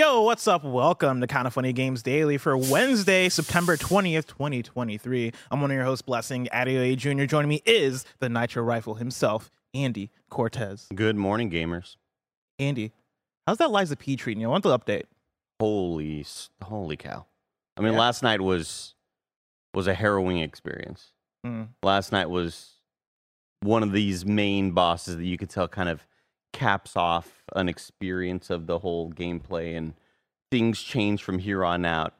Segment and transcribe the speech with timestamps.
[0.00, 0.64] Yo, what's up?
[0.64, 5.30] Welcome to Kinda Funny Games Daily for Wednesday, September 20th, 2023.
[5.50, 7.26] I'm one of your hosts, Blessing Adeoye Jr.
[7.26, 10.86] Joining me is the Nitro Rifle himself, Andy Cortez.
[10.94, 11.96] Good morning, gamers.
[12.58, 12.92] Andy,
[13.46, 14.46] how's that Lies of P treating you?
[14.46, 15.02] I want the update.
[15.60, 16.24] Holy,
[16.62, 17.26] holy cow!
[17.76, 17.98] I mean, Yeah.
[17.98, 18.94] last night was
[19.74, 21.12] was a harrowing experience.
[21.44, 21.74] Mm.
[21.82, 22.80] Last night was
[23.60, 26.06] one of these main bosses that you could tell kind of
[26.52, 29.94] caps off an experience of the whole gameplay, and
[30.50, 32.14] things change from here on out.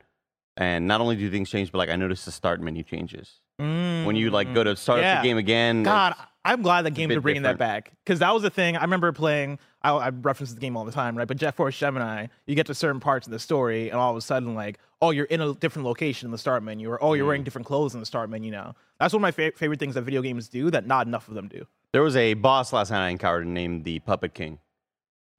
[0.56, 4.16] And not only do things change, but like I noticed the start menu changes when
[4.16, 5.20] you like go to start up Yeah.
[5.20, 5.82] the game again.
[5.82, 6.14] God,
[6.44, 8.76] I'm glad that games are bringing that back because that was the thing.
[8.76, 9.58] I remember playing.
[9.82, 11.26] I, I reference the game all the time, right?
[11.28, 14.16] But Jet Force Gemini, you get to certain parts of the story, and all of
[14.16, 17.14] a sudden, like, oh, you're in a different location in the start menu, or oh,
[17.14, 17.28] you're Mm.
[17.28, 18.74] wearing different clothes in the start menu now.
[19.00, 21.34] That's one of my fa- favorite things that video games do that not enough of
[21.34, 21.66] them do.
[21.92, 24.58] There was a boss last night I encountered named the Puppet King,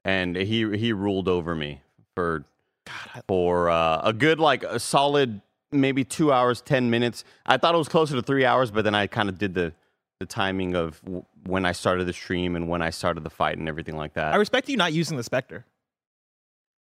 [0.04, 1.80] and he he ruled over me
[2.14, 2.44] for
[2.86, 5.40] God, for uh, a good like a solid
[5.70, 7.24] maybe two hours ten minutes.
[7.46, 9.72] I thought it was closer to three hours, but then I kind of did the
[10.20, 13.56] the timing of w- when I started the stream and when I started the fight
[13.58, 14.34] and everything like that.
[14.34, 15.64] I respect you not using the Spectre.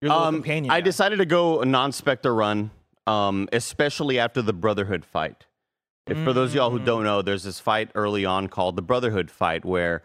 [0.03, 0.71] Your little Um, companion.
[0.71, 0.85] I guy.
[0.85, 2.71] decided to go a non-specter run,
[3.07, 5.47] um, especially after the Brotherhood fight.
[6.07, 6.85] If for those of y'all who Mm.
[6.85, 10.03] don't know, there's this fight early on called the Brotherhood fight where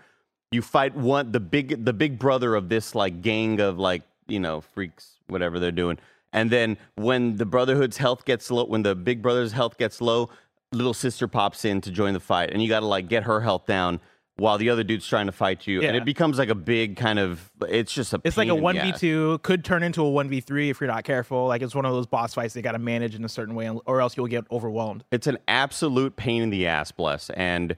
[0.52, 4.40] you fight one the big the big brother of this like gang of like you
[4.40, 5.98] know freaks whatever they're doing,
[6.34, 10.30] and then when the Brotherhood's health gets low, when the big brother's health gets low,
[10.74, 13.42] little sister pops in to join the fight, and you got to like get her
[13.42, 14.00] health down.
[14.42, 16.02] While the other dude's trying to fight you, and Yeah.
[16.02, 17.52] it becomes like a big kind of.
[17.70, 18.22] It's just a.
[18.24, 20.88] It's like a one v two could turn into a one v three if you're
[20.90, 21.46] not careful.
[21.46, 23.70] Like it's one of those boss fights they got to manage in a certain way,
[23.70, 25.04] or else you'll get overwhelmed.
[25.12, 27.30] It's an absolute pain in the ass, bless.
[27.30, 27.76] And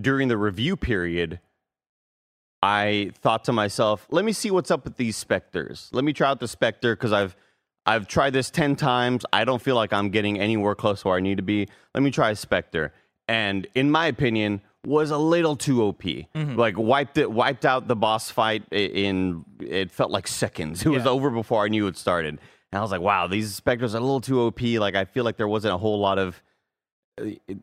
[0.00, 1.38] during the review period,
[2.62, 5.88] I thought to myself, let me see what's up with these specters.
[5.92, 7.36] Let me try out the specter because I've
[7.86, 9.24] I've tried this ten times.
[9.32, 11.68] I don't feel like I'm getting anywhere close to where I need to be.
[11.94, 12.92] Let me try a specter.
[13.28, 16.02] And in my opinion, was a little too OP.
[16.02, 16.56] Mm-hmm.
[16.56, 20.82] Like wiped it, wiped out the boss fight in it felt like seconds.
[20.86, 22.38] It was over before I knew it started.
[22.72, 24.62] And I was like, wow, these specters are a little too OP.
[24.62, 26.42] Like I feel like there wasn't a whole lot of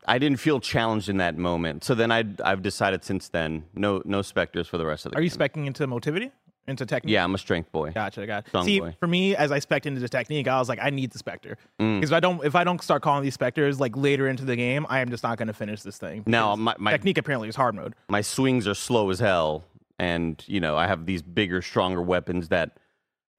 [0.06, 1.84] I didn't feel challenged in that moment.
[1.84, 5.18] So then I I've decided since then no no specters for the rest of the
[5.18, 6.30] Are you specking into motivity,
[6.68, 7.12] into technique?
[7.12, 7.90] Yeah, I'm a strength boy.
[7.92, 8.48] Gotcha, gotcha.
[8.48, 8.96] Strong See, boy.
[9.00, 11.56] for me, as I spec into the technique, I was like, I need the specter
[11.80, 11.96] Mm.
[12.00, 14.56] because if I don't, if I don't start calling these specters like later into the
[14.56, 16.22] game, I am just not going to finish this thing.
[16.26, 17.94] Now, my- my- technique apparently is hard mode.
[18.08, 19.64] My swings are slow as hell,
[19.98, 22.76] and you know I have these bigger, stronger weapons that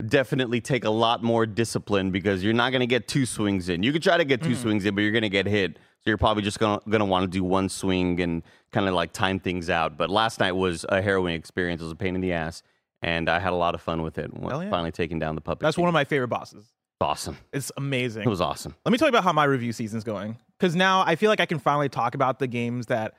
[0.06, 3.84] definitely take a lot more discipline because you're not going to get two swings in.
[3.84, 5.74] You could try to get two swings in, but you're going to get hit.
[5.76, 8.42] So you're probably just going to want to do one swing and
[8.72, 9.98] kind of like time things out.
[9.98, 11.82] But last night was a harrowing experience.
[11.82, 12.64] It was a pain in the ass,
[13.02, 14.32] and I had a lot of fun with it.
[14.34, 14.70] Yeah.
[14.70, 15.62] Finally taking down the puppet.
[15.62, 15.84] That's king.
[15.84, 16.66] one of my favorite bosses.
[17.02, 17.38] awesome.
[17.54, 18.24] It's amazing.
[18.24, 18.76] It was awesome.
[18.86, 20.38] Let me tell you about how my review season's going.
[20.60, 23.14] Because now I feel like I can finally talk about the games that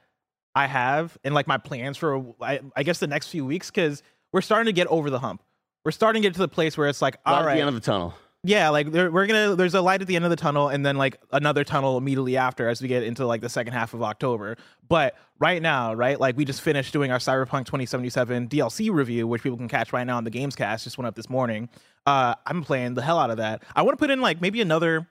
[0.55, 3.71] I have and like my plans for, I, I guess, the next few weeks.
[3.71, 4.03] Because
[4.33, 5.43] we're starting to get over the hump.
[5.85, 7.75] We're starting to get to the place where it's like, all at the end of
[7.75, 8.15] the tunnel.
[8.43, 9.55] Yeah, like we're gonna.
[9.55, 12.39] There's a light at the end of the tunnel, and then like another tunnel immediately
[12.39, 14.57] after as we get into like the second half of October.
[14.89, 19.43] But right now, right, like we just finished doing our Cyberpunk 2077 DLC review, which
[19.43, 20.85] people can catch right now on the Gamescast.
[20.85, 21.69] Just went up this morning.
[22.07, 23.63] Uh, I'm playing the hell out of that.
[23.77, 25.07] I want to put in like maybe another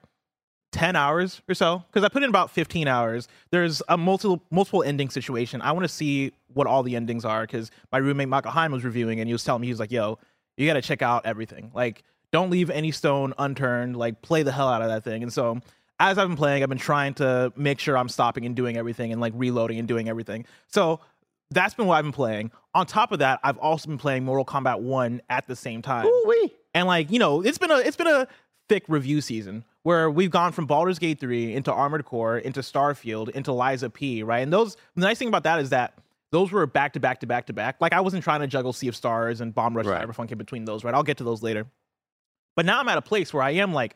[0.72, 4.84] 10 hours or so because i put in about 15 hours there's a multiple multiple
[4.84, 8.52] ending situation i want to see what all the endings are because my roommate michael
[8.52, 10.16] Higham was reviewing and he was telling me he was like yo
[10.56, 14.52] you got to check out everything like don't leave any stone unturned like play the
[14.52, 15.60] hell out of that thing and so
[15.98, 19.12] as i've been playing i've been trying to make sure i'm stopping and doing everything
[19.12, 21.00] and like reloading and doing everything so
[21.50, 24.44] that's been what i've been playing on top of that i've also been playing mortal
[24.44, 26.52] kombat 1 at the same time Ooh-wee.
[26.74, 28.26] and like, you know, it's been a it's been a
[28.68, 33.28] thick review season where we've gone from Baldur's Gate 3 into Armored Core into Starfield
[33.30, 34.38] into Lies of P, right?
[34.40, 35.94] And those the nice thing about that is that
[36.30, 37.76] those were back to back to back to back.
[37.80, 40.06] Like I wasn't trying to juggle Sea of Stars and Bomb Rush Right.
[40.06, 40.94] Cyberpunk in between those, right?
[40.94, 41.66] I'll get to those later.
[42.56, 43.94] But now I'm at a place where I am like,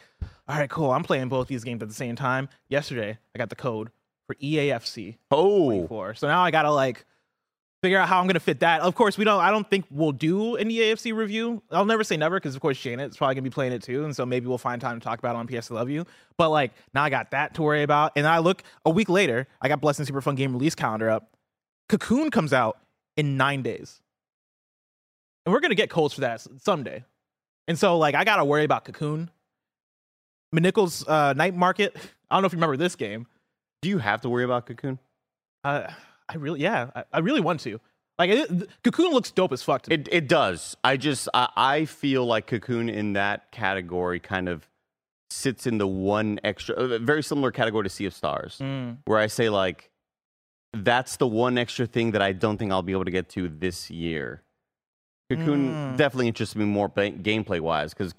[0.48, 0.90] all right, cool.
[0.90, 2.48] I'm playing both these games at the same time.
[2.68, 3.90] Yesterday, I got the code
[4.26, 6.14] for EAFC Oh, 24.
[6.14, 7.04] So now I gotta like
[7.82, 8.80] figure out how I'm gonna fit that.
[8.80, 9.40] Of course, we don't.
[9.40, 11.62] I don't think we'll do an EAFC review.
[11.70, 14.14] I'll never say never because of course Janet's probably gonna be playing it too, and
[14.16, 16.06] so maybe we'll find time to talk about it on PS I Love You.
[16.38, 19.46] But like now I got that to worry about, and I look a week later.
[19.60, 21.36] I got Blessing Super Fun Game release calendar up.
[21.88, 22.78] Cocoon comes out
[23.16, 24.00] in nine days,
[25.44, 27.04] and we're gonna get codes for that someday.
[27.68, 29.30] And so like I gotta worry about Cocoon.
[30.54, 31.96] Mineko's uh, Night Market.
[32.30, 33.26] I don't know if you remember this game.
[33.82, 34.98] do you have to worry about Cocoon?
[35.64, 35.88] Uh,
[36.28, 37.80] I really, yeah, I, I really want to.
[38.18, 39.96] Like, it, Cocoon looks dope as fuck to me.
[39.96, 40.76] It it does.
[40.84, 44.68] I just I, I feel like Cocoon in that category kind of
[45.30, 48.98] sits in the one extra, very similar category to Sea of Stars, Mm.
[49.06, 49.90] where I say like
[50.72, 53.48] that's the one extra thing that I don't think I'll be able to get to
[53.48, 54.42] this year.
[55.30, 55.96] Cocoon Mm.
[55.96, 58.12] definitely interests me more ba- gameplay wise because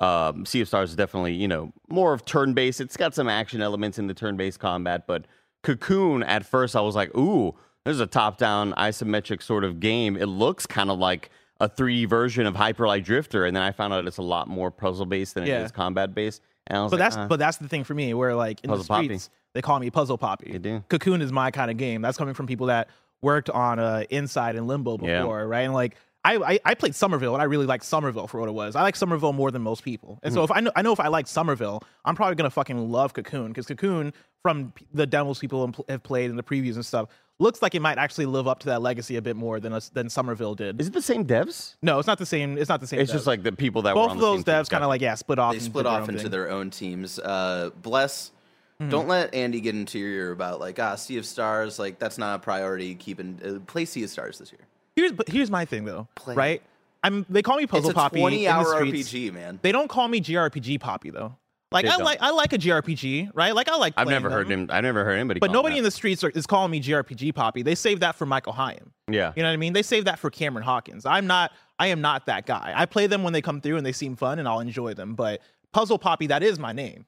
[0.00, 2.80] um, Sea of Stars is definitely you know more of turn based.
[2.80, 5.24] It's got some action elements in the turn based combat, but
[5.62, 7.54] Cocoon at first I was like, ooh,
[7.84, 10.16] this is a top down isometric sort of game.
[10.16, 11.30] It looks kind of like
[11.60, 14.46] a 3D version of Hyper Light Drifter, and then I found out it's a lot
[14.46, 15.64] more puzzle based than it Yeah.
[15.64, 16.40] is combat based.
[16.68, 18.60] And I was But like, that's uh, but that's the thing for me, where like
[18.62, 19.06] in the Poppy.
[19.06, 20.50] streets they call me Puzzle Poppy.
[20.52, 20.84] You do.
[20.88, 22.00] Cocoon is my kind of game.
[22.02, 22.88] That's coming from people that
[23.22, 25.22] worked on uh, Inside and Limbo Yeah.
[25.22, 25.62] before, right?
[25.62, 28.52] And like I, I I played Somerville and I really liked Somerville for what it
[28.52, 28.74] was.
[28.76, 30.18] I like Somerville more than most people.
[30.22, 30.38] And Hmm.
[30.38, 33.14] so if I know I know if I like Somerville, I'm probably gonna fucking love
[33.14, 34.12] Cocoon because Cocoon
[34.42, 37.08] from the demos people have played and the previews and stuff
[37.40, 39.88] looks like it might actually live up to that legacy a bit more than us
[39.90, 40.80] than Somerville did.
[40.80, 41.76] is it the same devs?
[41.82, 42.58] no, it's not the same.
[42.58, 43.00] It's not the same.
[43.00, 43.16] It's dev.
[43.18, 44.88] just like the people that were both on of the those same devs kind of
[44.88, 45.52] like yeah split off.
[45.54, 46.30] They split off into thing.
[46.32, 47.18] their own teams.
[47.20, 48.32] Uh, bless.
[48.80, 48.88] Hmm.
[48.90, 51.78] Don't let Andy get into your ear about like ah Sea of Stars.
[51.78, 52.94] Like that's not a priority.
[52.96, 54.60] Keeping uh, play Sea of Stars this year.
[54.98, 56.34] Here's but here's my thing though, Play.
[56.34, 56.62] right?
[57.04, 58.18] I'm they call me Puzzle it's a Poppy.
[58.18, 59.12] twenty in hour the streets.
[59.12, 59.60] RPG, man.
[59.62, 61.36] They don't call me JRPG Poppy though.
[61.70, 62.04] Like They I don't.
[62.04, 63.54] like I like a JRPG, right?
[63.54, 63.94] Like I like.
[63.96, 64.68] I've playing never heard him.
[64.72, 65.38] I've never heard anybody.
[65.38, 65.78] But call nobody that.
[65.78, 67.62] in the streets are, is calling me JRPG Poppy.
[67.62, 68.92] They saved that for Michael Higham.
[69.08, 69.32] Yeah.
[69.36, 69.72] You know what I mean?
[69.72, 71.06] They saved that for Cameron Hawkins.
[71.06, 71.52] I'm not.
[71.78, 72.72] I am not that guy.
[72.74, 75.14] I play them when they come through and they seem fun and I'll enjoy them.
[75.14, 75.42] But
[75.72, 77.04] Puzzle Poppy, that is my name.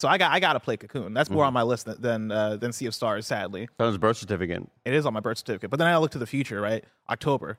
[0.00, 1.12] So I got I got to play Cocoon.
[1.14, 1.34] That's Mm-hmm.
[1.36, 3.26] more on my list than than, uh, than Sea of Stars.
[3.26, 4.62] Sadly, That was birth certificate.
[4.84, 5.70] it is on my birth certificate.
[5.70, 6.84] But then I look to the future, right?
[7.10, 7.58] October.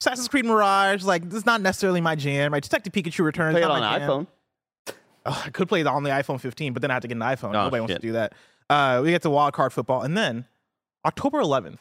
[0.00, 2.52] Assassin's Creed Mirage, like this is not necessarily my jam.
[2.52, 2.62] Right?
[2.62, 3.54] Detective Pikachu returns.
[3.54, 4.26] Play it on my an iPhone.
[5.26, 7.16] Oh, I could play it on the iPhone 15, but then I have to get
[7.16, 7.50] an iPhone.
[7.50, 8.32] Oh, Nobody wants to do that.
[8.70, 10.46] Uh, we get to Wild Card Football, and then
[11.04, 11.78] October 11th.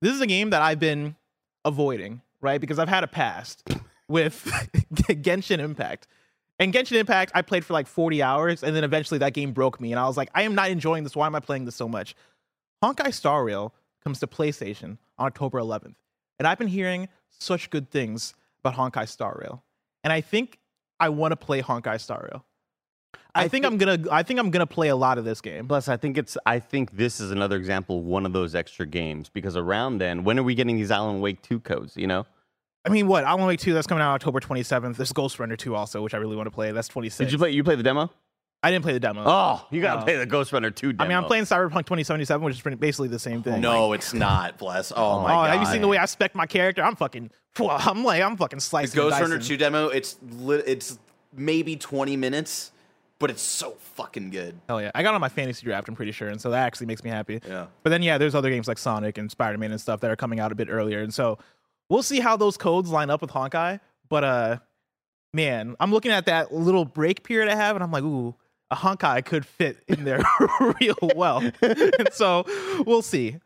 [0.00, 1.16] This is a game that I've been
[1.64, 2.60] avoiding, right?
[2.60, 3.68] Because I've had a past
[4.08, 4.44] with
[4.94, 6.06] Genshin Impact.
[6.58, 9.80] And Genshin Impact, I played for like 40 hours, and then eventually that game broke
[9.80, 11.14] me, and I was like, I am not enjoying this.
[11.14, 12.16] Why am I playing this so much?
[12.84, 15.94] Honkai Star Rail comes to PlayStation on October 11th,
[16.38, 18.34] and I've been hearing such good things
[18.64, 19.62] about Honkai Star Rail,
[20.02, 20.58] and I think
[20.98, 22.44] I want to play Honkai Star Rail.
[23.34, 23.98] I, I think thi- I'm gonna.
[24.10, 25.68] I think I'm gonna play a lot of this game.
[25.68, 26.36] Plus, I think it's.
[26.44, 30.24] I think this is another example of one of those extra games because around then,
[30.24, 31.96] when are we getting these Alan Wake two codes?
[31.96, 32.26] You know,
[32.84, 33.24] I mean, what?
[33.24, 34.96] Alan Wake 2, that's coming out October 27th.
[34.96, 36.72] There's Ghostrunner 2 also, which I really want to play.
[36.72, 37.18] That's 26.
[37.18, 37.50] did you play?
[37.50, 38.10] You play the demo?
[38.62, 39.22] I didn't play the demo.
[39.24, 40.04] Oh, you gotta No.
[40.04, 41.04] play the Ghostrunner two demo.
[41.04, 43.60] I mean, I'm playing Cyberpunk 2077, which is pretty- basically the same thing.
[43.60, 44.58] no, it's not.
[44.58, 44.90] Bless.
[44.90, 45.50] Oh, oh my Oh, god.
[45.50, 46.82] have you seen the way I spec my character?
[46.82, 47.30] I'm fucking.
[47.60, 49.00] I'm like, I'm fucking the slicing.
[49.00, 49.40] Ghostrunner dicing.
[49.42, 49.88] Two demo?
[49.88, 50.98] It's li- it's
[51.32, 52.72] maybe twenty minutes,
[53.20, 54.58] but it's so fucking good.
[54.68, 54.90] Hell yeah.
[54.92, 56.26] I got on my fantasy draft, I'm pretty sure.
[56.28, 57.40] And so that actually makes me happy.
[57.46, 57.66] Yeah.
[57.84, 60.16] But then, yeah, there's other games like Sonic and Spider Man and stuff that are
[60.16, 61.00] coming out a bit earlier.
[61.00, 61.38] And so
[61.88, 63.80] we'll see how those codes line up with Honkai.
[64.08, 64.58] But, uh,
[65.32, 68.34] man, I'm looking at that little break period I have, and I'm like, ooh,
[68.70, 70.20] a Honkai could fit in there
[70.80, 71.42] real well.
[71.62, 72.44] and so
[72.86, 73.36] we'll see.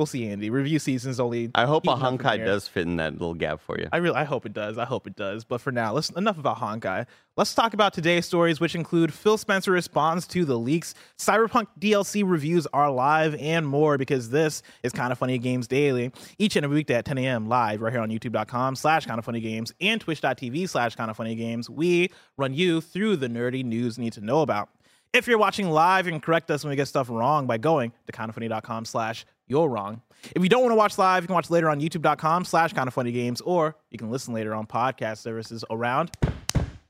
[0.00, 0.48] We'll see, Andy.
[0.48, 1.50] Review season's only.
[1.54, 3.86] I hope a heating up from Honkai does fit in that little gap for you.
[3.92, 4.78] I really, I hope it does.
[4.78, 5.44] I hope it does.
[5.44, 7.04] But for now, let's enough about Honkai.
[7.36, 12.22] Let's talk about today's stories, which include Phil Spencer responds to the leaks, Cyberpunk DLC
[12.24, 13.98] reviews are live, and more.
[13.98, 17.46] Because this is kinda funny games daily, each and every weekday at 10 a.m.
[17.46, 21.68] live right here on YouTube.com/slash kinda funny games and Twitch.tv/slash kinda funny games.
[21.68, 24.70] We run you through the nerdy news you need to know about.
[25.12, 27.92] If you're watching live, you can correct us when we get stuff wrong by going
[28.06, 30.00] to kindafunny.com slash you're wrong.
[30.36, 33.42] If you don't want to watch live, you can watch later on youtube.com slash kindafunnygames,
[33.44, 36.12] or you can listen later on podcast services around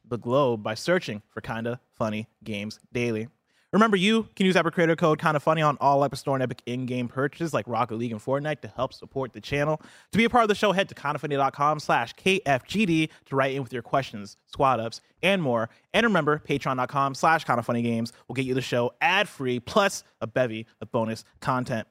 [0.04, 3.28] the globe by searching for Kinda Funny Games Daily.
[3.72, 6.60] Remember, you can use Epic Creator Code Kinda Funny on all Epic Store and Epic
[6.66, 9.80] in-game purchases like Rocket League and Fortnite to help support the channel.
[10.10, 13.62] To be a part of the show, head to kindafunny.com slash KFGD to write in
[13.62, 15.70] with your questions, squad ups, and more.
[15.94, 20.90] And remember, patreon.com slash kindafunnygames will get you the show ad-free plus a bevy of
[20.90, 21.86] bonus content.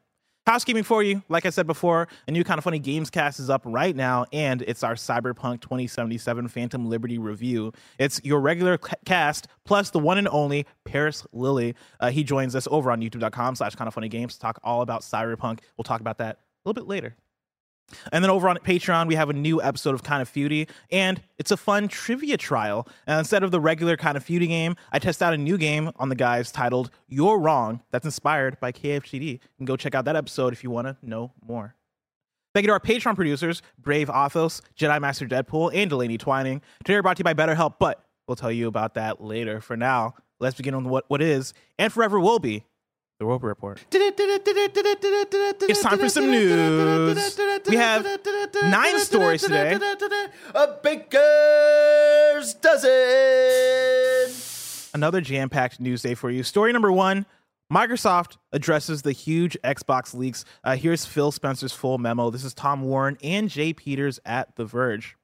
[0.50, 3.62] Housekeeping for you, like I said before, a new kinda funny games cast is up
[3.66, 7.72] right now, and it's our Cyberpunk 2077 Phantom Liberty review.
[8.00, 11.76] It's your regular cast plus the one and only Parris Lily.
[12.00, 15.02] Uh, he joins us over on youtube.com slash kinda funny games to talk all about
[15.02, 15.60] Cyberpunk.
[15.78, 17.16] We'll talk about that a little bit later.
[18.12, 21.52] And then over on Patreon, we have a new episode of Kinda Feudy, and it's
[21.52, 22.88] a fun trivia trial.
[23.08, 26.10] And instead of the regular Kinda Feudy game, I test out a new game on
[26.10, 29.32] the guys titled You're Wrong, that's inspired by KFGD.
[29.32, 31.76] You can go check out that episode if you want to know more.
[32.54, 36.62] Thank you to our Patreon producers, Brave Athos, Jedi Master Deadpool, and Delaney Twining.
[36.84, 39.62] Today we're brought to you by BetterHelp, but we'll tell you about that later.
[39.62, 42.66] For now, let's begin on what, what is, and forever will be,
[43.20, 43.80] the Roper Report.
[43.92, 47.38] It's time for some news.
[47.68, 48.06] We have
[48.64, 49.78] nine stories today.
[50.56, 52.90] A baker's dozen.
[54.94, 56.44] another jam-packed news day for you.
[56.44, 57.26] Story number one:
[57.72, 60.46] Microsoft addresses the huge Xbox leaks.
[60.64, 62.30] Uh, here's Phil Spencer's full memo.
[62.30, 65.18] This is Tom Warren and Jay Peters at The Verge.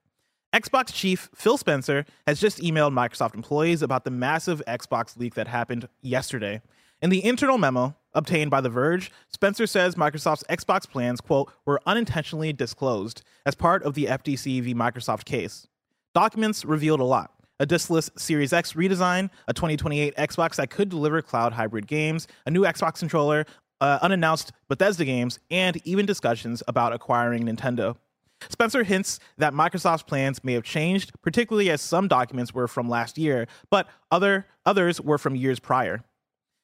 [0.54, 5.48] Xbox chief Phil Spencer has just emailed Microsoft employees about the massive Xbox leak that
[5.48, 6.62] happened yesterday.
[7.02, 11.82] In the internal memo obtained by The Verge, Spencer says Microsoft's Xbox plans, quote, were
[11.86, 14.74] unintentionally disclosed as part of the FTC v.
[14.74, 15.68] Microsoft case.
[16.14, 21.22] Documents revealed a lot a diskless Series X redesign, a 2028 Xbox that could deliver
[21.22, 23.46] cloud hybrid games, a new Xbox controller,
[23.80, 27.96] uh, unannounced Bethesda games, and even discussions about acquiring Nintendo.
[28.50, 33.18] Spencer hints that Microsoft's plans may have changed, particularly as some documents were from last
[33.18, 36.04] year, but other others were from years prior.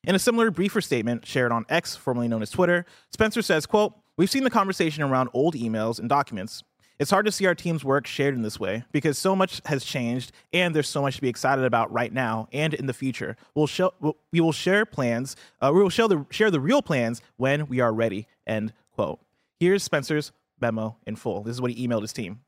[0.04, 3.94] In a similar briefer statement shared on X, formerly known as Twitter, Spencer says, quote,
[4.18, 6.64] We've seen the conversation around old emails and documents.
[7.00, 9.84] It's hard to see our team's work shared in this way because so much has
[9.84, 13.36] changed and there's so much to be excited about right now and in the future.
[13.56, 13.94] We'll show,
[14.32, 17.94] we'll, share plans, uh, we will show the, share the real plans when we are
[17.94, 19.20] ready, end quote.
[19.60, 21.42] Here's Spencer's memo in full.
[21.42, 22.42] This is what he emailed his team.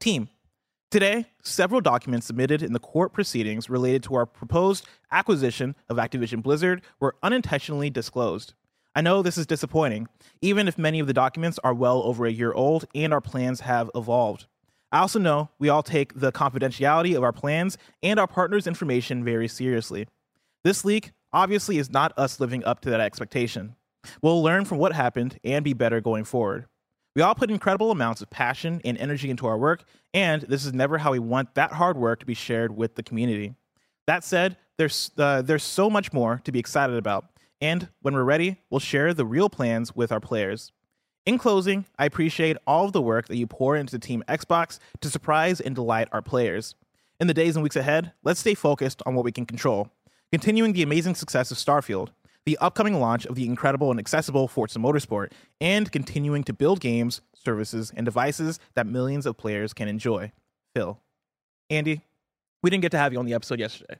[0.00, 0.28] Team,
[0.90, 6.42] Today, several documents submitted in the court proceedings related to our proposed acquisition of Activision
[6.42, 8.54] Blizzard were unintentionally disclosed.
[8.94, 10.08] I know this is disappointing,
[10.40, 13.60] even if many of the documents are well over a year old and our plans
[13.60, 14.46] have evolved.
[14.90, 19.22] I also know we all take the confidentiality of our plans and our partners' information
[19.22, 20.06] very seriously.
[20.64, 23.76] This leak obviously is not us living up to that expectation.
[24.22, 26.64] We'll learn from what happened and be better going forward.
[27.18, 29.82] We all put incredible amounts of passion and energy into our work,
[30.14, 33.02] and this is never how we want that hard work to be shared with the
[33.02, 33.56] community.
[34.06, 37.24] That said, there's, uh, there's so much more to be excited about,
[37.60, 40.70] and when we're ready, we'll share the real plans with our players.
[41.26, 45.10] In closing, I appreciate all of the work that you pour into Team Xbox to
[45.10, 46.76] surprise and delight our players.
[47.18, 49.90] In the days and weeks ahead, let's stay focused on what we can control,
[50.30, 52.10] continuing the amazing success of Starfield,
[52.46, 57.20] the upcoming launch of the incredible and accessible Forza Motorsport, and continuing to build games,
[57.34, 60.32] services, and devices that millions of players can enjoy.
[60.74, 60.98] Phil.
[61.70, 62.02] Andy,
[62.62, 63.98] we didn't get to have you on the episode yesterday.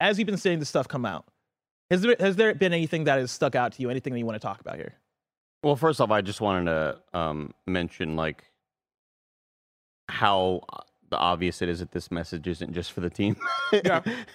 [0.00, 1.26] As you've been seeing this stuff come out,
[1.90, 3.90] has there, has there been anything that has stuck out to you?
[3.90, 4.94] Anything that you want to talk about here?
[5.62, 8.44] Well, first off, I just wanted to um, mention like
[10.08, 10.62] how
[11.18, 13.36] obvious it is that this message isn't just for the team.
[13.72, 14.00] Yeah.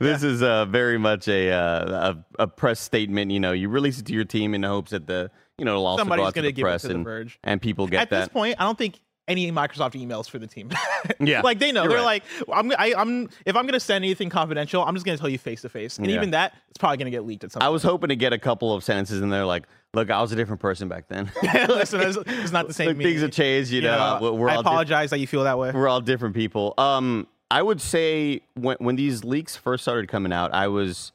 [0.00, 3.30] this is uh, very much a, uh, a a press statement.
[3.30, 5.72] You know, you release it to your team in the hopes that the you know
[5.72, 7.38] it'll also Somebody's go out to the press to the and Verge.
[7.44, 8.20] and people get At that.
[8.20, 10.70] this point, I don't think any Microsoft emails for the team.
[11.20, 12.22] Yeah, like they know they're right.
[12.24, 15.36] like I'm I, I'm if I'm gonna send anything confidential, I'm just gonna tell you
[15.38, 16.16] face to face, and Yeah.
[16.16, 17.60] even that it's probably gonna get leaked at some.
[17.62, 17.72] I point.
[17.74, 20.36] was hoping to get a couple of sentences in there, like, "Look, I was a
[20.36, 21.30] different person back then.
[21.68, 22.88] Listen, it's, it's not the same.
[22.88, 23.04] Like, me.
[23.04, 23.70] things have changed.
[23.70, 25.72] You, know, we're, we're I all diff- apologize that you feel that way.
[25.72, 26.72] we're all different people.
[26.78, 31.12] Um, I would say when when these leaks first started coming out, I was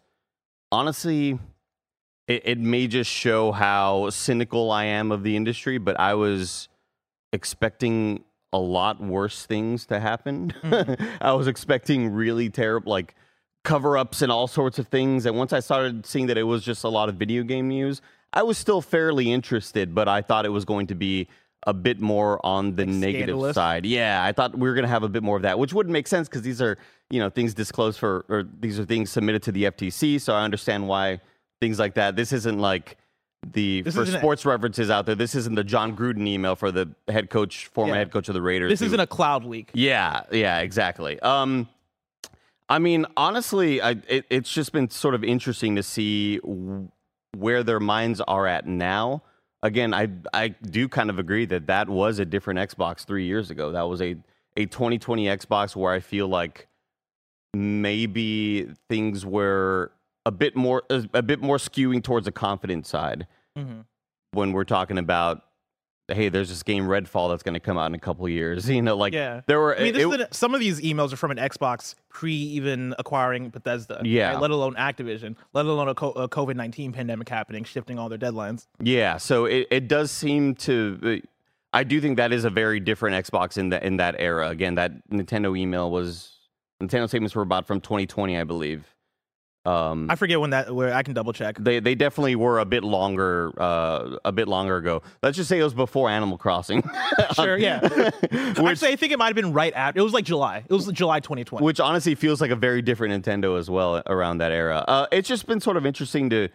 [0.72, 1.40] honestly,
[2.28, 6.69] it, it may just show how cynical I am of the industry, but I was
[7.32, 10.54] expecting a lot worse things to happen.
[10.64, 11.18] Mm.
[11.22, 13.16] I was expecting really terrible, like
[13.64, 15.26] cover ups and all sorts of things.
[15.26, 18.02] And once I started seeing that it was just a lot of video game news,
[18.34, 21.28] I was still fairly interested, but I thought it was going to be
[21.68, 23.56] a bit more on the negative scandalous?
[23.56, 23.86] side.
[23.86, 25.92] Yeah, I thought we were going to have a bit more of that, which wouldn't
[25.92, 26.78] make sense because these are,
[27.10, 30.22] you know, things disclosed for, or these are things submitted to the FTC.
[30.22, 31.20] So I understand why
[31.60, 32.16] things like that.
[32.16, 32.98] This isn't like
[33.52, 35.16] the This for isn't a- sports references out there.
[35.16, 38.00] This isn't the Jon Gruden email for the head coach, former Yeah.
[38.00, 38.70] head coach of the Raiders.
[38.70, 39.72] This who- isn't a cloud leak.
[39.74, 41.20] yeah, yeah, exactly.
[41.22, 41.68] Um,
[42.68, 46.90] I mean, honestly, I, it, it's just been sort of interesting to see w-
[47.36, 49.24] where their minds are at now.
[49.64, 53.50] Again, I I do kind of agree that that was a different Xbox three years
[53.50, 53.72] ago.
[53.72, 54.16] That was a
[54.56, 56.68] a 2020 Xbox where I feel like
[57.54, 59.92] maybe things were
[60.30, 63.26] a bit more a, a bit more skewing towards the confident side.
[63.58, 63.80] Mm-hmm.
[64.32, 65.42] when we're talking about
[66.12, 68.68] hey, there's this game Redfall that's going to come out in a couple years.
[68.78, 69.42] You know, like Yeah.
[69.48, 71.38] there were I mean, this it- is an- some of these emails are from an
[71.38, 74.02] Xbox pre even acquiring Bethesda.
[74.04, 74.32] Yeah.
[74.34, 74.40] right?
[74.42, 78.18] Let alone Activision, let alone a, co- a COVID 19 pandemic happening, shifting all their
[78.20, 78.66] deadlines.
[78.82, 81.22] Yeah, so it, it does seem to.
[81.74, 84.50] I do think that is a very different Xbox in that in that era.
[84.50, 86.32] Again, that Nintendo email was
[86.82, 88.96] Nintendo statements were about from 2020, I believe.
[89.70, 91.58] Um, I forget when that, where I can double check.
[91.60, 95.04] they they definitely were a bit longer, uh, a bit longer ago.
[95.22, 96.84] Let's just say it was before Animal Crossing.
[97.34, 97.82] Sure, yeah.
[98.22, 100.00] which, Actually, I think it might have been right after.
[100.00, 100.64] It was like July.
[100.68, 101.64] It was July 2020.
[101.64, 104.84] which honestly feels like a very different Nintendo as well around that era.
[104.88, 106.50] Uh, it's just been sort of interesting to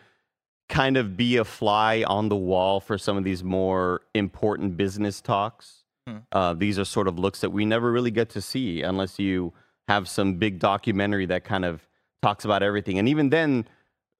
[0.68, 5.21] kind of be a fly on the wall for some of these more important business
[5.21, 5.85] talks.
[6.06, 6.16] Hmm.
[6.33, 9.52] Uh, these are sort of looks that we never really get to see unless you
[9.88, 11.87] have some big documentary that kind of
[12.25, 12.99] talks about everything.
[12.99, 13.66] And even then,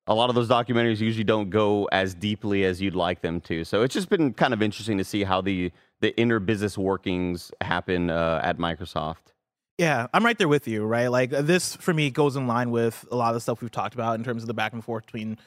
[0.07, 3.65] a lot of those documentaries usually don't go as deeply as you'd like them to.
[3.65, 7.51] So it's just been kind of interesting to see how the the inner business workings
[7.63, 9.33] happen uh, at Microsoft.
[9.79, 11.09] Yeah, I'm right there with you, right?
[11.09, 13.95] Like this for me goes in line with a lot of the stuff we've talked
[13.95, 15.39] about in terms of the back and forth between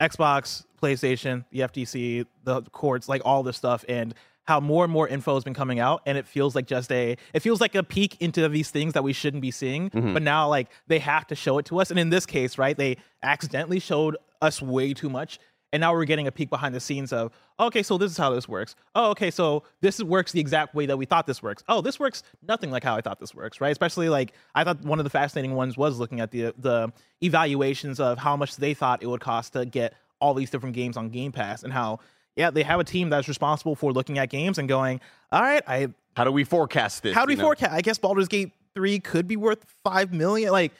[0.00, 4.14] Xbox, PlayStation, the FTC, the courts, like all this stuff and
[4.46, 7.16] how more and more info has been coming out and it feels like just a
[7.34, 10.12] it feels like a peek into these things that we shouldn't be seeing mm-hmm.
[10.12, 12.76] but now like they have to show it to us and in this case right
[12.76, 15.38] they accidentally showed us way too much
[15.72, 18.30] and now we're getting a peek behind the scenes of okay so this is how
[18.30, 18.74] this works.
[18.94, 21.62] Oh okay so this works the exact way that we thought this works.
[21.68, 23.72] Oh this works nothing like how i thought this works right?
[23.72, 28.00] Especially like i thought one of the fascinating ones was looking at the the evaluations
[28.00, 31.10] of how much they thought it would cost to get all these different games on
[31.10, 31.98] game pass and how
[32.36, 35.00] yeah they have a team that's responsible for looking at games and going
[35.32, 37.14] all right i How do we forecast this?
[37.14, 37.44] how do we know?
[37.44, 37.72] forecast?
[37.72, 40.50] I guess Baldur's Gate 3 could be worth 5 million.
[40.52, 40.72] Like,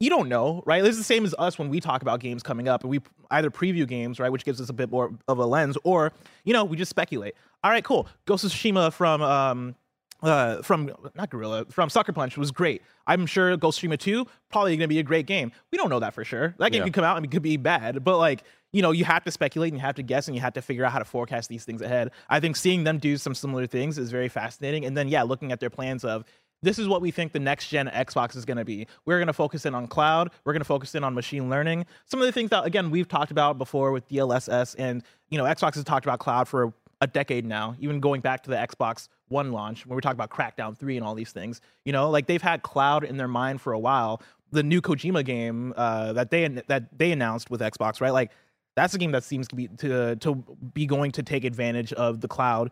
[0.00, 0.82] you don't know, right?
[0.82, 3.00] This is the same as us when we talk about games coming up and we
[3.30, 6.12] either preview games, right, which gives us a bit more of a lens, or,
[6.44, 7.34] you know, we just speculate.
[7.62, 8.06] All right, cool.
[8.26, 9.74] Ghost of Tsushima from, um,
[10.22, 12.82] uh, from not Guerrilla, from Sucker Punch was great.
[13.06, 15.52] I'm sure Ghost of Tsushima 2 probably going to be a great game.
[15.70, 16.54] We don't know that for sure.
[16.58, 16.84] That game Yeah.
[16.84, 18.42] could come out and it could be bad, but like
[18.74, 20.60] you know, you have to speculate and you have to guess and you have to
[20.60, 22.10] figure out how to forecast these things ahead.
[22.28, 24.84] I think seeing them do some similar things is very fascinating.
[24.84, 26.24] And then, yeah, looking at their plans of
[26.60, 28.88] this is what we think the next gen Xbox is going to be.
[29.04, 30.30] We're going to focus in on cloud.
[30.44, 31.86] We're going to focus in on machine learning.
[32.06, 35.44] Some of the things that, again, we've talked about before with DLSS and, you know,
[35.44, 39.08] Xbox has talked about cloud for a decade now, even going back to the Xbox
[39.28, 41.60] One launch when we talk about Crackdown 3 and all these things.
[41.84, 44.20] You know, like they've had cloud in their mind for a while.
[44.50, 48.12] The new Kojima game uh, that they that they announced with Xbox, right?
[48.12, 48.30] Like
[48.76, 50.34] that's a game that seems to be to to
[50.72, 52.70] be going to take advantage of the cloud.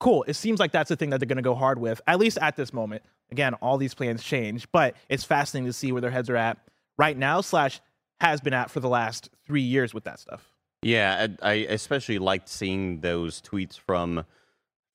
[0.00, 0.24] Cool.
[0.26, 2.36] It seems like that's the thing that they're going to go hard with, at least
[2.40, 3.02] at this moment.
[3.30, 6.58] Again, all these plans change, but it's fascinating to see where their heads are at
[6.98, 7.40] right now.
[7.40, 7.80] Slash
[8.20, 10.50] has been at for the last three years with that stuff.
[10.82, 14.24] Yeah, I, I especially liked seeing those tweets from I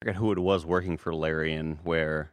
[0.06, 2.32] forget who it was working for Larian, where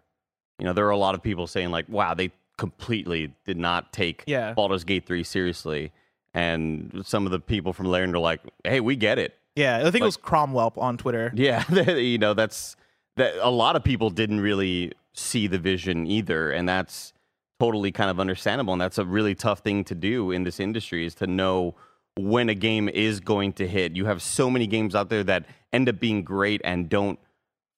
[0.59, 3.93] you know there were a lot of people saying like, "Wow, they completely did not
[3.93, 4.53] take Yeah.
[4.53, 5.93] Baldur's Gate three seriously,"
[6.37, 9.91] and some of the people from Larian are like, "Hey, we get it." Yeah, I
[9.91, 11.33] think it was Cromwell on Twitter.
[11.35, 12.77] Yeah, you know that's
[13.17, 13.35] that.
[13.41, 17.15] A lot of people didn't really see the vision either, and that's
[17.59, 18.75] totally kind of understandable.
[18.75, 21.75] And that's a really tough thing to do in this industry is to know
[22.17, 23.97] when a game is going to hit.
[23.97, 27.19] You have so many games out there that end up being great and don't,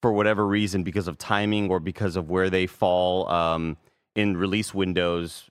[0.03, 3.77] for whatever reason, because of timing or because of where they fall um,
[4.17, 5.49] in release windows.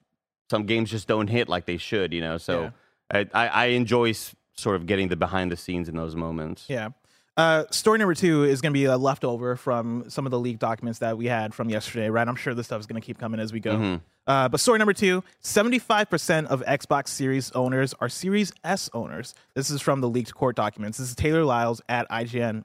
[0.49, 2.37] Some games just don't hit like they should, you know.
[2.37, 2.73] So
[3.11, 6.65] I, I, I enjoy s- sort of getting the behind the scenes in those moments.
[6.67, 6.89] Yeah.
[7.35, 10.59] Uh, story number two is going to be a leftover from some of the leaked
[10.59, 12.27] documents that we had from yesterday, right?
[12.27, 13.99] I'm sure this stuff is going to keep coming as we go.
[14.25, 19.35] Uh, but story number two 75% of Xbox Series owners are Series S owners.
[19.53, 20.97] This is from the leaked court documents.
[20.97, 22.63] This is Taylor Lyles at IGN.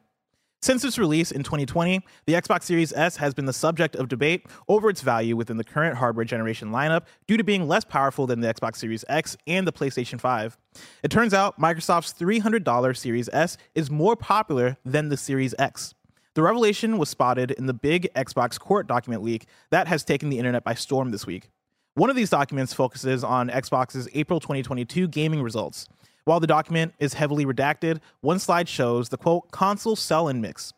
[0.62, 4.46] Since its release in 2020, the Xbox Series S has been the subject of debate
[4.68, 8.38] over its value within the current hardware generation lineup due to being less powerful than
[8.38, 10.56] the Xbox Series X and the PlayStation 5.
[11.02, 15.94] It turns out Microsoft's $300 Series S is more popular than the Series X.
[16.34, 20.38] The revelation was spotted in the big Xbox court document leak that has taken the
[20.38, 21.50] internet by storm this week.
[21.94, 25.88] One of these documents focuses on Xbox's April 2022 gaming results.
[26.24, 30.72] While the document is heavily redacted, one slide shows the quote console sell in mix.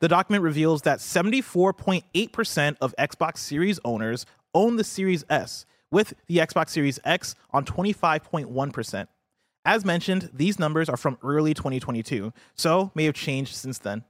[0.00, 6.38] The document reveals that 74.8% of Xbox Series owners own the Series S, with the
[6.38, 9.06] Xbox Series X on 25.1%.
[9.64, 14.04] As mentioned, these numbers are from early 2022, so may have changed since then.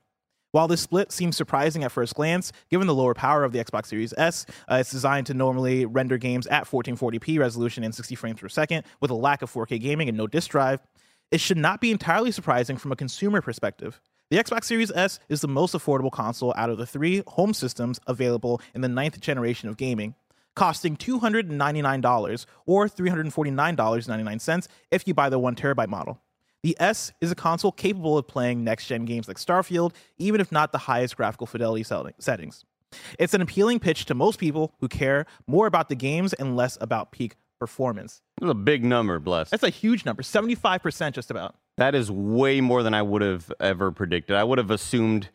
[0.51, 3.87] While this split seems surprising at first glance, given the lower power of the Xbox
[3.87, 8.41] Series S, uh, it's designed to normally render games at 1440p resolution and 60 frames
[8.41, 10.81] per second with a lack of 4K gaming and no disk drive,
[11.31, 14.01] it should not be entirely surprising from a consumer perspective.
[14.31, 18.01] The Xbox Series S is the most affordable console out of the three home systems
[18.07, 20.15] available in the ninth generation of gaming,
[20.57, 26.19] costing $299 or $349.99 if you buy the 1TB model.
[26.63, 30.51] The S is a console capable of playing next gen games like Starfield, even if
[30.51, 32.65] not the highest graphical fidelity settings.
[33.19, 36.77] It's an appealing pitch to most people who care more about the games and less
[36.81, 38.23] about peak performance.
[38.41, 39.51] That's a big number, bless.
[39.51, 41.55] That's a huge number, 75% just about.
[41.77, 44.37] That is way more than I would have ever predicted.
[44.37, 45.29] I would have assumed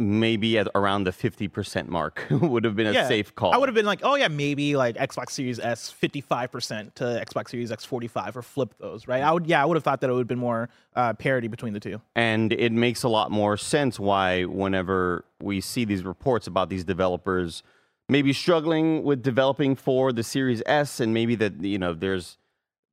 [0.00, 3.52] maybe at around the 50% mark would have been a Yeah, safe call.
[3.52, 7.50] I would have been like, oh yeah, maybe like Xbox Series S 55% to Xbox
[7.50, 9.22] Series X 45 or flip those, right?
[9.22, 11.48] I would, yeah, I would have thought that it would have been more uh, parity
[11.48, 12.00] between the two.
[12.16, 16.84] And it makes a lot more sense why, whenever we see these reports about these
[16.84, 17.62] developers
[18.10, 22.36] maybe struggling with developing for the Series S, and maybe that you know there's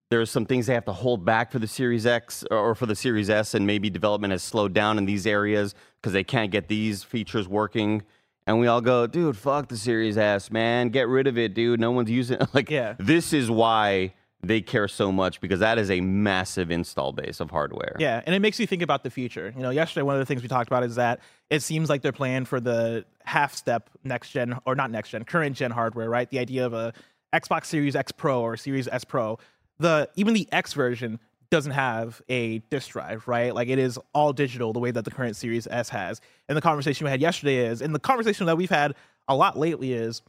[0.09, 2.95] there's some things they have to hold back for the Series X or for the
[2.95, 6.67] Series S, and maybe development has slowed down in these areas because they can't get
[6.69, 8.03] these features working.
[8.45, 11.79] And we all go, dude, fuck the Series S, man, get rid of it, dude.
[11.81, 12.47] No one's using it.
[12.53, 12.95] Like, Yeah.
[12.97, 17.49] this is why they care so much because that is a massive install base of
[17.49, 17.95] hardware.
[17.99, 19.51] Yeah, and it makes you think about the future.
[19.57, 22.01] You know, yesterday one of the things we talked about is that it seems like
[22.01, 26.09] they're playing for the half step next gen or not next gen, current gen hardware,
[26.09, 26.29] right?
[26.29, 26.93] The idea of a
[27.33, 29.37] Xbox Series X Pro or Series S Pro.
[29.79, 33.53] The even the X version doesn't have a disk drive, right?
[33.55, 36.19] Like it is all digital the way that the current Series S has.
[36.49, 38.95] And the conversation we had yesterday is, and the conversation that we've had
[39.27, 40.21] a lot lately is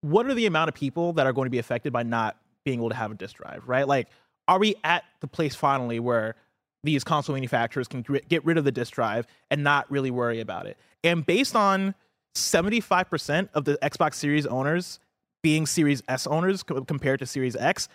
[0.00, 2.78] what are the amount of people that are going to be affected by not being
[2.78, 3.88] able to have a disk drive, right?
[3.88, 4.08] Like,
[4.46, 6.36] are we at the place finally where
[6.82, 10.66] these console manufacturers can get rid of the disk drive and not really worry about
[10.66, 10.76] it?
[11.02, 11.94] And based on
[12.34, 15.00] 75% of the Xbox Series owners
[15.42, 17.88] being Series S owners compared to Series X,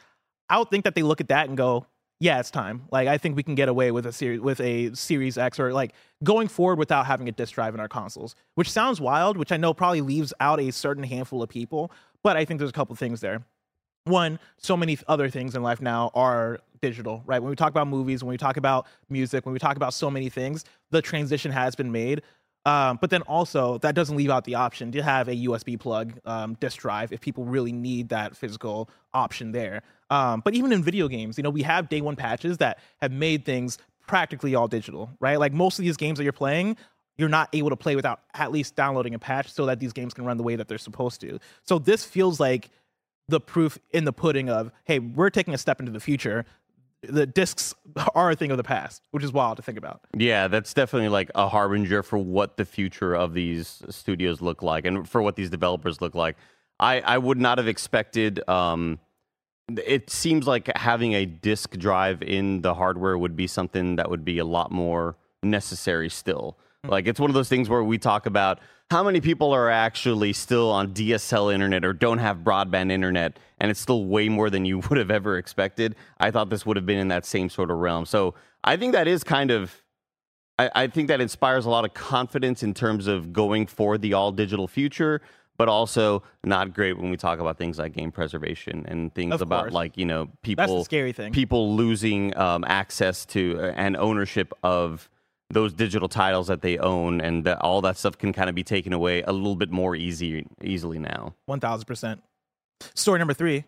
[0.49, 1.85] I would think that they look at that and go,
[2.19, 2.83] yeah, it's time.
[2.91, 5.71] Like I think we can get away with a series with a Series X or
[5.71, 9.51] like going forward without having a disk drive in our consoles, which sounds wild, which
[9.51, 11.91] I know probably leaves out a certain handful of people,
[12.23, 13.45] but I think there's a couple things there.
[14.03, 17.41] One, so many other things in life now are digital, right?
[17.41, 20.09] When we talk about movies, when we talk about music, when we talk about so
[20.09, 22.23] many things, the transition has been made.
[22.65, 26.19] Um, but then also, that doesn't leave out the option to have a USB plug
[26.25, 29.81] um, disk drive if people really need that physical option there.
[30.09, 33.11] Um, but even in video games, you know, we have day one patches that have
[33.11, 35.39] made things practically all digital, right?
[35.39, 36.75] Like most of these games that you're playing,
[37.17, 40.13] you're not able to play without at least downloading a patch so that these games
[40.13, 41.39] can run the way that they're supposed to.
[41.63, 42.69] So this feels like
[43.27, 46.45] the proof in the pudding of, hey, we're taking a step into the future.
[47.03, 47.73] The discs
[48.15, 50.01] are a thing of the past, which is wild to think about.
[50.15, 54.85] Yeah, that's definitely like a harbinger for what the future of these studios look like
[54.85, 56.35] and for what these developers look like.
[56.79, 58.47] I, I would not have expected.
[58.49, 58.99] Um,
[59.85, 64.25] it seems like having a disk drive in the hardware would be something that would
[64.25, 66.57] be a lot more necessary still.
[66.87, 70.33] Like it's one of those things where we talk about how many people are actually
[70.33, 74.65] still on DSL internet or don't have broadband internet, and it's still way more than
[74.65, 75.95] you would have ever expected.
[76.19, 78.05] I thought this would have been in that same sort of realm.
[78.05, 79.83] So I think that is kind of
[80.57, 84.13] I, I think that inspires a lot of confidence in terms of going for the
[84.13, 85.21] all digital future,
[85.57, 89.41] but also not great when we talk about things like game preservation and things Of
[89.41, 89.73] about course.
[89.73, 91.33] like you know people scary thing.
[91.33, 95.09] people losing um, access to uh, and ownership of
[95.51, 98.63] those digital titles that they own, and that all that stuff can kind of be
[98.63, 101.33] taken away a little bit more easy easily now.
[101.45, 102.23] One thousand percent.
[102.93, 103.65] Story number three.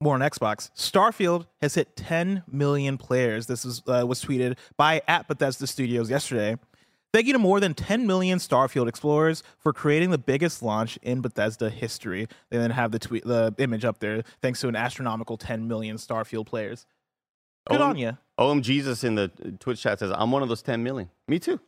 [0.00, 0.70] More on Xbox.
[0.76, 3.46] Starfield has hit 10 million players.
[3.46, 6.56] This was uh, was tweeted by at Bethesda Studios yesterday.
[7.14, 11.22] Thank you to more than 10 million Starfield explorers for creating the biggest launch in
[11.22, 12.28] Bethesda history.
[12.50, 14.22] They then have the tweet, the image up there.
[14.42, 16.84] Thanks to an astronomical 10 million Starfield players.
[17.70, 18.16] Good Oh, on you.
[18.38, 19.28] OM Jesus in the
[19.60, 21.58] Twitch chat says, "I'm one of those 10 million." Me too.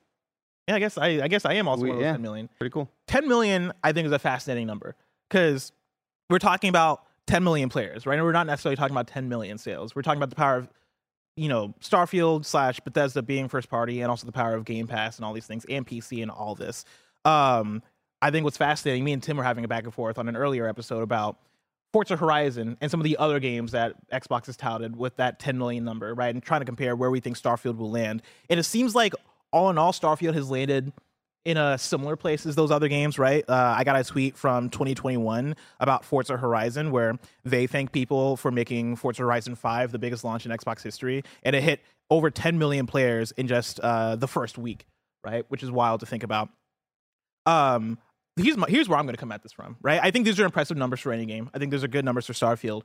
[0.68, 2.12] Yeah, I guess I, I guess I am also We- one of those yeah.
[2.12, 2.48] 10 million.
[2.58, 2.90] Pretty cool.
[3.06, 4.94] 10 million i think is a fascinating number
[5.30, 5.72] because
[6.28, 9.56] we're talking about 10 million players right and we're not necessarily talking about 10 million
[9.56, 10.68] sales we're talking about the power of
[11.36, 15.16] you know starfield slash bethesda being first party and also the power of game pass
[15.16, 16.84] and all these things and pc and all this
[17.24, 17.82] um
[18.20, 20.36] i think what's fascinating me and tim were having a back and forth on an
[20.36, 21.38] earlier episode about
[21.92, 25.56] Forza Horizon and some of the other games that Xbox has touted with that 10
[25.56, 26.34] million number, right?
[26.34, 28.22] And trying to compare where we think Starfield will land.
[28.50, 29.14] And it seems like
[29.52, 30.92] all in all, Starfield has landed
[31.44, 33.42] in a similar place as those other games, right?
[33.48, 38.50] Uh, I got a tweet from 2021 about Forza Horizon where they thank people for
[38.50, 42.58] making Forza Horizon 5 the biggest launch in Xbox history, and it hit over 10
[42.58, 44.86] million players in just uh, the first week,
[45.24, 45.44] right?
[45.48, 46.50] Which is wild to think about.
[47.46, 47.98] Um,
[48.38, 50.00] here's my, here's where I'm going to come at this from, right?
[50.02, 51.50] I think these are impressive numbers for any game.
[51.54, 52.82] I think those are good numbers for Starfield.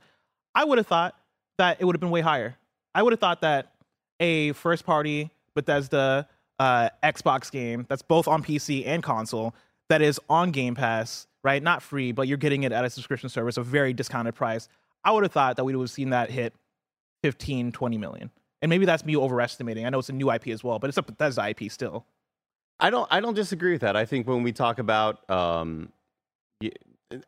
[0.54, 1.14] I would have thought
[1.58, 2.56] that it would have been way higher.
[2.94, 3.72] I would have thought that
[4.20, 9.54] a first party Bethesda uh, Xbox game that's both on PC and console
[9.88, 11.62] that is on Game Pass, right?
[11.62, 14.68] Not free, but you're getting it at a subscription service, a very discounted price.
[15.04, 16.54] I would have thought that we would have seen that hit
[17.22, 18.30] 15, 20 million.
[18.62, 19.84] And maybe that's me overestimating.
[19.84, 22.06] I know it's a new IP as well, but it's a Bethesda IP still.
[22.80, 23.96] I don't I don't disagree with that.
[23.96, 25.92] I think when we talk about um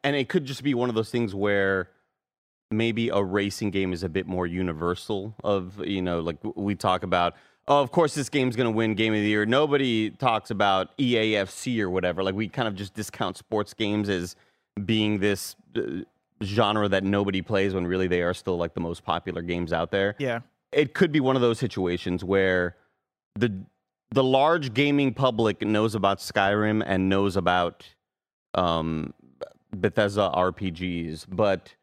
[0.03, 1.91] and it could just be one of those things where
[2.71, 7.03] maybe a racing game is a bit more universal of you know like we talk
[7.05, 7.35] about
[7.69, 10.97] oh of course this game's going to win game of the year nobody talks about
[10.99, 14.35] EAFC or whatever like we kind of just discount sports games as
[14.85, 15.83] being this uh,
[16.43, 19.91] genre that nobody plays when really they are still like the most popular games out
[19.93, 20.41] there Yeah.
[20.73, 22.77] it could be one of those situations where
[23.37, 23.53] the
[24.17, 27.85] the large gaming public knows about Skyrim and knows about
[28.55, 29.13] um,
[29.77, 31.75] Bethesda RPGs, but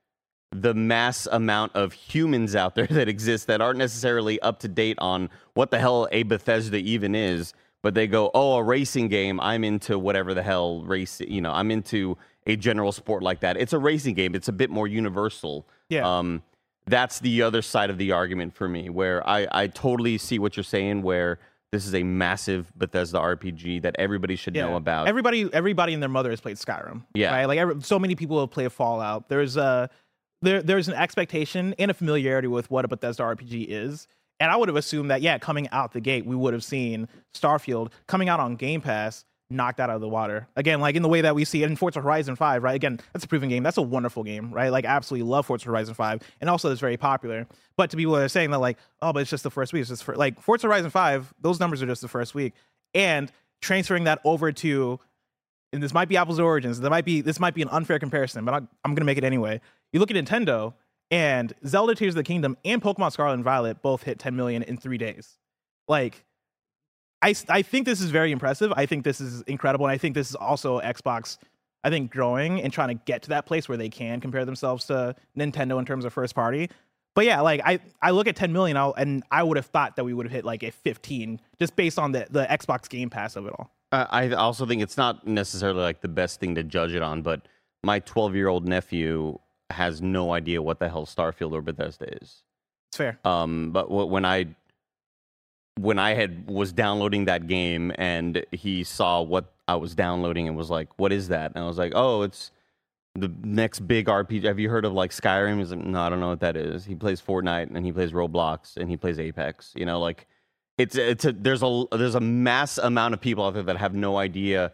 [0.51, 4.97] the mass amount of humans out there that exist that aren't necessarily up to date
[4.97, 9.39] on what the hell a Bethesda even is, but they go, "Oh, a racing game.
[9.39, 11.21] I'm into whatever the hell race.
[11.21, 12.17] You know, I'm into
[12.47, 13.57] a general sport like that.
[13.57, 14.33] It's a racing game.
[14.33, 16.17] It's a bit more universal." Yeah.
[16.17, 16.41] Um,
[16.87, 20.57] that's the other side of the argument for me, where I, I totally see what
[20.57, 21.37] you're saying, where
[21.73, 25.07] this is a massive Bethesda RPG that everybody should know about.
[25.07, 27.03] Everybody, everybody and their mother has played Skyrim.
[27.15, 27.31] Yeah.
[27.31, 27.45] right?
[27.45, 29.27] Like every, so many people have played Fallout.
[29.27, 29.89] There's a
[30.43, 34.07] there, there's an expectation and a familiarity with what a Bethesda RPG is.
[34.39, 37.07] And I would have assumed that, yeah, coming out the gate, we would have seen
[37.33, 40.47] Starfield coming out on Game Pass, knocked out of the water.
[40.55, 42.75] Again, like in the way that we see it in Forza Horizon 5, right?
[42.75, 43.63] Again, that's a proven game.
[43.63, 44.69] That's a wonderful game, right?
[44.69, 46.21] Like, absolutely love Forza Horizon 5.
[46.41, 47.47] And also, it's very popular.
[47.77, 49.81] But to people that are saying that, like, oh, but it's just the first week,
[49.81, 52.53] it's just for, like, Forza Horizon 5, those numbers are just the first week.
[52.93, 54.99] And transferring that over to
[55.73, 56.79] and this might be apples origins.
[56.79, 59.23] There might be this might be an unfair comparison, but I'm, I'm gonna make it
[59.23, 59.59] anyway.
[59.91, 60.73] You look at Nintendo
[61.09, 64.63] and Zelda Tears of the Kingdom and Pokemon Scarlet and Violet both hit 10 million
[64.63, 65.39] in three days.
[65.87, 66.23] Like,
[67.23, 68.71] I I think this is very impressive.
[68.75, 71.37] I think this is incredible, and I think this is also Xbox.
[71.85, 74.85] I think growing and trying to get to that place where they can compare themselves
[74.85, 76.69] to Nintendo in terms of first party.
[77.15, 79.97] But yeah, like I, I look at 10 million I'll, and I would have thought
[79.97, 83.09] that we would have hit like a 15 just based on the, the Xbox Game
[83.09, 83.69] Pass of it all.
[83.91, 87.21] Uh, I also think it's not necessarily like the best thing to judge it on,
[87.21, 87.41] but
[87.83, 89.37] my 12 year old nephew
[89.69, 92.43] has no idea what the hell Starfield or Bethesda is.
[92.89, 93.19] It's fair.
[93.25, 94.47] Um, but wh- when I
[95.79, 100.55] when I had was downloading that game and he saw what I was downloading and
[100.57, 102.51] was like, "What is that?" And I was like, "Oh, it's
[103.15, 104.43] the next big RPG.
[104.43, 106.85] Have you heard of like Skyrim?" He's like, "No, I don't know what that is."
[106.85, 109.73] He plays Fortnite and he plays Roblox and he plays Apex.
[109.75, 110.27] You know, like
[110.77, 113.93] it's it's a there's a there's a mass amount of people out there that have
[113.93, 114.71] no idea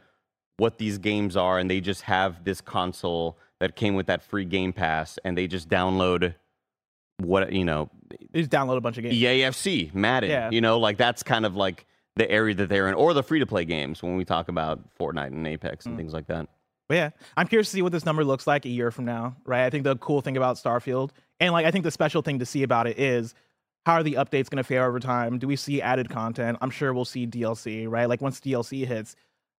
[0.58, 4.46] what these games are and they just have this console that came with that free
[4.46, 6.36] game pass and they just download
[7.18, 9.16] what you know They just download a bunch of games.
[9.16, 10.30] EAFC, Madden.
[10.30, 10.50] Yeah.
[10.50, 13.40] You know, like that's kind of like the area that they're in, or the free
[13.40, 15.90] to play games when we talk about Fortnite and Apex Mm.
[15.90, 16.48] and things like that.
[16.88, 19.36] But yeah, I'm curious to see what this number looks like a year from now,
[19.46, 19.64] right?
[19.66, 22.46] I think the cool thing about Starfield, and like I think the special thing to
[22.46, 23.36] see about it is
[23.86, 25.38] how are the updates going to fare over time?
[25.38, 26.58] Do we see added content?
[26.62, 28.10] I'm sure we'll see DLC, right?
[28.10, 29.16] Like once DLC hits,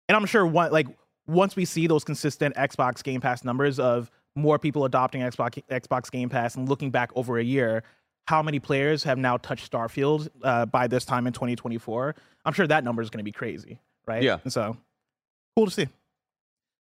[0.08, 0.88] and I'm sure one like
[1.28, 6.10] once we see those consistent Xbox Game Pass numbers of more people adopting Xbox Xbox
[6.10, 7.84] Game Pass and looking back over a year,
[8.26, 12.14] how many players have now touched Starfield uh, by this time in 2024?
[12.44, 14.22] I'm sure that number is going to be crazy, right?
[14.22, 14.38] Yeah.
[14.44, 14.76] And so
[15.56, 15.88] cool to see.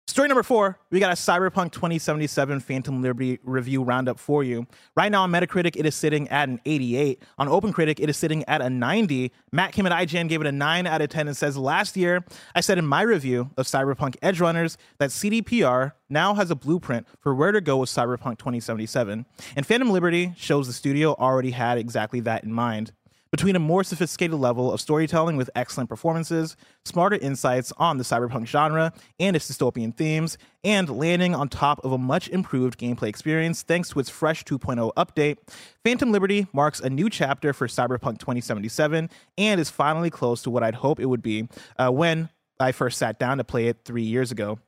[0.08, 4.66] Story number four, we got a Cyberpunk 2077 Phantom Liberty review roundup for you.
[4.96, 7.22] Right now on Metacritic, it is sitting at an 88.
[7.38, 9.32] On OpenCritic, it is sitting at a 90.
[9.52, 12.24] Matt Kim at IGN gave it a 9 out of 10 and says, Last year,
[12.54, 17.32] I said in my review of Cyberpunk Edgerunners that CDPR now has a blueprint for
[17.32, 19.24] where to go with Cyberpunk 2077.
[19.54, 22.92] And Phantom Liberty shows the studio already had exactly that in mind
[23.32, 28.46] between a more sophisticated level of storytelling with excellent performances, smarter insights on the cyberpunk
[28.46, 33.62] genre and its dystopian themes, and landing on top of a much improved gameplay experience
[33.62, 35.38] thanks to its fresh 2.0 update,
[35.82, 40.62] Phantom Liberty marks a new chapter for Cyberpunk 2077 and is finally close to what
[40.62, 42.28] I'd hope it would be uh, when
[42.60, 44.58] I first sat down to play it three years ago.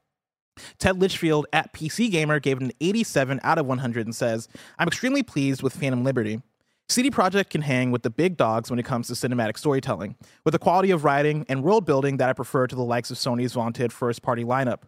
[0.79, 4.49] Ted Litchfield at PC Gamer gave it an 87 out of 100 and says,
[4.79, 6.41] I'm extremely pleased with Phantom Liberty.
[6.89, 10.53] CD Projekt can hang with the big dogs when it comes to cinematic storytelling, with
[10.53, 13.55] the quality of writing and world building that I prefer to the likes of Sony's
[13.55, 14.83] vaunted first party lineup.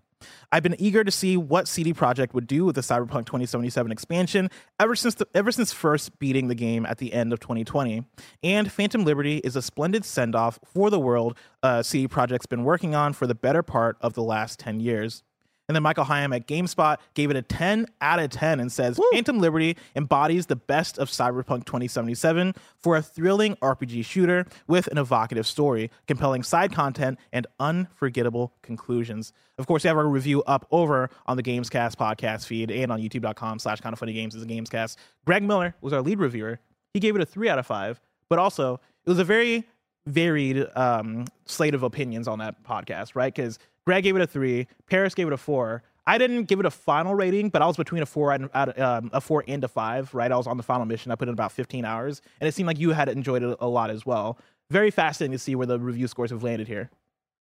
[0.53, 4.51] I've been eager to see what CD Projekt would do with the Cyberpunk 2077 expansion
[4.79, 8.05] ever since the, ever since first beating the game at the end of 2020.
[8.43, 12.65] And Phantom Liberty is a splendid send off for the world uh, CD Projekt's been
[12.65, 15.23] working on for the better part of the last 10 years.
[15.69, 19.01] And then Michael Higham at GameSpot gave it a 10 out of 10 and says
[19.13, 24.99] Phantom Liberty embodies the best of Cyberpunk 2077 for a thrilling RPG shooter with an
[24.99, 29.33] evocative story, compelling side content, and unforgettable conclusions.
[29.59, 33.01] Of course, we have our review up over on the Gamescast podcast feed and on
[33.01, 34.97] youtube.com slash kinda funny games as a Gamescast.
[35.25, 36.61] Greg Miller was our lead reviewer.
[36.95, 38.75] He gave it a three out of five, but also
[39.05, 39.67] it was a very
[40.07, 43.35] varied um, slate of opinions on that podcast, right?
[43.35, 45.83] Because Greg gave it a three, Parris gave it a four.
[46.09, 49.11] I didn't give it a final rating, but I was between a four and um,
[49.13, 50.31] a four and a five, right?
[50.31, 51.11] I was on the final mission.
[51.11, 53.69] I put in about 15 hours, and it seemed like you had enjoyed it a
[53.69, 54.39] lot as well.
[54.71, 56.91] Very fascinating to see where the review scores have landed here.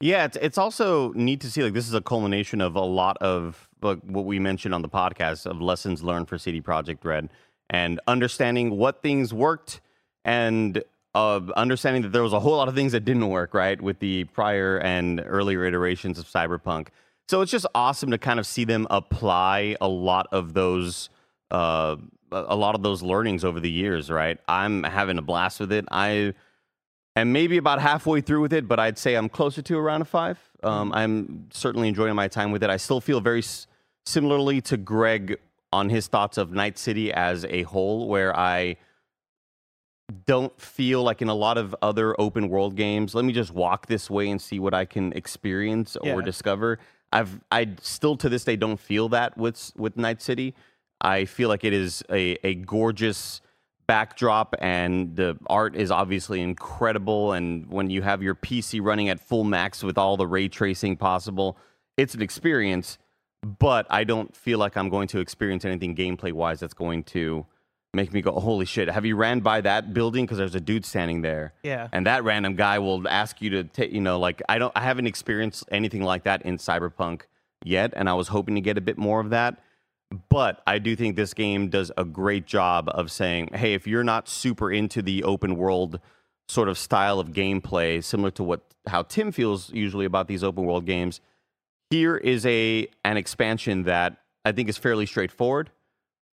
[0.00, 3.18] Yeah, it's it's also neat to see like this is a culmination of a lot
[3.18, 7.28] of like what we mentioned on the podcast of lessons learned for CD Projekt Red
[7.68, 9.80] and understanding what things worked
[10.24, 10.82] and
[11.14, 13.98] uh, understanding that there was a whole lot of things that didn't work right with
[13.98, 16.88] the prior and earlier iterations of Cyberpunk.
[17.28, 21.10] So it's just awesome to kind of see them apply a lot of those
[21.50, 21.96] uh,
[22.32, 24.10] a lot of those learnings over the years.
[24.10, 25.84] Right, I'm having a blast with it.
[25.90, 26.34] I
[27.16, 30.04] am maybe about halfway through with it, but I'd say I'm closer to around a
[30.04, 30.38] five.
[30.62, 32.70] Um, I'm certainly enjoying my time with it.
[32.70, 33.66] I still feel very s-
[34.04, 35.38] similarly to Greg
[35.72, 38.76] on his thoughts of Night City as a whole, where I
[40.10, 43.86] don't feel like in a lot of other open world games, let me just walk
[43.86, 46.20] this way and see what I can experience or Yeah.
[46.22, 46.78] discover.
[47.12, 50.54] I've I still to this day don't feel that with with Night City.
[51.00, 53.40] I feel like it is a, a gorgeous
[53.86, 59.18] backdrop and the art is obviously incredible and when you have your PC running at
[59.18, 61.56] full max with all the ray tracing possible,
[61.96, 62.98] it's an experience,
[63.58, 67.46] but I don't feel like I'm going to experience anything gameplay wise that's going to
[67.92, 70.24] make me go, holy shit, have you ran by that building?
[70.24, 71.52] Because there's a dude standing there.
[71.62, 71.88] Yeah.
[71.92, 74.82] And that random guy will ask you to take, you know, like I don't, I
[74.82, 77.22] haven't experienced anything like that in Cyberpunk
[77.64, 77.92] yet.
[77.96, 79.60] And I was hoping to get a bit more of that.
[80.28, 84.04] But I do think this game does a great job of saying, hey, if you're
[84.04, 86.00] not super into the open world
[86.48, 90.64] sort of style of gameplay, similar to what how Tim feels usually about these open
[90.64, 91.20] world games,
[91.90, 95.70] here is a an expansion that I think is fairly straightforward.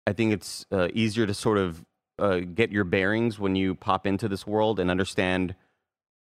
[0.08, 1.84] I think it's uh, easier to sort of
[2.18, 5.54] uh, get your bearings when you pop into this world and understand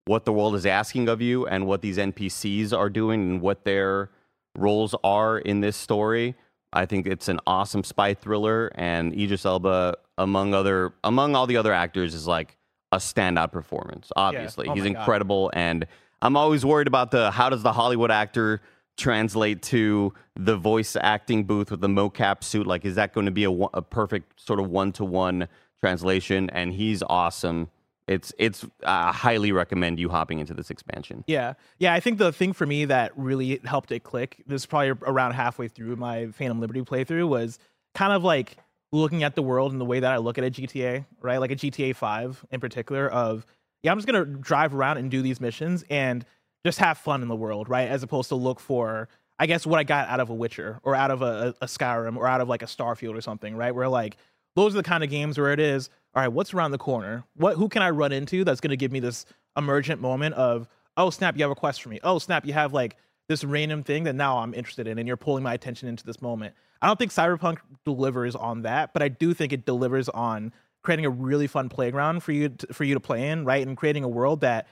[0.07, 3.65] what the world is asking of you and what these NPCs are doing and what
[3.65, 4.11] their
[4.57, 6.35] roles are in this story.
[6.73, 11.57] I think it's an awesome spy thriller, and Idris Elba, among other among all the
[11.57, 12.57] other actors, is like
[12.91, 14.11] a standout performance.
[14.17, 14.99] Obviously, Oh he's my God.
[14.99, 15.87] incredible, and
[16.23, 18.61] I'm always worried about the how does the Hollywood actor
[18.97, 22.67] translate to the voice acting booth with the mocap suit?
[22.67, 25.49] Like, is that going to be a, a perfect sort of one to one
[25.81, 26.51] translation?
[26.51, 27.71] And he's awesome.
[28.07, 31.25] It's it's I highly recommend you hopping into this expansion.
[31.27, 31.55] Yeah.
[31.79, 31.93] Yeah.
[31.93, 35.33] I think the thing for me that really helped it click, this is probably around
[35.33, 37.59] halfway through my Phantom Liberty playthrough, was
[37.95, 38.59] kind of like
[38.93, 41.39] looking at the world in the way that I look at a GTA, right?
[41.39, 43.45] Like a GTA 5 in particular, of,
[43.83, 46.25] yeah, I'm just to drive around and do these missions and
[46.67, 47.89] just have fun in the world, right?
[47.89, 50.95] As opposed to look for, I guess, what I got out of a Witcher or
[50.95, 53.75] out of a, a Skyrim or out of like a Starfield or something, right?
[53.75, 54.17] Where like,
[54.57, 57.25] those are the kind of games where it is all right what's around the corner
[57.37, 59.27] what who can i run into that's going to give me this
[59.57, 62.73] emergent moment of oh snap you have a quest for me oh snap you have
[62.73, 62.97] like
[63.29, 66.21] this random thing that now i'm interested in and you're pulling my attention into this
[66.21, 70.53] moment i don't think cyberpunk delivers on that but i do think it delivers on
[70.83, 73.77] creating a really fun playground for you to, for you to play in right and
[73.77, 74.67] creating a world that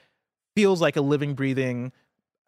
[0.55, 1.93] feels like a living breathing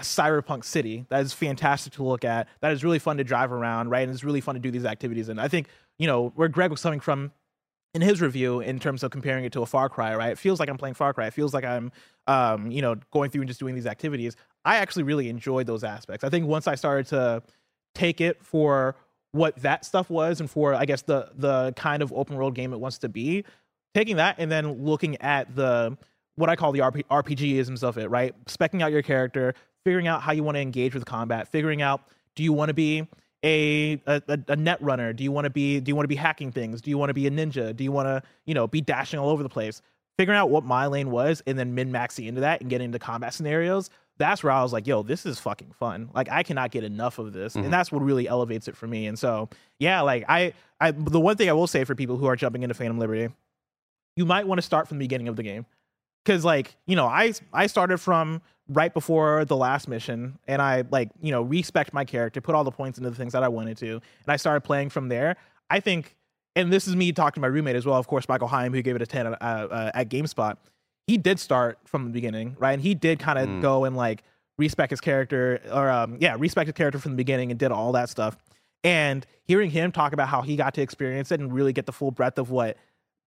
[0.03, 3.89] cyberpunk city that is fantastic to look at that is really fun to drive around
[3.89, 4.03] right?
[4.03, 6.71] And it's really fun to do these activities and i think you know where greg
[6.71, 7.33] was coming from
[7.95, 10.33] in his review in terms of comparing it to a far cry right?
[10.33, 11.27] It feels like i'm playing far cry.
[11.27, 11.93] It feels like i'm
[12.27, 14.37] um, you know going through and just doing these activities.
[14.65, 16.25] I actually really enjoyed those aspects.
[16.25, 17.43] I think once i started to
[17.95, 18.97] take it for
[19.33, 22.73] what that stuff was and for i guess the the kind of open world game
[22.73, 23.45] it wants to be
[23.95, 25.97] taking that and then looking at the
[26.37, 28.35] what I call the RP, RPGisms of it, right?
[28.47, 32.03] Specking out your character, figuring out how you want to engage with combat, figuring out
[32.35, 33.07] do you want to be
[33.43, 35.13] a, a a- net runner?
[35.13, 36.81] Do you want to be do you want to be hacking things?
[36.81, 37.75] Do you want to be a ninja?
[37.75, 39.83] Do you want to you know be dashing all over the place?
[40.19, 42.99] Figuring out what my lane was and then min maxing into that and getting into
[42.99, 43.91] combat scenarios.
[44.19, 46.09] That's where I was like, yo, this is fucking fun.
[46.15, 47.71] Like I cannot get enough of this, and mm-hmm.
[47.71, 49.07] that's what really elevates it for me.
[49.07, 52.25] And so, yeah, like I, I, the one thing I will say for people who
[52.27, 53.29] are jumping into Phantom Liberty,
[54.17, 55.67] you might want to start from the beginning of the game
[56.27, 60.83] because like you know i i started from right before the last mission and i
[60.91, 63.49] like you know respect my character put all the points into the things that i
[63.49, 65.37] wanted to and i started playing from there
[65.71, 66.17] i think
[66.57, 68.83] and this is me talking to my roommate as well of course michael Higham, who
[68.83, 70.57] gave it a 10 uh, uh, at gamespot
[71.07, 73.63] he did start from the beginning right and he did kind of Mm.
[73.63, 74.25] go and like
[74.59, 77.93] respec his character or um yeah respect his character from the beginning and did all
[77.93, 78.37] that stuff
[78.83, 81.93] and hearing him talk about how he got to experience it and really get the
[81.93, 82.77] full breadth of what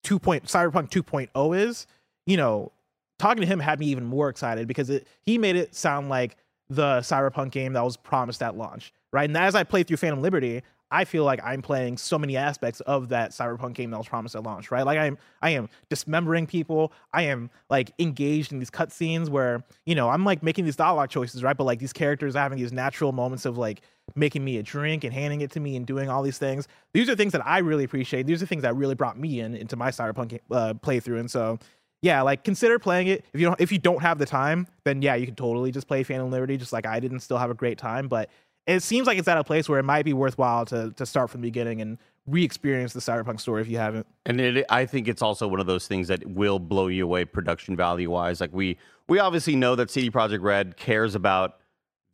[0.04, 0.18] 2.
[0.18, 1.86] Point, cyberpunk 2.0 is
[2.26, 2.72] you know
[3.18, 6.36] talking to him had me even more excited because it he made it sound like
[6.68, 10.20] the cyberpunk game that was promised at launch right and as i played through phantom
[10.20, 14.06] liberty I feel like I'm playing so many aspects of that cyberpunk game that was
[14.06, 14.86] promised at launch, right?
[14.86, 16.92] Like I'm I am dismembering people.
[17.12, 21.10] I am like engaged in these cutscenes where, you know, I'm like making these dialogue
[21.10, 21.56] choices, right?
[21.56, 23.80] But like these characters are having these natural moments of like
[24.14, 26.68] making me a drink and handing it to me and doing all these things.
[26.92, 28.26] These are things that I really appreciate.
[28.26, 31.18] These are things that really brought me in into my cyberpunk uh, playthrough.
[31.18, 31.58] And so
[32.02, 33.24] yeah, like consider playing it.
[33.32, 35.88] If you don't if you don't have the time, then yeah, you can totally just
[35.88, 38.08] play Phantom Liberty just like I did and still have a great time.
[38.08, 38.30] But
[38.66, 41.30] it seems like it's at a place where it might be worthwhile to to start
[41.30, 44.06] from the beginning and re-experience the cyberpunk story if you haven't.
[44.24, 47.24] And it, I think it's also one of those things that will blow you away
[47.24, 48.40] production value wise.
[48.40, 48.78] Like we
[49.08, 51.58] we obviously know that CD Projekt Red cares about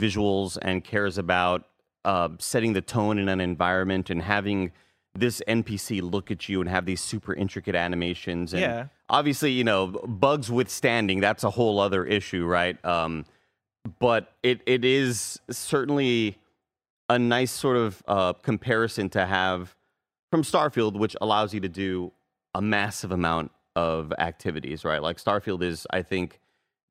[0.01, 1.65] visuals and cares about
[2.05, 4.73] uh, setting the tone in an environment and having
[5.15, 8.53] this NPC look at you and have these super intricate animations.
[8.53, 8.87] And Yeah.
[9.09, 12.83] obviously, you know, bugs withstanding, that's a whole other issue, right?
[12.85, 13.25] Um,
[13.99, 16.39] but it it is certainly
[17.09, 19.77] a nice sort of uh, comparison to have
[20.31, 22.13] from Starfield, which allows you to do
[22.55, 25.03] a massive amount of activities, right?
[25.03, 26.41] Like Starfield is, I think,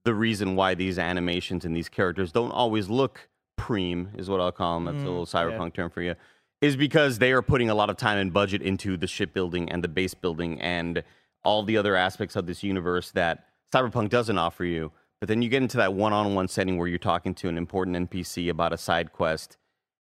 [0.03, 4.51] the reason why these animations and these characters don't always look preem, is what I'll
[4.51, 4.85] call them.
[4.85, 6.15] That's a little cyberpunk term for you.
[6.61, 9.83] Is because they are putting a lot of time and budget into the shipbuilding and
[9.83, 11.03] the base building and
[11.43, 14.91] all the other aspects of this universe that Cyberpunk doesn't offer you.
[15.19, 18.49] But then you get into that one-on-one setting where you're talking to an important NPC
[18.49, 19.57] about a side quest,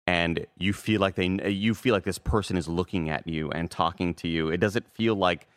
[0.08, 3.70] and you feel like they, you feel like this person is looking at you and
[3.70, 4.50] talking to you.
[4.50, 5.47] It doesn't feel like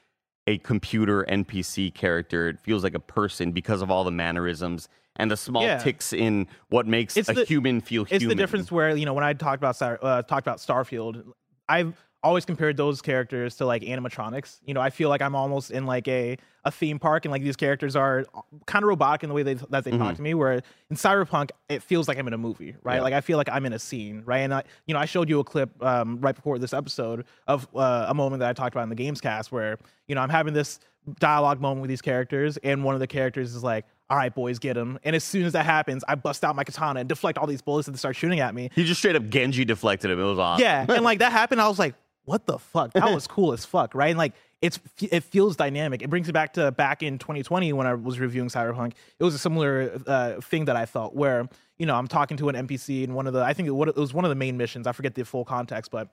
[0.46, 2.48] a computer NPC character.
[2.48, 5.78] It feels like a person because of all the mannerisms and the small Yeah.
[5.78, 8.14] ticks in what makes It's a the- human feel human.
[8.16, 8.36] It's human.
[8.36, 11.22] the difference where you know when I talked about uh, talked about Starfield,
[11.68, 11.94] I've
[12.24, 14.60] always compared those characters to like animatronics.
[14.64, 17.42] You know, I feel like I'm almost in like a a theme park, and like
[17.42, 18.24] these characters are
[18.66, 20.32] kind of robotic in the way they that they talk to me.
[20.32, 20.62] Where in
[20.96, 22.96] Cyberpunk, it feels like I'm in a movie, right?
[22.96, 23.02] Yeah.
[23.02, 24.38] Like I feel like I'm in a scene, right?
[24.38, 27.66] And I, you know, I showed you a clip um, right before this episode of
[27.74, 30.54] uh, a moment that I talked about in the Gamescast, where you know I'm having
[30.54, 30.78] this
[31.18, 33.84] dialogue moment with these characters, and one of the characters is like.
[34.12, 34.98] All right, boys, get him.
[35.04, 37.62] And as soon as that happens, I bust out my katana and deflect all these
[37.62, 38.68] bullets that start shooting at me.
[38.74, 40.20] He just straight up Genji deflected him.
[40.20, 40.62] It was awesome.
[40.62, 41.94] Yeah, and like that happened, I was like,
[42.26, 44.10] "What the fuck?" That was cool as fuck, right?
[44.10, 46.02] And like it's it feels dynamic.
[46.02, 48.92] It brings me back to back in 2020 when I was reviewing Cyberpunk.
[49.18, 51.48] It was a similar uh, thing that I felt where
[51.78, 54.12] you know I'm talking to an NPC in one of the I think it was
[54.12, 54.86] one of the main missions.
[54.86, 56.08] I forget the full context, but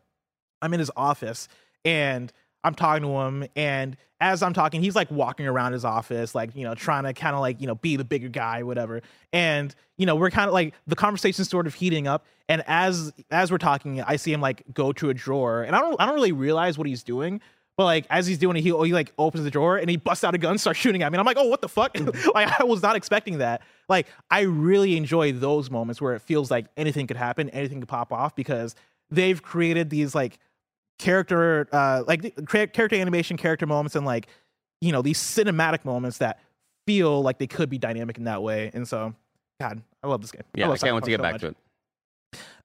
[0.61, 1.49] I'm in his office
[1.83, 2.31] and
[2.63, 6.55] I'm talking to him, and as I'm talking, he's like walking around his office, like
[6.55, 9.01] you know, trying to kind of like you know be the bigger guy, whatever.
[9.31, 13.13] And you know, we're kind of like the conversation's sort of heating up, and as
[13.31, 16.05] as we're talking, I see him like go to a drawer, and I don't I
[16.05, 17.41] don't really realize what he's doing.
[17.77, 19.95] But like as he's doing it, he, oh, he like opens the drawer and he
[19.95, 21.15] busts out a gun, starts shooting at me.
[21.15, 21.97] And I'm like, oh, what the fuck?
[22.35, 23.61] like I was not expecting that.
[23.87, 27.87] Like I really enjoy those moments where it feels like anything could happen, anything could
[27.87, 28.75] pop off because
[29.09, 30.39] they've created these like
[30.99, 34.27] character uh like character animation character moments and like
[34.81, 36.39] you know these cinematic moments that
[36.85, 39.13] feel like they could be dynamic in that way and so
[39.59, 41.41] god i love this game Yeah, I love can't wait to get so back much.
[41.41, 41.57] to it.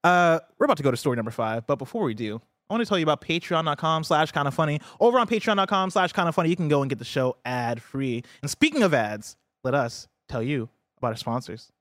[0.03, 2.81] uh we're about to go to story number five but before we do I want
[2.83, 4.81] to tell you about patreon.com slash kind of funny.
[4.99, 7.79] Over on patreon.com slash kind of funny, you can go and get the show ad
[7.79, 8.23] free.
[8.41, 10.67] And speaking of ads, let us tell you
[10.97, 11.71] about our sponsors.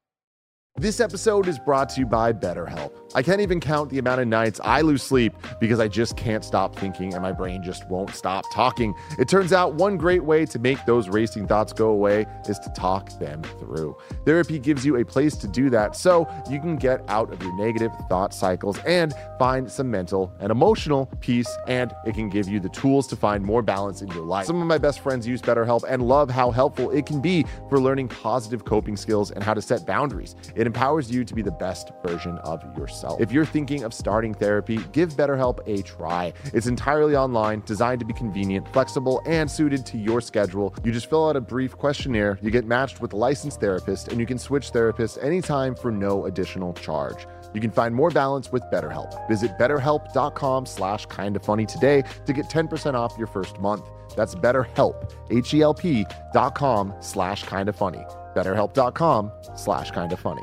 [0.77, 2.91] This episode is brought to you by BetterHelp.
[3.15, 6.45] I can't even count the amount of nights I lose sleep because I just can't
[6.45, 8.93] stop thinking and my brain just won't stop talking.
[9.17, 12.71] It turns out one great way to make those racing thoughts go away is to
[12.71, 13.97] talk them through.
[14.27, 17.57] Therapy gives you a place to do that so you can get out of your
[17.57, 22.59] negative thought cycles and find some mental and emotional peace, and it can give you
[22.59, 24.47] the tools to find more balance in your life.
[24.47, 27.79] Some of my best friends use BetterHelp and love how helpful it can be for
[27.79, 30.35] learning positive coping skills and how to set boundaries.
[30.57, 33.21] It empowers you to be the best version of yourself.
[33.21, 36.33] If you're thinking of starting therapy, give BetterHelp a try.
[36.53, 40.75] It's entirely online, designed to be convenient, flexible, and suited to your schedule.
[40.85, 44.21] You just fill out a brief questionnaire, you get matched with a licensed therapist, and
[44.21, 47.27] you can switch therapists anytime for no additional charge.
[47.55, 49.29] You can find more balance with BetterHelp.
[49.29, 53.89] Visit betterhelp.com slash kinda funny today to get 10% off your first month.
[54.17, 58.05] That's betterhelp, H-E-L-P dot com slash kinda funny.
[58.35, 60.43] betterhelp.com slash kinda funny.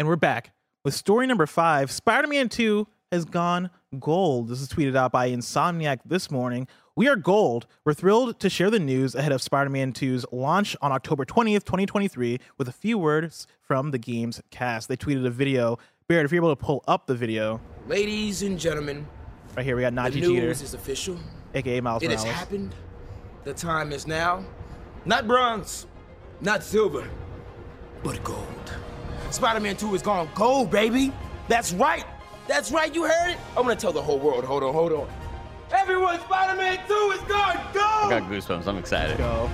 [0.00, 1.90] And we're back with story number five.
[1.90, 4.48] Spider-Man 2 has gone gold.
[4.48, 6.66] This is tweeted out by Insomniac this morning.
[6.96, 7.66] We are gold.
[7.84, 11.64] We're thrilled to share the news ahead of Spider Man 2's launch on October 20th,
[11.64, 14.88] 2023, with a few words from the game's cast.
[14.88, 15.78] They tweeted a video.
[16.08, 17.60] Barrett, if you're able to pull up the video.
[17.86, 19.06] Ladies and gentlemen,
[19.54, 21.18] right here we got Nadji the Jeter, is official.
[21.54, 22.24] aka Miles It Morales.
[22.24, 22.74] has happened.
[23.44, 24.46] The time is now.
[25.04, 25.86] Not bronze,
[26.40, 27.06] not silver,
[28.02, 28.46] but gold.
[29.30, 31.12] Spider-Man 2 is gone gold, baby.
[31.48, 32.04] That's right.
[32.46, 32.94] That's right.
[32.94, 33.38] You heard it.
[33.56, 34.44] I'm gonna tell the whole world.
[34.44, 35.08] Hold on, hold on.
[35.72, 37.80] Everyone, Spider-Man 2 is gone go!
[37.80, 38.10] I gold.
[38.10, 38.66] got goosebumps.
[38.66, 39.18] I'm excited.
[39.18, 39.48] Go.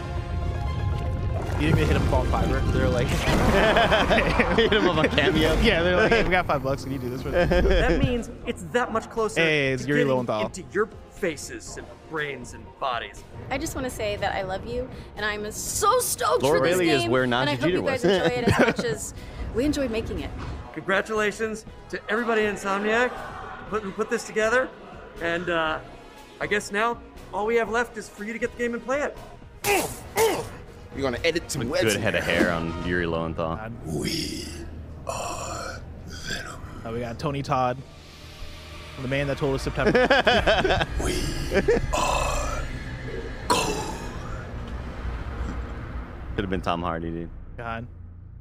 [1.58, 2.72] You didn't even hit him on Fiverr.
[2.72, 3.06] They're like,
[4.58, 5.54] Hit him with a cameo.
[5.62, 6.82] yeah, they're like, hey, we got five bucks.
[6.84, 7.48] Can you do this for us?
[7.50, 10.44] that means it's that much closer Hey, it's to Yuri getting Lowenthal.
[10.44, 13.24] into your faces and brains and bodies.
[13.50, 16.66] I just want to say that I love you, and I'm so stoked Laura for
[16.66, 17.10] this Bailey is game.
[17.10, 18.04] where and I hope you guys was.
[18.04, 19.14] enjoy it as much as
[19.56, 20.30] we enjoyed making it.
[20.74, 23.10] Congratulations to everybody in Insomniac
[23.70, 24.68] put, who put this together.
[25.22, 25.80] And uh,
[26.40, 27.00] I guess now
[27.32, 29.16] all we have left is for you to get the game and play it.
[30.94, 31.94] We're gonna edit some webs.
[31.94, 33.58] Good head of hair on Yuri Lowenthal.
[33.86, 34.46] We
[35.06, 35.80] are
[36.84, 37.76] Oh, we got Tony Todd,
[39.02, 40.06] the man that told us September.
[41.04, 41.20] we
[41.92, 42.62] are
[43.48, 43.76] gold.
[46.36, 47.30] Could have been Tom Hardy, dude.
[47.56, 47.88] God.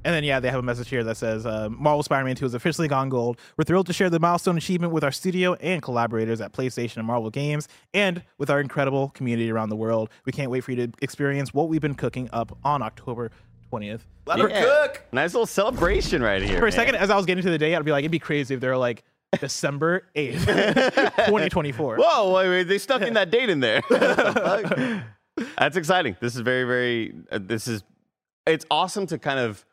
[0.05, 2.45] And then, yeah, they have a message here that says uh, Marvel Spider Man 2
[2.45, 3.39] has officially gone gold.
[3.57, 7.07] We're thrilled to share the milestone achievement with our studio and collaborators at PlayStation and
[7.07, 10.11] Marvel Games and with our incredible community around the world.
[10.25, 13.31] We can't wait for you to experience what we've been cooking up on October
[13.73, 14.01] 20th.
[14.27, 15.03] Let her cook.
[15.11, 16.59] Nice little celebration right here.
[16.59, 16.71] For a man.
[16.71, 18.59] second, as I was getting to the day, I'd be like, it'd be crazy if
[18.59, 19.03] they were like
[19.39, 20.45] December 8th,
[21.25, 21.97] 2024.
[21.97, 23.81] Whoa, wait, wait, they stuck in that date in there.
[25.57, 26.15] That's exciting.
[26.19, 27.15] This is very, very.
[27.31, 27.83] Uh, this is.
[28.45, 29.65] It's awesome to kind of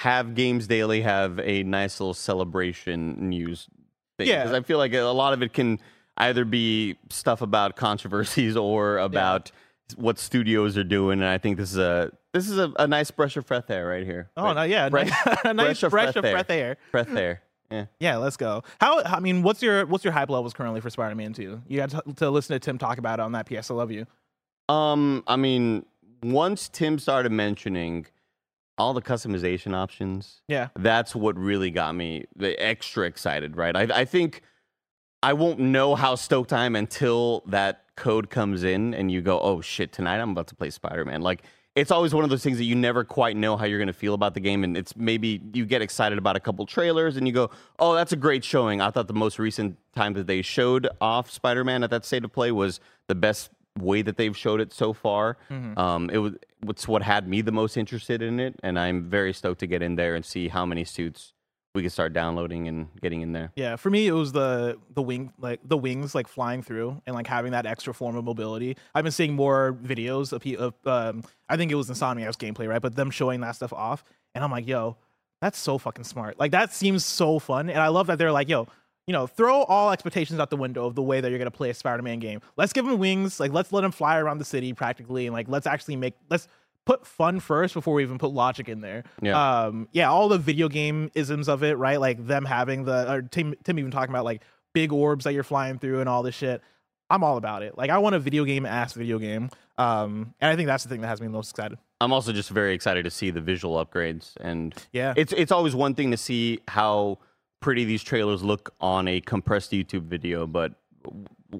[0.00, 3.68] have Games Daily have a nice little celebration news
[4.16, 4.28] thing.
[4.28, 4.44] Yeah.
[4.44, 5.78] because I feel like a lot of it can
[6.16, 9.52] either be stuff about controversies or about
[9.96, 13.10] what studios are doing, and I think this is a this is a, a nice
[13.10, 14.30] breath of fresh air right here.
[14.36, 14.88] Oh, no, yeah.
[14.88, 15.10] Breath-
[15.44, 16.76] nice nice breath of breath air.
[16.92, 17.42] Breath air.
[17.70, 17.86] Yeah.
[18.00, 18.64] Yeah, let's go.
[18.80, 19.02] How?
[19.04, 21.62] I mean, what's your what's your hype levels currently for Spider-Man 2?
[21.68, 23.70] You got to, to listen to Tim talk about it on that PS.
[23.70, 24.06] I love you.
[24.68, 25.84] Um, I mean,
[26.22, 28.06] once Tim started mentioning
[28.78, 30.68] all the customization options, Yeah.
[30.76, 33.76] that's what really got me the extra excited, right?
[33.76, 34.42] I, I think
[35.22, 39.38] I won't know how stoked I am until that code comes in and you go,
[39.40, 41.20] oh shit, tonight I'm about to play Spider Man.
[41.20, 41.42] Like,
[41.76, 43.92] it's always one of those things that you never quite know how you're going to
[43.92, 44.64] feel about the game.
[44.64, 48.12] And it's maybe you get excited about a couple trailers and you go, oh, that's
[48.12, 48.80] a great showing.
[48.80, 52.24] I thought the most recent time that they showed off Spider Man at that state
[52.24, 55.36] of play was the best way that they've showed it so far.
[55.76, 56.34] Um, it was
[56.68, 59.82] it's what had me the most interested in it, and I'm very stoked to get
[59.82, 61.32] in there and see how many suits
[61.74, 63.52] we can start downloading and getting in there.
[63.54, 67.14] Yeah, for me it was the the wing like the wings like flying through and
[67.14, 68.76] like having that extra form of mobility.
[68.94, 72.82] I've been seeing more videos of, of um I think it was Insomniac's gameplay, right?
[72.82, 74.02] But them showing that stuff off
[74.34, 74.96] and I'm like, "Yo,
[75.40, 78.48] that's so fucking smart." Like that seems so fun and I love that they're like,
[78.48, 78.66] "Yo,
[79.10, 81.68] you know, throw all expectations out the window of the way that you're gonna play
[81.68, 82.40] a Spider-Man game.
[82.56, 85.48] Let's give him wings, like let's let him fly around the city practically, and like
[85.48, 86.46] let's actually make let's
[86.86, 89.02] put fun first before we even put logic in there.
[89.20, 89.62] Yeah.
[89.64, 91.98] Um, yeah, all the video game isms of it, right?
[91.98, 94.42] Like them having the or Tim, Tim even talking about like
[94.74, 96.62] big orbs that you're flying through and all this shit.
[97.10, 97.76] I'm all about it.
[97.76, 99.50] Like I want a video game ass video game.
[99.76, 101.78] Um, and I think that's the thing that has me most excited.
[102.00, 105.14] I'm also just very excited to see the visual upgrades, and Yeah.
[105.16, 107.18] it's it's always one thing to see how
[107.60, 110.72] pretty these trailers look on a compressed YouTube video, but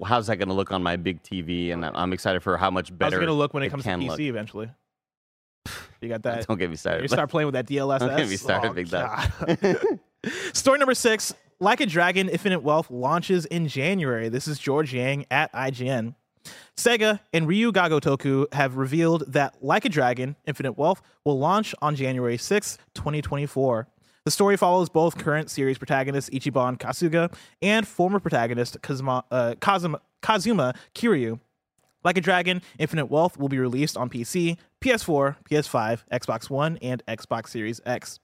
[0.05, 1.71] how's that going to look on my big TV?
[1.71, 4.07] And I'm excited for how much better it's gonna look when it, comes to PC
[4.07, 4.19] look.
[4.19, 4.69] eventually?
[6.01, 6.47] You got that.
[6.47, 7.03] Don't get me started.
[7.03, 7.99] You start playing with that DLSS.
[7.99, 9.99] Don't get me started, Oh, big dog.
[10.53, 14.29] Story number six: Like a Dragon, Infinite Wealth launches in January.
[14.29, 16.15] This is George Yang at IGN.
[16.75, 21.75] Sega and Ryu Ga Gotoku have revealed that Like a Dragon: Infinite Wealth will launch
[21.81, 23.87] on January 6, 2024.
[24.23, 29.99] The story follows both current series protagonist Ichiban Kasuga and former protagonist Kazuma, uh, Kazuma,
[30.21, 31.39] Kazuma Kiryu.
[32.03, 37.03] Like a Dragon: Infinite Wealth will be released on PC, PS4, PS5, Xbox One, and
[37.07, 38.19] Xbox Series X.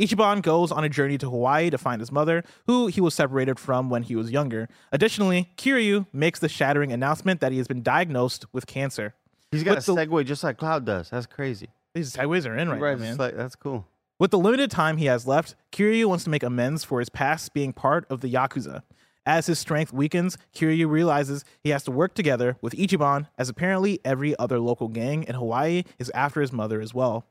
[0.00, 3.58] Ichiban goes on a journey to Hawaii to find his mother, who he was separated
[3.58, 4.68] from when he was younger.
[4.92, 9.14] Additionally, Kiryu makes the shattering announcement that he has been diagnosed with cancer.
[9.50, 11.10] He's got With a the- segue just like Cloud does.
[11.10, 11.68] That's crazy.
[11.94, 13.16] These segues are in right, Right, now, man.
[13.16, 13.84] like- that's cool.
[14.20, 17.54] With the limited time he has left, Kiryu wants to make amends for his past
[17.54, 18.82] being part of the Yakuza.
[19.24, 23.98] As his strength weakens, Kiryu realizes he has to work together with Ichiban, as apparently
[24.04, 27.24] every other local gang in Hawaii is after his mother as well.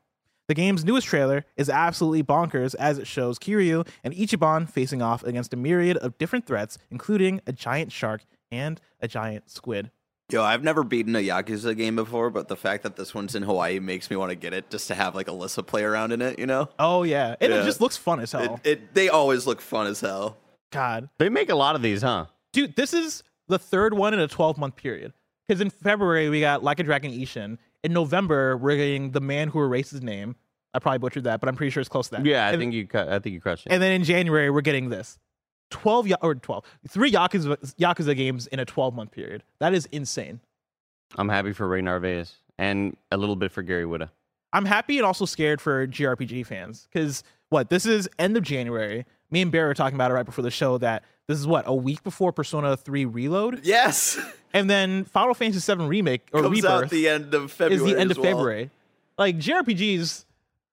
[0.47, 5.23] The game's newest trailer is absolutely bonkers as it shows Kiryu and Ichiban facing off
[5.23, 9.91] against a myriad of different threats, including a giant shark and a giant squid.
[10.32, 13.41] Yo, I've never beaten a Yakuza game before, but the fact that this one's in
[13.41, 16.21] Hawaii makes me want to get it just to have like Alyssa play around in
[16.21, 16.69] it, you know?
[16.77, 17.36] Oh, yeah.
[17.41, 17.61] And Yeah.
[17.61, 18.59] it just looks fun as hell.
[18.63, 20.38] It, it, they always look fun as hell.
[20.71, 21.09] God.
[21.17, 22.25] They make a lot of these, huh?
[22.53, 25.13] dude, this is the third one in a 12 month period.
[25.47, 27.57] Because in February, we got Like a Dragon Ishin.
[27.84, 30.36] In November, we're getting The Man Who Erased His Name.
[30.75, 32.25] I probably butchered that, but I'm pretty sure it's close to that.
[32.25, 32.86] Yeah, I and, think you.
[32.86, 33.71] cu- I think you crushed it.
[33.71, 35.17] And then in January, we're getting this
[35.70, 39.43] 12 or 12, three Yakuza, Yakuza games in a 12 month period.
[39.59, 40.39] That is insane.
[41.17, 44.09] I'm happy for Ray Narvaez and a little bit for Gary Whitta.
[44.53, 49.05] I'm happy and also scared for GRPG fans because what this is end of January.
[49.32, 51.63] Me and Bear were talking about it right before the show that this is what
[51.67, 54.20] a week before Persona 3 Reload, Yes.
[54.53, 57.76] and then Final Fantasy 7 remake or Comes Rebirth out the end of February.
[57.76, 58.32] is the end as of well.
[58.34, 58.72] February.
[59.20, 60.26] Like JRPGs,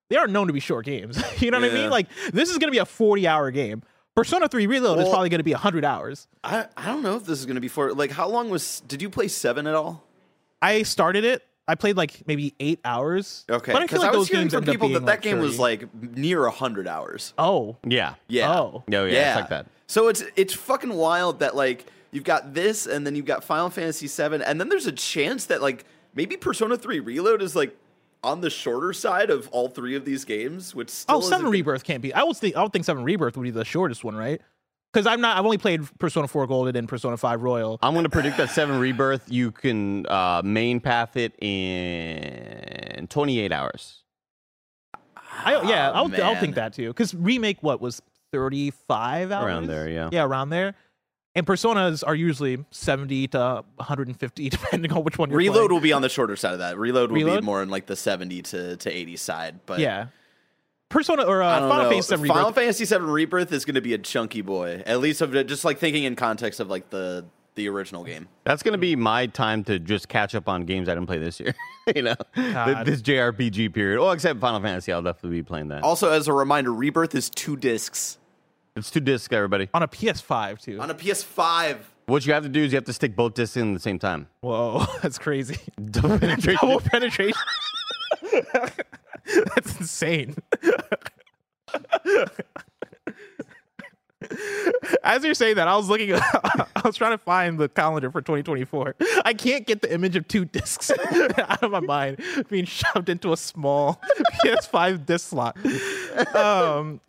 [0.09, 1.21] they are known to be short games.
[1.41, 1.89] you know what I mean?
[1.91, 3.83] Like this is gonna be a 40 hour game.
[4.17, 6.27] Persona 3 Reload is probably gonna be 100 hours.
[6.43, 8.79] I, I don't know if this is going to be for like how long was
[8.87, 10.03] did you play 7 at all?
[10.59, 11.43] I started it.
[11.67, 13.45] I played like maybe eight hours.
[13.47, 13.71] Okay.
[13.71, 15.21] but I feel like was those hearing games from end up people being, that that
[15.21, 15.47] game 30.
[15.47, 17.35] was like near 100 hours.
[17.37, 18.15] oh Yeah.
[18.27, 18.51] Yeah.
[18.51, 18.83] Oh.
[18.91, 19.67] Oh, yeah, it's like that.
[19.85, 23.69] So it's it's fucking wild that like you've got this and then you've got Final
[23.69, 27.77] Fantasy 7 and then there's a chance that like maybe Persona 3 Reload is like
[28.23, 31.83] on the shorter side of all three of these games, which still oh isn't- Rebirth
[31.83, 32.13] can't be.
[32.13, 34.41] I would think I would think Seven Rebirth would be the shortest one, right?
[34.93, 35.37] Because I'm not.
[35.37, 37.77] I've only played Persona 4 Golden and Persona 5 Royal.
[37.83, 39.23] I'm going to predict that Seven Rebirth.
[39.29, 44.03] You can uh, main path it in 28 hours.
[45.43, 46.37] I, yeah, Ah, I'll, I would man.
[46.39, 46.87] think that too.
[46.87, 48.01] Because remake what was
[48.31, 50.09] 35 hours Around there, yeah.
[50.11, 50.73] yeah, around there.
[51.37, 55.69] And personas are usually 70 to 150, depending on which one you're Reload playing.
[55.71, 56.79] will be on the shorter side of that.
[56.79, 57.41] Reload will Reload?
[57.41, 59.59] be more in like the 70 to, to 80 side.
[59.67, 60.07] But yeah.
[60.89, 61.89] Persona or uh, Final know.
[61.91, 62.55] Fantasy 7 Final Rebirth.
[62.55, 64.81] Fantasy 7 Rebirth is going to be a chunky boy.
[64.87, 68.27] At least of just like thinking in context of like the the original game.
[68.43, 71.19] That's going to be my time to just catch up on games I didn't play
[71.19, 71.53] this year.
[71.95, 72.85] you know, God.
[72.85, 73.99] this JRPG period.
[73.99, 75.83] Oh, except Final Fantasy, I'll definitely be playing that.
[75.83, 78.17] Also, as a reminder, Rebirth is two discs
[78.77, 79.69] It's two discs, everybody.
[79.73, 80.79] on a PS5 too.
[80.79, 81.77] on a PS5.
[82.05, 83.79] What you have to do is you have to stick both discs in at the
[83.79, 84.27] same time.
[84.41, 85.57] Whoa, that's crazy.
[85.91, 86.59] Double penetration.
[86.61, 87.33] Double penetration.
[89.55, 90.35] that's insane.
[95.03, 96.13] As you're saying that, I was looking.
[96.13, 98.95] I was trying to find the calendar for 2024.
[99.25, 103.33] I can't get the image of two discs out of my mind being shoved into
[103.33, 104.01] a small
[104.43, 105.57] PS5 disc slot.
[106.35, 106.99] Um,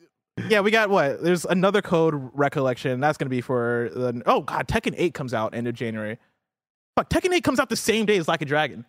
[0.48, 1.22] yeah, we got what?
[1.22, 3.00] There's another code recollection.
[3.00, 4.22] That's gonna be for the.
[4.26, 6.18] Oh God, Tekken 8 comes out end of January.
[6.96, 8.84] Fuck, Tekken 8 comes out the same day as Like a Dragon.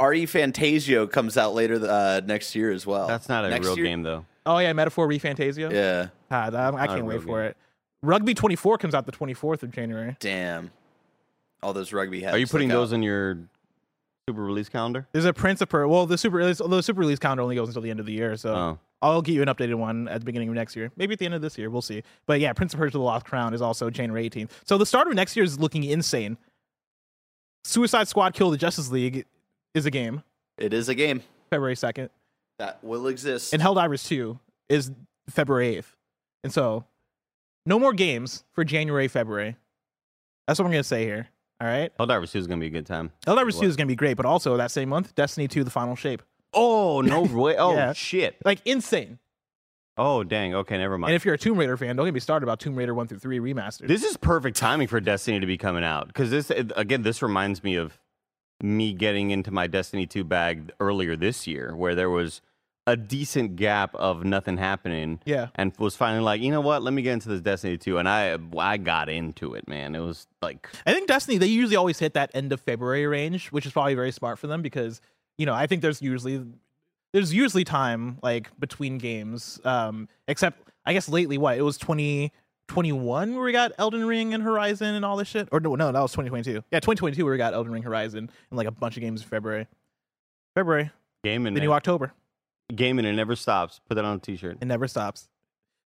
[0.00, 3.08] RE Fantasio comes out later uh, next year as well.
[3.08, 3.86] That's not a Next real year?
[3.86, 4.24] game, though.
[4.46, 5.72] Oh yeah, Metaphor ReFantazio.
[5.72, 6.08] Yeah.
[6.30, 7.50] God, I, I can't wait for game.
[7.50, 7.56] it.
[8.02, 10.16] Rugby 24 comes out the 24th of January.
[10.20, 10.70] Damn.
[11.62, 12.34] All those rugby heads.
[12.36, 12.80] Are you putting look out.
[12.80, 13.38] those in your
[14.28, 15.08] super release calendar?
[15.10, 15.86] There's a Prince of Per.
[15.88, 18.12] Well, the super release, the super release calendar only goes until the end of the
[18.12, 18.78] year, so Oh.
[19.00, 20.90] I'll get you an updated one at the beginning of next year.
[20.96, 22.02] Maybe at the end of this year, we'll see.
[22.26, 24.50] But yeah, Prince of Persia: The Lost Crown is also January 18th.
[24.64, 26.36] So the start of next year is looking insane.
[27.64, 29.24] Suicide Squad: Kill the Justice League
[29.74, 30.22] is a game,
[30.56, 32.08] It is a game February 2nd,
[32.58, 33.52] that will exist.
[33.52, 34.38] and Helldivers 2
[34.68, 34.90] is
[35.28, 35.94] February 8th.
[36.44, 36.84] And so,
[37.66, 39.56] no more games for January, February.
[40.46, 41.28] That's what I'm gonna say here.
[41.60, 41.96] All right.
[41.98, 43.10] Helldivers 2 is going to be a good time.
[43.26, 45.70] Helldivers 2 is going to be great, but also that same month, Destiny 2 The
[45.70, 46.22] Final Shape.
[46.52, 47.56] Oh, no way.
[47.56, 47.92] Oh, Yeah.
[47.92, 48.36] shit.
[48.44, 49.18] Like insane.
[49.96, 50.54] Oh, dang.
[50.54, 51.10] Okay, never mind.
[51.10, 53.08] And if you're a Tomb Raider fan, don't get me started about Tomb Raider 1
[53.08, 53.88] through 3 remastered.
[53.88, 57.64] This is perfect timing for Destiny to be coming out because this again this reminds
[57.64, 57.98] me of
[58.62, 62.40] me getting into my Destiny 2 bag earlier this year where there was
[62.86, 65.20] a decent gap of nothing happening.
[65.26, 65.48] Yeah.
[65.56, 66.82] And was finally like, you know what?
[66.82, 67.98] Let me get into this Destiny 2.
[67.98, 69.96] And I I got into it, man.
[69.96, 73.48] It was like I think Destiny they usually always hit that end of February range,
[73.48, 75.00] which is probably very smart for them because
[75.38, 76.44] you know I think there's usually
[77.12, 83.34] there's usually time like between games, um, except I guess lately what it was 2021
[83.34, 86.00] where we got Elden Ring and Horizon and all this shit, or no, no, that
[86.00, 86.62] was 2022.
[86.70, 89.28] Yeah, 2022 where we got Elden Ring, Horizon, and like a bunch of games in
[89.28, 89.66] February.
[90.54, 90.90] February,
[91.24, 91.54] gaming.
[91.54, 91.68] the man.
[91.68, 92.12] new October.
[92.74, 93.80] Gaming it never stops.
[93.88, 94.58] Put that on a t-shirt.
[94.60, 95.28] It never stops.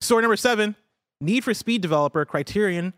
[0.01, 0.75] Story number seven
[1.21, 2.93] Need for Speed developer Criterion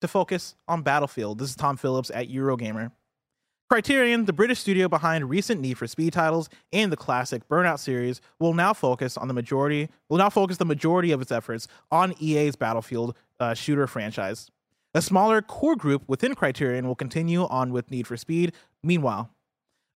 [0.00, 1.38] to focus on Battlefield.
[1.38, 2.92] This is Tom Phillips at Eurogamer.
[3.68, 8.20] Criterion, the British studio behind recent Need for Speed titles and the classic Burnout series,
[8.38, 12.14] will now focus on the majority will now focus the majority of its efforts on
[12.20, 14.52] EA's Battlefield uh, shooter franchise.
[14.94, 18.52] A smaller core group within Criterion will continue on with Need for Speed.
[18.84, 19.30] Meanwhile,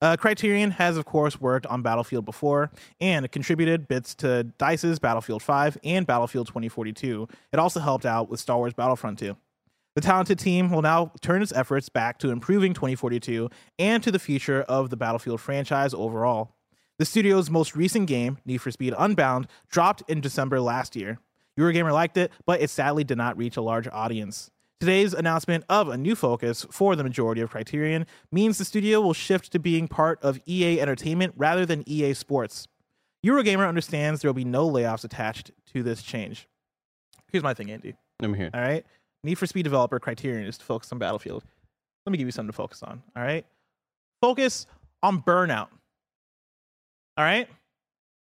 [0.03, 5.45] uh, Criterion has, of course, worked on Battlefield before and contributed bits to DICE's Battlefield
[5.45, 7.29] 5 and Battlefield 2042.
[7.53, 9.37] It also helped out with Star Wars Battlefront 2.
[9.97, 14.21] The talented team will now turn its efforts back to improving 2042 and to the
[14.21, 16.55] future of the Battlefield franchise overall.
[16.99, 21.19] The studio's most recent game, Need for Speed Unbound, dropped in December last year.
[21.59, 24.51] Eurogamer liked it, but it sadly did not reach a large audience.
[24.79, 29.13] Today's announcement of a new focus for the majority of Criterion means the studio will
[29.13, 32.67] shift to being part of EA Entertainment rather than EA Sports.
[33.25, 36.49] Eurogamer understands there will be no layoffs attached to this change.
[37.31, 37.95] Here's my thing, Andy.
[38.23, 38.51] I'm here.
[38.55, 38.85] All right.
[39.23, 41.45] Need for Speed developer Criterion is to focus on Battlefield.
[42.07, 43.03] Let me give you something to focus on.
[43.15, 43.45] All right.
[44.21, 44.67] Focus
[45.03, 45.69] on Burnout.
[47.17, 47.49] All right.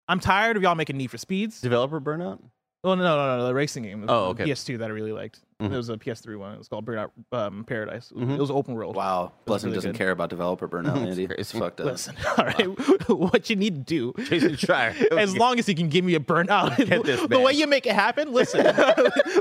[0.08, 1.62] I'm tired of y'all making Need for Speeds.
[1.62, 2.40] Developer burnout?
[2.84, 4.06] Oh no, no, no, no, the racing game.
[4.08, 4.46] Oh, okay.
[4.46, 5.42] PS2 that I really liked.
[5.62, 5.74] Mhm.
[5.74, 6.54] It was a PS3 one.
[6.54, 8.12] It was called Burnout um, Paradise.
[8.12, 8.36] It was, Mhm.
[8.36, 8.96] it was open world.
[8.96, 9.98] Wow, Blessing really doesn't good.
[9.98, 11.28] care about developer burnout, It's Andy.
[11.28, 11.40] crazy.
[11.42, 11.88] It's fucked up.
[11.88, 12.66] Listen, all right.
[13.10, 14.96] what you need to do, Jason Schreier.
[15.18, 17.86] as long as you can give me a burnout, Get this, the way you make
[17.86, 18.32] it happen.
[18.32, 18.64] Listen,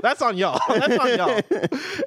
[0.03, 0.61] that's on y'all.
[0.69, 1.41] That's on y'all.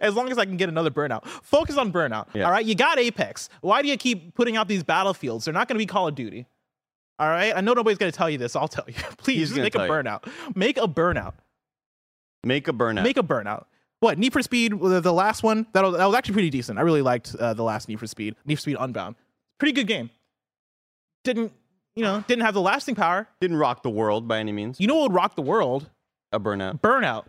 [0.01, 2.27] As long as I can get another burnout, focus on burnout.
[2.33, 2.43] Yeah.
[2.45, 3.47] All right, you got Apex.
[3.61, 5.45] Why do you keep putting out these battlefields?
[5.45, 6.47] They're not going to be Call of Duty.
[7.17, 8.57] All right, I know nobody's going to tell you this.
[8.57, 8.93] I'll tell you.
[9.17, 9.93] Please He's just make a tell you.
[9.93, 10.27] burnout.
[10.55, 11.33] Make a burnout.
[12.43, 13.03] Make a burnout.
[13.03, 13.65] Make a burnout.
[14.01, 14.79] What Need for Speed?
[14.79, 16.79] The the last one that was, that was actually pretty decent.
[16.79, 18.35] I really liked uh, the last Need for Speed.
[18.45, 19.15] Need for Speed Unbound.
[19.59, 20.09] Pretty good game.
[21.23, 21.53] Didn't
[21.95, 22.23] you know?
[22.27, 23.27] Didn't have the lasting power.
[23.39, 24.79] Didn't rock the world by any means.
[24.79, 25.87] You know what would rock the world?
[26.31, 26.81] A burnout.
[26.81, 27.25] Burnout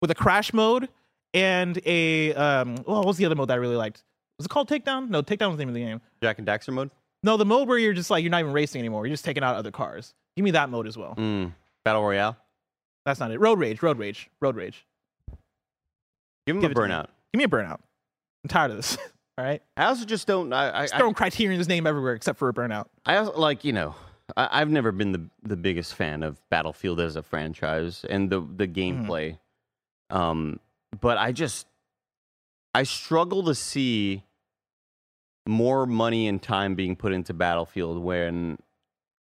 [0.00, 0.88] with a crash mode
[1.34, 2.74] and a um.
[2.84, 4.02] Well, what was the other mode that I really liked?
[4.38, 5.08] Was it called Takedown?
[5.10, 6.00] No, Takedown was the name of the game.
[6.20, 6.90] Jack and Daxter mode.
[7.22, 9.06] No, the mode where you're just like you're not even racing anymore.
[9.06, 10.14] You're just taking out other cars.
[10.36, 11.14] Give me that mode as well.
[11.16, 11.52] Mm.
[11.84, 12.36] Battle Royale.
[13.06, 13.38] That's not it.
[13.38, 13.82] Road Rage.
[13.82, 14.28] Road Rage.
[14.40, 14.84] Road Rage.
[16.48, 17.08] Give him Give a burnout.
[17.34, 17.80] Give me a burnout.
[18.42, 18.96] I'm tired of this.
[19.38, 19.60] All right.
[19.76, 20.50] I also just don't.
[20.54, 22.86] I, I, Just I, throwing Criterion's name everywhere except for a burnout.
[23.04, 23.94] I also like you know.
[24.34, 28.40] I, I've never been the the biggest fan of Battlefield as a franchise and the
[28.40, 29.36] the gameplay.
[30.08, 30.58] Um,
[30.98, 31.66] but I just
[32.72, 34.24] I struggle to see
[35.46, 38.56] more money and time being put into Battlefield when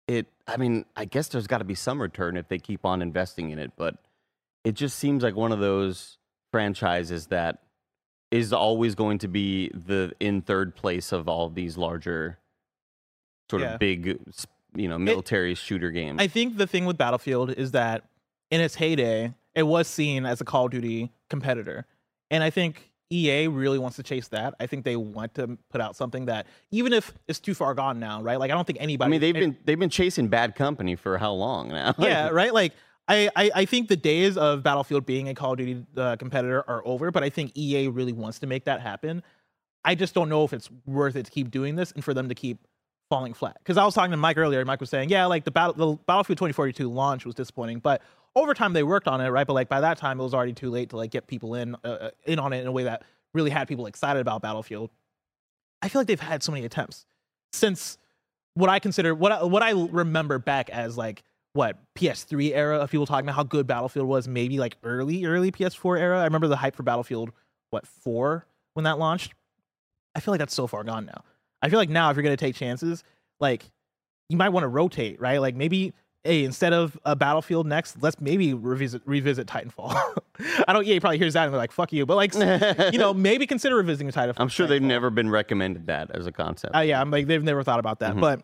[0.09, 0.27] it.
[0.45, 3.51] I mean, I guess there's got to be some return if they keep on investing
[3.51, 3.95] in it, but
[4.65, 6.17] it just seems like one of those
[6.57, 7.57] franchises that
[8.29, 12.37] is always going to be the in third place of all these larger
[13.49, 13.73] sort Yeah.
[13.73, 14.19] of big
[14.75, 18.03] you know military shooter games I think the thing with Battlefield is that
[18.51, 21.87] in its heyday, it was seen as a Call of Duty competitor.
[22.29, 24.53] And I think EA really wants to chase that.
[24.59, 27.99] I think they want to put out something that, even if it's too far gone
[27.99, 28.37] now, right?
[28.39, 31.17] Like, I don't think anybody I mean they've been they've been chasing bad company for
[31.17, 32.53] how long now yeah, right?
[32.53, 32.73] Like,
[33.07, 36.63] I, I, I think the days of Battlefield being a Call of Duty uh, competitor
[36.67, 39.23] are over, but I think EA really wants to make that happen.
[39.83, 42.29] I just don't know if it's worth it to keep doing this and for them
[42.29, 42.65] to keep
[43.09, 43.57] falling flat.
[43.59, 45.97] Because I was talking to Mike earlier, Mike was saying, yeah, like the, battle, the
[46.07, 48.01] Battlefield 2042 launch was disappointing, but
[48.35, 49.45] over time they worked on it, right?
[49.45, 51.75] But like by that time it was already too late to like get people in
[51.83, 54.89] uh, uh, in on it in a way that really had people excited about Battlefield.
[55.81, 57.05] I feel like they've had so many attempts
[57.51, 57.97] since
[58.55, 61.23] what I consider what I, what I remember back as like
[61.53, 65.51] what PS3 era of people talking about how good Battlefield was, maybe like early early
[65.51, 66.19] PS4 era.
[66.19, 67.31] I remember the hype for Battlefield
[67.69, 69.33] what four when that launched.
[70.15, 71.23] I feel like that's so far gone now.
[71.61, 73.03] I feel like now if you're gonna take chances,
[73.39, 73.63] like
[74.29, 75.39] you might want to rotate, right?
[75.39, 75.93] Like maybe
[76.23, 79.93] hey, instead of a Battlefield next, let's maybe revisit revisit Titanfall.
[80.67, 80.85] I don't.
[80.87, 82.33] Yeah, he probably hears that and they're like, "Fuck you," but like,
[82.93, 84.35] you know, maybe consider revisiting Titanfall.
[84.37, 87.43] i'm sure they've never been recommended that as a concept Uh, yeah, I'm like they've
[87.43, 88.21] never thought about that, Mhm.
[88.21, 88.41] but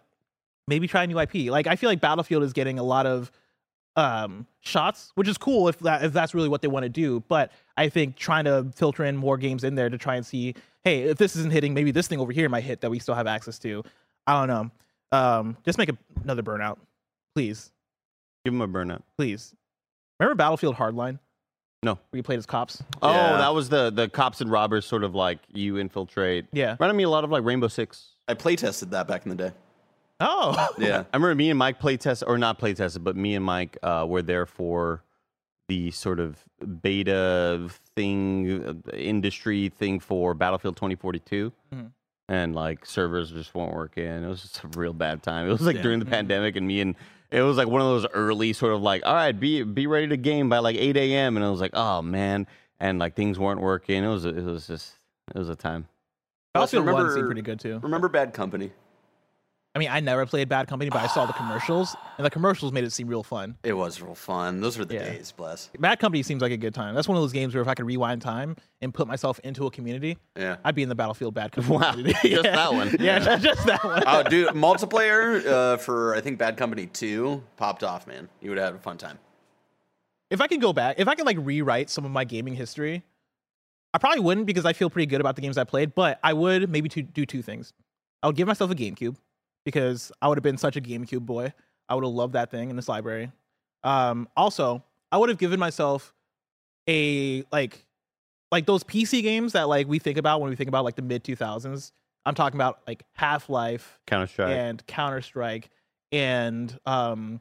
[0.69, 1.51] maybe try a new IP.
[1.51, 3.31] Like I feel like Battlefield is getting a lot of
[3.95, 7.21] um shots, which is cool if that if that's really what they want to do.
[7.27, 10.55] But I think trying to filter in more games in there to try and see,
[10.83, 13.15] hey, if this isn't hitting, maybe this thing over here might hit that we still
[13.15, 13.83] have access to.
[14.27, 14.71] I don't know.
[15.17, 16.77] Um, just make a, another burnout,
[17.35, 17.71] please.
[18.45, 19.01] Give them a burnout.
[19.17, 19.53] please.
[20.19, 21.17] Remember Battlefield Hardline?
[21.81, 21.93] No.
[21.93, 22.83] Where you played as cops?
[23.01, 23.37] Oh, Yeah.
[23.37, 26.45] that was the the cops and robbers sort of like you infiltrate.
[26.53, 26.73] Yeah.
[26.79, 28.09] Reminded me a lot of like Rainbow Six.
[28.27, 29.51] I play tested that back in the day.
[30.19, 30.67] Oh.
[30.77, 31.03] Yeah.
[31.13, 33.77] I remember me and Mike play test or not play tested, but me and Mike
[33.83, 35.03] uh, were there for
[35.67, 36.43] the sort of
[36.81, 41.51] beta thing, uh, industry thing for Battlefield 2042.
[41.73, 41.91] Mhm.
[42.27, 44.05] And like servers just weren't working.
[44.05, 45.47] It was just a real bad time.
[45.47, 45.81] It was like Yeah.
[45.83, 46.95] during the pandemic, and me and
[47.31, 50.07] it was like one of those early sort of like, all right, be be ready
[50.07, 51.37] to game by like 8 a.m.
[51.37, 52.45] And I was like, oh man,
[52.79, 54.03] and like things weren't working.
[54.03, 54.93] It was it was just
[55.33, 55.87] it was a time.
[56.53, 57.79] Battlefield One remember- seemed pretty good too.
[57.81, 58.71] Remember Bad Company?
[59.75, 62.71] I mean, I never played Bad Company, but I saw the commercials, and the commercials
[62.71, 63.55] made it seem real fun.
[63.63, 64.61] It was real fun.
[64.61, 65.03] Those were the Yeah.
[65.11, 65.69] days, bless.
[65.79, 66.95] Bad Company seems like a good time.
[66.95, 69.67] That's one of those games where if I could rewind time and put myself into
[69.67, 70.57] a community, Yeah.
[70.63, 71.77] I'd be in the Battlefield Bad Company.
[71.77, 72.29] Wow, community.
[72.29, 72.55] just Yeah.
[72.55, 72.95] that one.
[72.99, 74.03] Yeah, just- just that one.
[74.07, 78.07] oh, dude, multiplayer uh, for I think Bad Company Two popped off.
[78.07, 79.19] Man, you would have had a fun time.
[80.31, 83.03] if I could go back, if I could like rewrite some of my gaming history,
[83.93, 85.93] I probably wouldn't because I feel pretty good about the games I played.
[85.93, 87.71] But I would maybe to do two things.
[88.23, 89.15] I would give myself a GameCube
[89.71, 91.53] because I would have been such a GameCube boy.
[91.87, 93.31] I would have loved that thing in this library.
[93.83, 96.13] Um, also, I would have given myself
[96.87, 97.85] a like
[98.51, 101.01] like those PC games that like we think about when we think about like the
[101.01, 101.93] mid two thousands.
[102.25, 104.49] I'm talking about like Half Life Counter Strike.
[104.49, 105.69] and Counter Strike
[106.11, 107.39] and um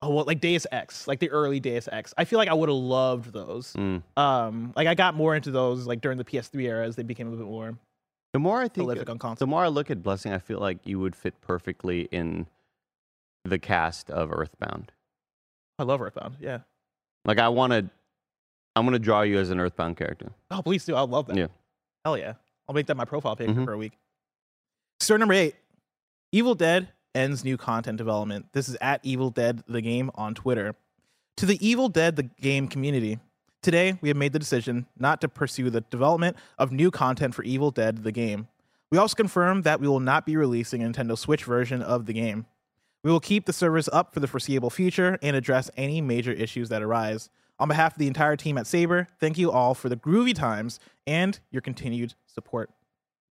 [0.00, 2.14] oh well, like Deus Ex, like the early Deus Ex.
[2.16, 3.72] I feel like I would have loved those.
[3.74, 4.02] Mm.
[4.16, 7.26] Um like I got more into those like during the PS3 era as they became
[7.26, 7.78] a little bit more
[8.34, 10.78] The more I think, prolific on the more I look at Blessing, I feel like
[10.84, 12.46] you would fit perfectly in
[13.44, 14.90] the cast of Earthbound.
[15.78, 16.36] I love Earthbound.
[16.40, 16.58] Yeah.
[17.24, 17.88] Like I want to,
[18.74, 20.32] I'm gonna draw you as an Earthbound character.
[20.50, 20.96] Oh, please do.
[20.96, 21.36] I love that.
[21.36, 21.46] Yeah.
[22.04, 22.34] Hell yeah.
[22.68, 23.64] I'll make that my profile picture Mhm.
[23.64, 23.96] for a week.
[24.98, 25.54] Story number eight
[26.32, 28.46] Evil Dead ends new content development.
[28.52, 30.74] This is at Evil Dead the game on Twitter.
[31.36, 33.20] To the Evil Dead the game community,
[33.64, 37.42] today we have made the decision not to pursue the development of new content for
[37.42, 38.46] Evil Dead the game.
[38.90, 42.12] We also confirm that we will not be releasing a Nintendo Switch version of the
[42.12, 42.46] game.
[43.02, 46.68] We will keep the servers up for the foreseeable future and address any major issues
[46.68, 47.30] that arise.
[47.58, 50.78] On behalf of the entire team at Saber, thank you all for the groovy times
[51.06, 52.70] and your continued support.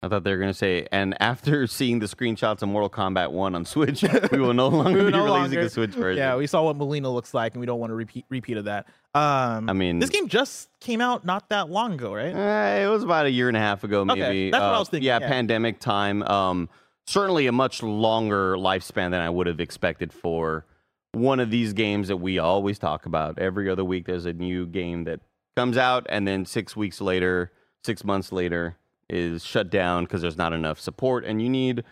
[0.03, 3.55] I thought they were gonna say, and after seeing the screenshots of Mortal Kombat One
[3.55, 6.17] on Switch, we will no longer will be no releasing longer- a Switch version.
[6.17, 8.65] Yeah, we saw what Mileena looks like, and we don't want to repeat repeat of
[8.65, 8.85] that.
[9.15, 12.35] Um, I mean- this game just came out not that long ago, right?
[12.35, 14.51] Eh, it was about a year and a half ago, Okay, maybe.
[14.51, 15.27] that's what I Uh, was thinking, Yeah, yeah.
[15.29, 16.21] pandemic time.
[16.23, 16.67] Um,
[17.07, 20.65] certainly a much longer lifespan than I would have expected for
[21.13, 23.37] one of these games that we always talk about.
[23.39, 25.21] Every other week, there's a new game that
[25.55, 27.51] comes out, and then six weeks later,
[27.85, 28.75] six months later,
[29.13, 31.83] is shut down because there's not enough support, and you need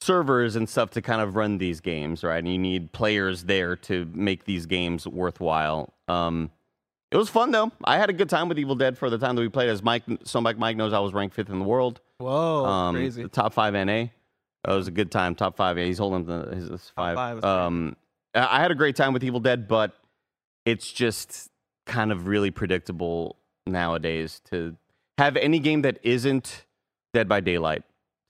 [0.00, 2.38] servers and stuff to kind of run these games, right?
[2.38, 5.94] And you need players there to make these games worthwhile.
[6.06, 6.50] Um,
[7.10, 7.72] it was fun though.
[7.84, 9.70] I had a good time with Evil Dead for the time that we played.
[9.70, 12.00] As Mike, so Mike, Mike knows I was ranked fifth in the world.
[12.18, 13.22] Whoa, um, crazy!
[13.22, 13.92] the top five NA.
[14.02, 14.10] It
[14.66, 15.34] was a good time.
[15.34, 15.78] Top five.
[15.78, 17.14] Yeah, he's holding the his, his five.
[17.14, 17.96] five um,
[18.34, 19.94] I had a great time with Evil Dead, but
[20.64, 21.48] it's just
[21.86, 24.76] kind of really predictable nowadays to
[25.16, 26.65] have any game that isn't
[27.16, 27.82] Dead by Daylight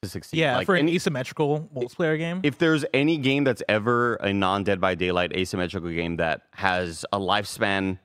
[0.02, 0.38] to succeed.
[0.38, 2.40] Yeah, Like, for an asymmetrical multiplayer game.
[2.44, 7.04] if there's any game that's ever a non Dead by Daylight asymmetrical game that has
[7.12, 7.98] a lifespan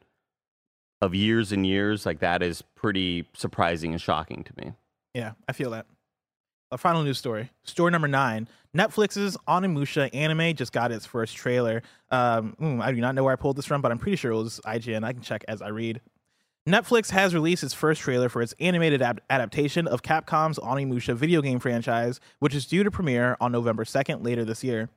[1.00, 4.74] of years and years, like that is pretty surprising and shocking to me.
[5.14, 5.86] Yeah, I feel that.
[6.72, 7.52] A final news story.
[7.64, 8.48] Story number nine.
[8.76, 11.84] Netflix's Onimusha anime just got its first trailer.
[12.10, 14.32] Um, mm, I do not know where I pulled this from, but I'm pretty sure
[14.32, 15.04] it was IGN.
[15.04, 16.02] I can check as I read.
[16.70, 19.02] Netflix has released its first trailer for its animated
[19.32, 24.24] adaptation of Capcom's Onimusha video game franchise, which is due to premiere on November 2nd
[24.24, 24.88] later this year.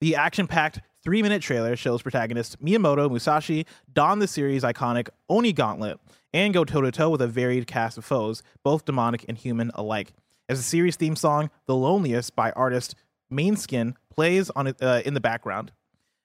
[0.00, 5.52] The action packed three minute trailer shows protagonist Miyamoto Musashi don the series' iconic Oni
[5.52, 5.98] Gauntlet
[6.32, 9.72] and go toe to toe with a varied cast of foes, both demonic and human
[9.74, 10.12] alike.
[10.48, 12.94] As the series theme song, The Loneliest by artist
[13.32, 15.72] Måneskin, plays on uh, in the background.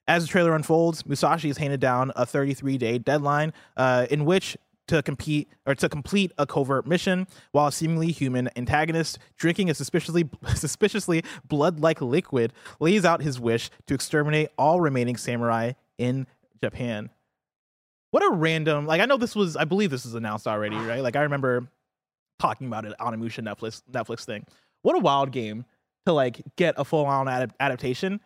[0.07, 4.55] As the trailer unfolds, Musashi is handed down a 33 day deadline uh, in which
[4.87, 9.73] to compete or to complete a covert mission while a seemingly human antagonist drinking a
[9.73, 16.27] suspiciously suspiciously blood-like liquid lays out his wish to exterminate all remaining samurai in
[16.61, 17.09] Japan.
[18.11, 21.01] What a random like I know this was I believe this was announced already, right?
[21.01, 21.67] Like I remember
[22.39, 24.45] talking about it on a Musha Netflix Netflix thing.
[24.81, 25.65] What a wild game
[26.05, 28.19] to like get a full-on adap- adaptation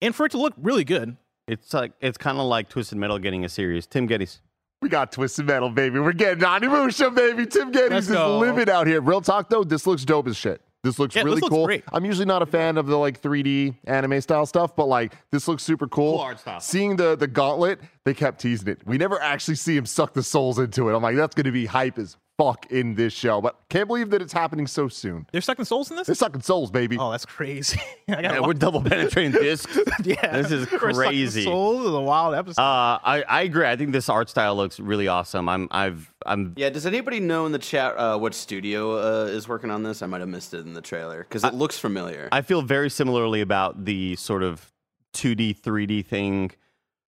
[0.00, 1.16] and for it to look really good.
[1.48, 3.86] It's like it's kind of like Twisted Metal getting a series.
[3.86, 4.40] Tim Gettys.
[4.80, 5.98] We got Twisted Metal, baby.
[5.98, 7.46] We're getting Onimusha, baby.
[7.46, 9.00] Tim Gettys Let's is living out here.
[9.00, 10.60] Real talk, though, this looks dope as shit.
[10.84, 11.66] This looks Yeah, really this looks cool.
[11.66, 11.82] great.
[11.92, 15.48] I'm usually not a fan of the like 3D anime style stuff, but like this
[15.48, 16.12] looks super cool.
[16.12, 16.60] Cool art style.
[16.60, 18.80] Seeing the the gauntlet, they kept teasing it.
[18.86, 20.94] We never actually see him suck the souls into it.
[20.94, 24.10] I'm like, that's going to be hype as fuck in this show, but can't believe
[24.10, 25.26] that it's happening so soon.
[25.32, 26.06] They're sucking souls in this.
[26.06, 26.96] They're sucking souls, baby.
[26.98, 27.80] Oh, that's crazy.
[28.08, 29.76] I Yeah, we're double penetrating discs.
[30.04, 31.44] yeah, This is We're crazy.
[31.44, 32.62] Souls is a wild episode.
[32.62, 33.66] Uh, I, I agree.
[33.66, 35.48] I think this art style looks really awesome.
[35.48, 39.48] I'm I've I'm Yeah, does anybody know in the chat uh, what studio uh, is
[39.48, 40.00] working on this?
[40.00, 42.28] I might have missed it in the trailer because it looks familiar.
[42.30, 44.72] I feel very similarly about the sort of
[45.14, 46.52] 2D 3D thing.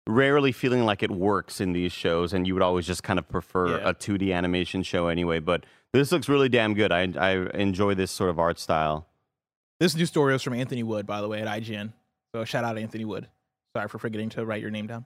[0.07, 3.29] Rarely feeling like it works in these shows, and you would always just kind of
[3.29, 3.91] prefer Yeah.
[3.91, 5.39] a 2D animation show anyway.
[5.41, 6.91] But this looks really damn good.
[6.91, 9.07] I I enjoy this sort of art style.
[9.79, 11.93] This new story is from Anthony Wood, by the way, at IGN.
[12.35, 13.29] So shout out Anthony Wood.
[13.77, 15.05] Sorry for forgetting to write your name down.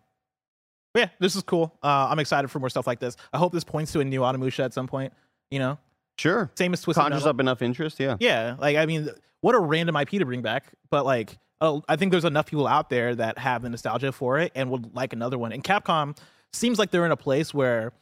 [0.94, 1.76] But yeah, this is cool.
[1.82, 3.16] Uh, I'm excited for more stuff like this.
[3.32, 5.12] I hope this points to a new Onimusha at some point.
[5.50, 5.78] You know,
[6.18, 7.30] Sure, same as Twisted conjures Metal.
[7.30, 7.98] up enough interest.
[8.00, 10.72] Yeah, Yeah, like I mean, what a random IP to bring back.
[10.90, 14.38] But like, oh, I think there's enough people out there that have the nostalgia for
[14.38, 15.52] it and would like another one.
[15.52, 16.16] And Capcom
[16.52, 17.92] seems like they're in a place where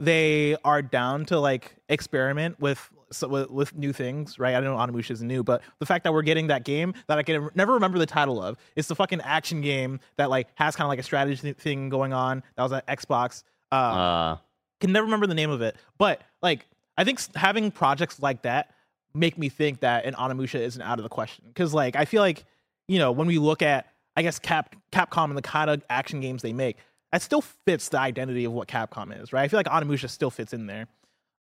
[0.00, 4.54] they are down to like experiment with so, with, with new things, right?
[4.54, 7.18] I don't know Onimusha is new, but the fact that we're getting that game that
[7.18, 10.76] I can never remember the title of, it's the fucking action game that like has
[10.76, 12.42] kind of like a strategy thing going on.
[12.56, 13.44] That was at Xbox.
[13.72, 14.36] Uh, uh,
[14.80, 16.66] can never remember the name of it, but like
[16.96, 18.74] I think having projects like that
[19.14, 22.22] make me think that an Onimusha isn't out of the question because like I feel
[22.22, 22.44] like
[22.88, 23.86] you know when we look at
[24.16, 26.76] I guess Cap Capcom and the kind of action games they make,
[27.12, 29.42] that still fits the identity of what Capcom is, right?
[29.42, 30.86] I feel like Onimusha still fits in there.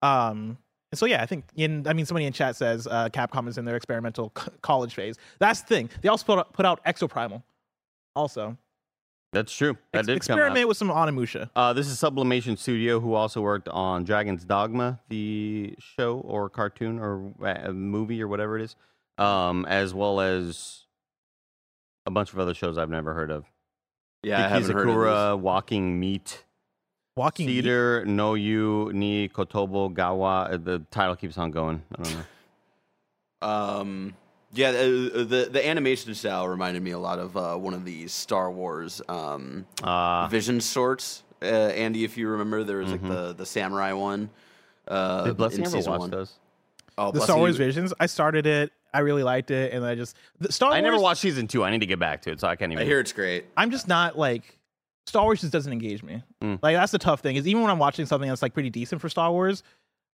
[0.03, 0.57] Um,
[0.91, 3.57] and so yeah, I think in I mean somebody in chat says uh, Capcom is
[3.57, 5.15] in their experimental c- college phase.
[5.39, 5.89] That's the thing.
[6.01, 7.41] They also put out, put out Exoprimal,
[8.15, 8.57] also
[9.33, 9.77] that's true.
[9.91, 10.37] That Ex- did come out.
[10.39, 11.49] experiment with some Onimusha.
[11.55, 16.99] Uh, this is Sublimation Studio, who also worked on Dragon's Dogma, the show or cartoon
[16.99, 18.75] or uh, movie or whatever it is,
[19.17, 20.85] um, as well as
[22.07, 23.45] a bunch of other shows I've never heard of.
[24.23, 24.95] yeah, I haven't heard of this.
[24.95, 26.43] Kizakura, Walking Meat,
[27.15, 27.55] Walking Meat?
[27.57, 30.53] Cedar, No You, Ni Kotobo, Gawa.
[30.53, 31.83] Uh, The title keeps on going.
[31.99, 32.23] I don't know.
[33.41, 34.13] Um,
[34.53, 38.07] yeah, the, the the animation style reminded me a lot of uh, one of the
[38.07, 41.23] Star Wars um, Uh, Vision sorts.
[41.41, 43.07] Uh, Andy, if you remember, there was Mm-hmm.
[43.09, 44.29] like the the samurai one.
[44.87, 46.09] Uh, did Blessing ever watch one.
[46.09, 46.33] those?
[46.97, 47.93] Oh, the Blessing, Star Wars you- Visions.
[47.99, 48.71] I started it.
[48.97, 50.77] I really liked it, and I just the Star Wars.
[50.79, 51.63] I never watched season two.
[51.63, 52.81] I need to get back to it, so I can't even.
[52.81, 53.45] I hear it's great.
[53.55, 54.57] I'm just not like
[55.05, 56.23] Star Wars just doesn't engage me.
[56.41, 56.57] Mm.
[56.63, 58.99] Like that's the tough thing is even when I'm watching something that's like pretty decent
[58.99, 59.61] for Star Wars,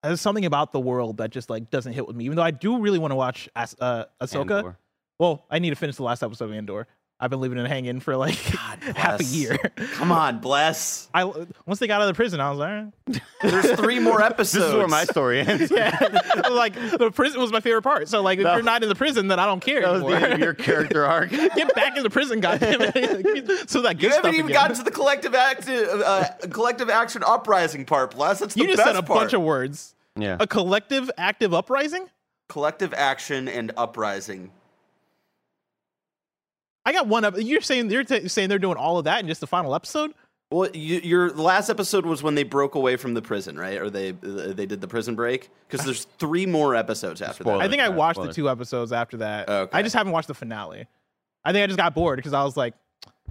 [0.03, 2.25] there's something about the world that just like doesn't hit with me.
[2.25, 4.57] Even though I do really want to watch As- uh, Ahsoka.
[4.57, 4.78] Andor.
[5.17, 6.86] Well, I need to finish the last episode of Andor.
[7.20, 8.36] I've been leaving it hanging for like
[8.95, 9.57] half a year.
[9.93, 11.07] Come on, bless.
[11.15, 11.24] I
[11.65, 13.22] once they got out of the prison, I was like, all right.
[13.41, 14.65] There's three more episodes.
[14.65, 15.72] This is where my story ends.
[15.76, 15.97] yeah,
[16.51, 18.07] like the prison was my favorite part.
[18.07, 20.09] So like, if you're not in the prison, then I don't care That was the
[20.15, 21.32] end of your character arc.
[21.32, 23.68] Get back in the prison, goddammit.
[23.70, 24.61] so that You haven't even again.
[24.61, 28.39] gotten to the collective act, uh, collective action uprising part, bless.
[28.39, 29.22] That's the You just said a part.
[29.22, 29.95] bunch of words.
[30.15, 30.38] Yeah.
[30.39, 32.09] A collective active uprising?
[32.49, 34.51] collective action and uprising.
[36.88, 37.35] I got one up.
[37.38, 40.13] You're saying you're t- saying they're doing all of that in just the final episode?
[40.49, 43.77] Well, you, your last episode was when they broke away from the prison, right?
[43.77, 47.57] Or they uh, they did the prison break because there's three more episodes after Spoiler.
[47.57, 47.65] that.
[47.65, 49.49] I think I Alright, watched the two episodes after that.
[49.49, 49.77] Okay.
[49.77, 50.88] I just haven't watched the finale.
[51.43, 52.73] I think I just got bored because I was like,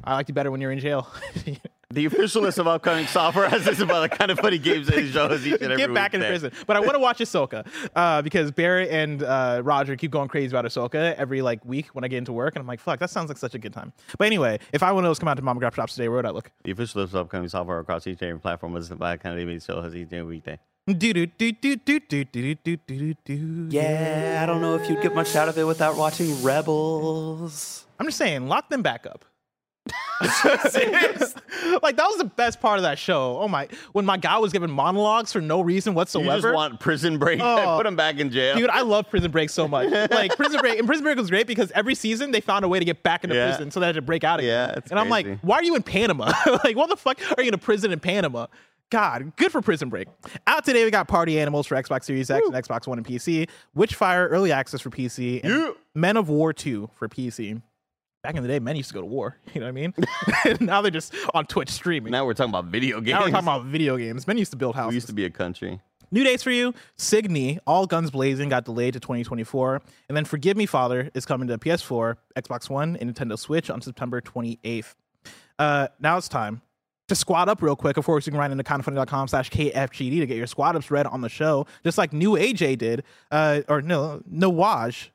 [0.04, 1.08] I liked you better when you're in jail.
[1.96, 4.98] The official list of upcoming software has this about the kind of funny games that
[4.98, 6.28] he shows each and every Get back week in there.
[6.28, 6.52] prison.
[6.66, 7.66] But I want to watch Ahsoka
[7.96, 12.04] uh, because Barrett and uh, Roger keep going crazy about Ahsoka every like week when
[12.04, 13.94] I get into work, and I'm like, fuck, that sounds like such a good time.
[14.18, 16.16] But anyway, if I want those come out to Mom and Grab Shops today, where
[16.18, 16.50] would I look?
[16.64, 19.40] The official list of upcoming software across each and every platform was by the kind
[19.40, 20.58] of TV show has each and every weekday.
[20.86, 23.68] Do do do do do do do do do do.
[23.70, 27.86] yeah, I don't know if you'd get much out of it without watching Rebels.
[27.98, 29.24] I'm just saying, lock them back up.
[31.82, 33.38] like that was the best part of that show.
[33.40, 33.68] Oh my!
[33.92, 36.40] When my guy was giving monologues for no reason You whatsoever.
[36.42, 37.40] just want prison break.
[37.46, 37.76] Oh.
[37.76, 38.56] Put him back in jail.
[38.56, 39.90] Dude, I love Prison Break so much.
[40.10, 42.78] Like Prison Break, and Prison Break was great because every season they found a way
[42.78, 43.48] to get back into Yeah.
[43.50, 44.72] prison so they had to break out again.
[44.74, 46.32] Yeah, and I'm like, why are you in Panama?
[46.64, 48.46] like, what the fuck are you in a prison in Panama?
[48.90, 50.08] God, good for Prison Break.
[50.46, 53.48] Out today, we got Party Animals for Xbox Series X and Xbox One and PC,
[53.76, 55.70] Witchfire Early Access for PC, and Yeah.
[55.94, 57.60] Men of War 2 for PC.
[58.26, 59.36] Back in the day, men used to go to war.
[59.54, 59.94] You know what I mean?
[60.66, 62.10] now they're just on Twitch streaming.
[62.10, 63.12] Now, we're talking about video games.
[63.12, 64.26] Now we're talking about video games.
[64.26, 64.90] Men used to build houses.
[64.90, 65.80] we used to be a country.
[66.10, 66.74] New dates for you.
[66.96, 69.80] Signy, All Guns Blazing got delayed to 2024.
[70.08, 73.80] And then Forgive Me Father is coming to PS4, Xbox One, and Nintendo Switch on
[73.80, 74.96] September 28th.
[75.60, 76.62] Uh, now it's time
[77.08, 80.26] to squad up real quick, of course, you can write into kindafunny.com slash KFGD to
[80.26, 83.80] get your squad ups read on the show, just like New AJ did, uh, or
[83.80, 85.10] no, Nawaj.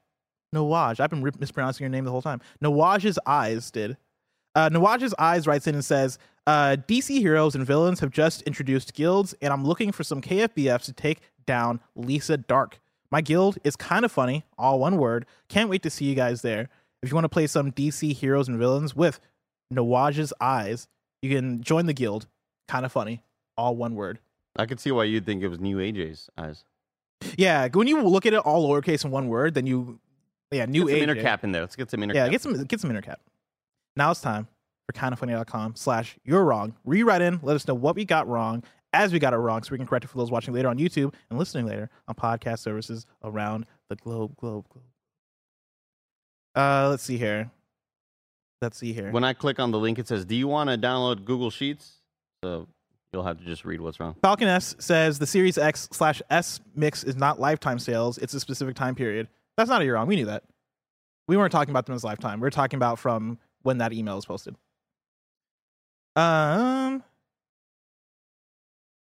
[0.54, 1.00] Nawaj.
[1.00, 2.42] I've been mispronouncing your name the whole time.
[2.64, 3.98] Nawaj's Eyes did.
[4.56, 8.94] Uh, Nawaj's Eyes writes in and says, uh, DC heroes and villains have just introduced
[8.94, 12.80] guilds, and I'm looking for some KFBFs to take down Lisa Dark.
[13.12, 15.26] My guild is kindafunny, all one word.
[15.50, 16.70] Can't wait to see you guys there.
[17.04, 19.20] If you want to play some DC heroes and villains with
[19.74, 20.88] Nawaj's Eyes,
[21.22, 22.28] you can join the guild.
[22.70, 23.22] Kindafunny,
[23.58, 24.20] all one word.
[24.56, 26.66] I could see why you'd think it was New AJ's eyes.
[27.38, 30.00] Yeah, when you look at it all lowercase in one word, then you,
[30.52, 31.22] yeah, new Get some AJ.
[31.22, 31.62] intercap in there.
[31.62, 32.16] Let's get some intercap.
[32.16, 33.18] Yeah, get some get some intercap.
[33.96, 34.48] Now it's time
[34.88, 36.76] for kindafunny.com slash you're wrong.
[36.86, 39.72] Rewrite in, let us know what we got wrong as we got it wrong, so
[39.72, 42.60] we can correct it for those watching later on YouTube and listening later on podcast
[42.60, 44.86] services around the globe, globe, globe.
[46.56, 47.50] Uh, let's see here.
[48.62, 49.12] Let's see here.
[49.12, 52.02] When I click on the link, it says, "Do you want to download Google Sheets?"
[52.44, 52.68] So
[53.14, 54.16] you'll have to just read what's wrong.
[54.22, 58.40] Falcon S says the Series X slash S mix is not lifetime sales; it's a
[58.40, 59.28] specific time period.
[59.58, 60.08] That's not a year wrong.
[60.08, 60.44] We knew that.
[61.28, 62.40] We weren't talking about them as lifetime.
[62.40, 64.56] We are talking about from when that email was posted.
[66.16, 67.04] Um,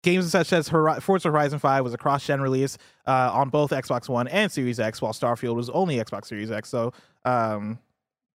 [0.02, 2.76] games such as Forza Horizon 5 was a cross-gen release
[3.06, 6.68] uh, on both Xbox One and Series X, while Starfield was only Xbox Series X.
[6.68, 6.92] So,
[7.24, 7.78] um,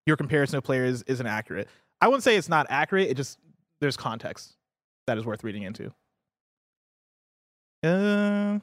[0.05, 1.67] your comparison of players isn't accurate.
[1.99, 3.09] I wouldn't say it's not accurate.
[3.09, 3.37] It just
[3.81, 4.55] there's context
[5.05, 5.93] that is worth reading into.
[7.83, 8.59] Uh,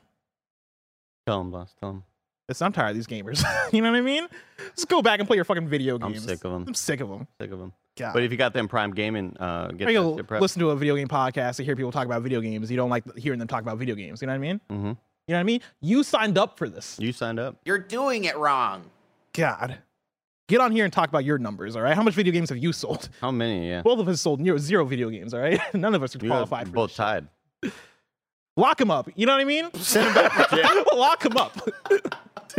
[1.26, 1.74] Tell him, boss.
[1.80, 2.02] Tell.
[2.48, 3.44] It's, I'm tired of these gamers.
[3.72, 4.26] you know what I mean?
[4.74, 6.22] Just go back and play your fucking video games.
[6.22, 6.64] I'm sick of them.
[6.66, 7.26] I'm sick of them.
[7.40, 7.72] Sick of them.
[7.96, 8.12] God.
[8.12, 10.76] But if you got them Prime Gaming, uh, get Or that you'll listen to a
[10.76, 12.70] video game podcast and hear people talk about video games.
[12.70, 14.20] You don't like hearing them talk about video games.
[14.20, 14.60] You know what I mean?
[14.70, 14.86] Mm-hmm.
[14.86, 15.60] You know what I mean?
[15.80, 16.98] You signed up for this.
[16.98, 17.56] You signed up.
[17.64, 18.90] You're doing it wrong.
[19.32, 19.78] God.
[20.48, 21.94] Get on here and talk about your numbers, all right?
[21.94, 23.08] How much video games have you sold?
[23.20, 23.68] How many?
[23.68, 23.80] Yeah.
[23.80, 25.58] Both of us sold near zero video games, all right?
[25.74, 26.96] None of us are You guys qualified for both this.
[26.96, 27.28] tied.
[28.56, 29.08] Lock him up.
[29.14, 29.72] You know what I mean?
[29.74, 30.52] Send him back.
[30.92, 31.56] Lock him up.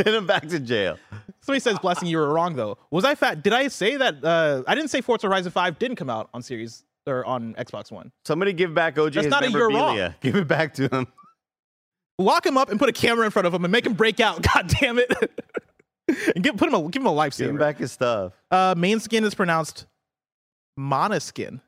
[0.02, 0.98] Send him back to jail.
[1.40, 3.42] Somebody says, "Blessing, you were wrong though." Was I fat?
[3.42, 4.24] Did I say that?
[4.24, 7.90] Uh, I didn't say Forza Horizon Five didn't come out on Series or on Xbox
[7.92, 8.10] One.
[8.24, 9.96] Somebody give back OJ That's his not a you're wrong.
[9.96, 10.16] memorabilia.
[10.20, 11.06] Give it back to him.
[12.18, 14.18] Lock him up and put a camera in front of him and make him break
[14.20, 14.42] out.
[14.54, 15.12] God damn it!
[16.34, 17.58] and give put him a give him a Give him lifesaver.
[17.58, 18.32] back his stuff.
[18.50, 19.86] Uh, main skin is pronounced
[20.78, 21.60] monoskin.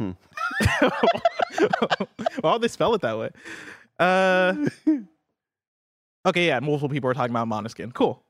[0.00, 0.12] Hmm.
[2.42, 3.30] well, they spell it that way.
[3.98, 4.54] Uh,
[6.28, 7.92] okay, yeah, multiple people are talking about monoskin.
[7.92, 8.22] Cool.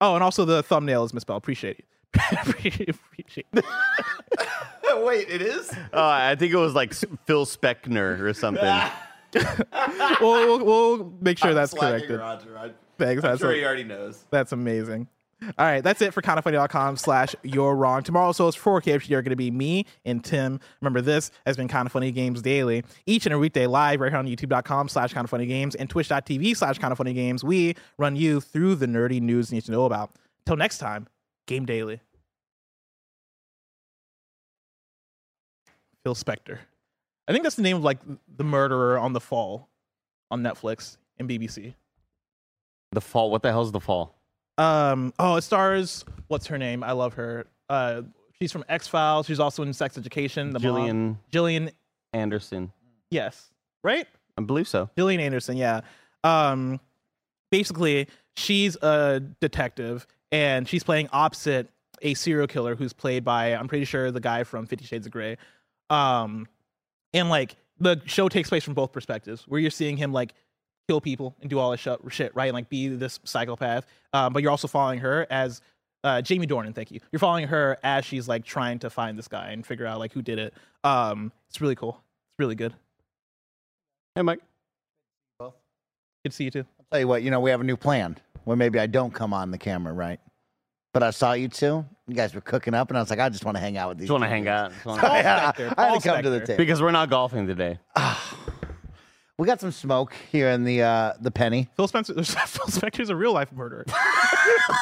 [0.00, 1.38] Oh, and also the thumbnail is misspelled.
[1.38, 1.84] Appreciate it.
[2.32, 3.64] Appreciate it.
[5.04, 5.72] Wait, it is?
[5.92, 8.64] Oh, I think it was like Phil Speckner or something.
[10.20, 12.50] we'll, we'll, we'll make sure I'm that's slacking corrected.
[12.50, 12.58] Roger.
[12.58, 13.24] I, Thanks.
[13.24, 14.24] I'm That's sure a- he already knows.
[14.30, 15.08] That's amazing.
[15.42, 18.02] All right, that's it for kindafunny.com slash you're wrong.
[18.02, 20.60] Tomorrow's hosts for KFC are going to be me and Tim.
[20.82, 22.84] Remember, this has been Kinda Funny Games Daily.
[23.06, 27.42] Each and every weekday live right here on youtube.com slash kindafunnygames and twitch.tv slash kindafunnygames.
[27.42, 30.10] We run you through the nerdy news you need to know about.
[30.44, 31.06] Till next time,
[31.46, 32.00] Game Daily.
[36.04, 36.58] Phil Spector.
[37.28, 37.98] I think that's the name of like
[38.36, 39.68] the murderer on the fall
[40.30, 41.74] on Netflix and BBC.
[42.92, 43.30] The fall.
[43.30, 44.19] What the hell's the fall?
[44.60, 45.14] Um.
[45.18, 46.04] Oh, it stars.
[46.28, 46.84] What's her name?
[46.84, 47.46] I love her.
[47.68, 48.02] Uh,
[48.38, 49.26] she's from X Files.
[49.26, 50.50] She's also in Sex Education.
[50.50, 50.62] The mom.
[50.62, 51.70] Gillian Gillian.
[52.12, 52.72] Anderson.
[53.10, 53.50] Yes.
[53.82, 54.06] Right.
[54.36, 54.90] I believe so.
[54.96, 55.56] Gillian Anderson.
[55.56, 55.80] Yeah.
[56.24, 56.78] Um.
[57.50, 58.06] Basically,
[58.36, 61.68] she's a detective, and she's playing opposite
[62.02, 65.12] a serial killer who's played by I'm pretty sure the guy from Fifty Shades of
[65.12, 65.36] Grey.
[65.88, 66.46] Um,
[67.12, 70.34] and like the show takes place from both perspectives, where you're seeing him like
[70.90, 72.46] kill people and do all this sh- shit, right?
[72.46, 73.86] And like be this psychopath.
[74.12, 75.60] Um, but you're also following her as
[76.02, 76.74] uh, Jamie Dornan.
[76.74, 76.98] Thank you.
[77.12, 80.12] You're following her as she's like trying to find this guy and figure out like
[80.12, 80.52] who did it.
[80.82, 81.90] Um, it's really cool.
[81.92, 82.74] It's really good.
[84.16, 84.40] Hey, Mike.
[85.38, 85.54] Well,
[86.24, 86.64] Good to see you too.
[86.80, 89.14] I'll tell you what, you know, we have a new plan where maybe I don't
[89.14, 90.18] come on the camera, right?
[90.92, 91.84] But I saw you two.
[92.08, 93.90] You guys were cooking up, and I was like, I just want to hang out
[93.90, 94.08] with these.
[94.08, 94.72] Just want to hang out.
[94.72, 96.56] Just wanna- So I had- I had to come to the table.
[96.56, 97.78] because we're not golfing today.
[99.40, 101.66] We got some smoke here in the uh, the penny.
[101.74, 102.12] Phil Spencer.
[102.22, 103.86] Phil Spector's a real life murderer.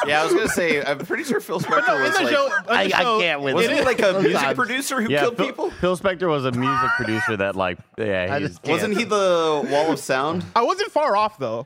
[0.05, 0.83] Yeah, I was gonna say.
[0.83, 2.33] I'm pretty sure Phil Spector in was the like.
[2.33, 2.89] show, on the I- I
[3.21, 3.79] can't with Wasn't it.
[3.79, 4.55] he like a music Sometimes.
[4.55, 5.71] producer who yeah, killed Phil, people?
[5.71, 8.73] Phil Spector was a music producer that, like, yeah, I he's, just can't.
[8.73, 10.45] Wasn't he the Wall of Sound?
[10.55, 11.65] I wasn't far off though.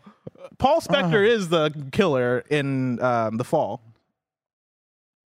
[0.57, 3.81] Paul Spector is the killer in um, the fall.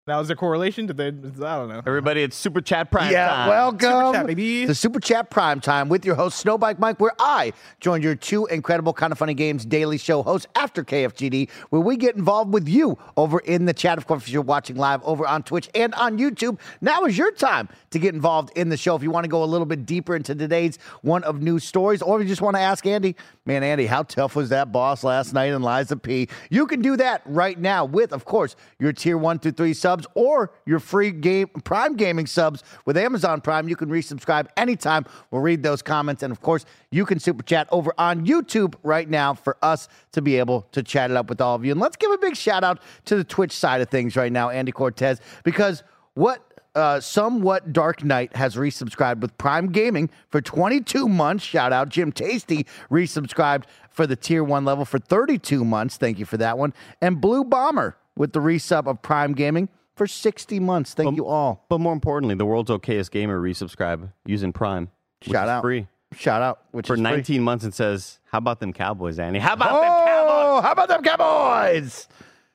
[0.08, 0.86] That was their correlation.
[0.86, 1.08] Did they?
[1.08, 1.82] I don't know.
[1.86, 3.48] Everybody, it's Super Chat Prime yeah, time.
[3.50, 4.64] welcome Chat, baby.
[4.64, 8.46] to Super Chat Prime Time with your host Snowbike Mike, where I join your two
[8.46, 12.96] incredible kinda funny games daily show hosts after KFGD, where we get involved with you
[13.18, 13.98] over in the chat.
[13.98, 17.30] Of course, if you're watching live over on Twitch and on YouTube, now is your
[17.30, 18.96] time to get involved in the show.
[18.96, 22.00] If you want to go a little bit deeper into today's one of news stories,
[22.00, 23.14] or if you just want to ask Andy,
[23.44, 26.30] man, Andy, how tough was that boss last night in Lies of P?
[26.48, 29.97] You can do that right now with, of course, your tier one through three subs
[30.14, 33.68] or your free game Prime Gaming subs with Amazon Prime.
[33.68, 35.04] You can resubscribe anytime.
[35.30, 39.08] We'll read those comments, and of course, you can super chat over on YouTube right
[39.08, 41.72] now for us to be able to chat it up with all of you.
[41.72, 44.50] And let's give a big shout out to the Twitch side of things right now,
[44.50, 45.82] Andy Cortez, because
[46.14, 51.44] what uh, somewhat Dark Knight has resubscribed with Prime Gaming for 22 months.
[51.44, 55.96] Shout out Jim Tasty resubscribed for the tier one level for 32 months.
[55.96, 56.72] Thank you for that one.
[57.00, 59.68] And Blue Bomber with the resub of Prime Gaming
[59.98, 60.94] for 60 months.
[60.94, 61.66] Thank you all.
[61.68, 64.88] But more importantly, the world's okayest gamer resubscribe using Prime.
[65.20, 65.62] which Shout is out.
[65.62, 65.86] Free.
[66.16, 66.60] Shout out.
[66.70, 67.10] Which For is free.
[67.10, 69.38] 19 months and says, How about them Cowboys, Annie?
[69.40, 70.32] How about them Cowboys?
[70.32, 72.08] Oh, how about them Cowboys?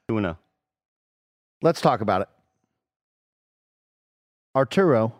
[0.07, 0.38] 2 0.
[1.61, 2.30] Let's talk about it.
[4.56, 5.14] Arturo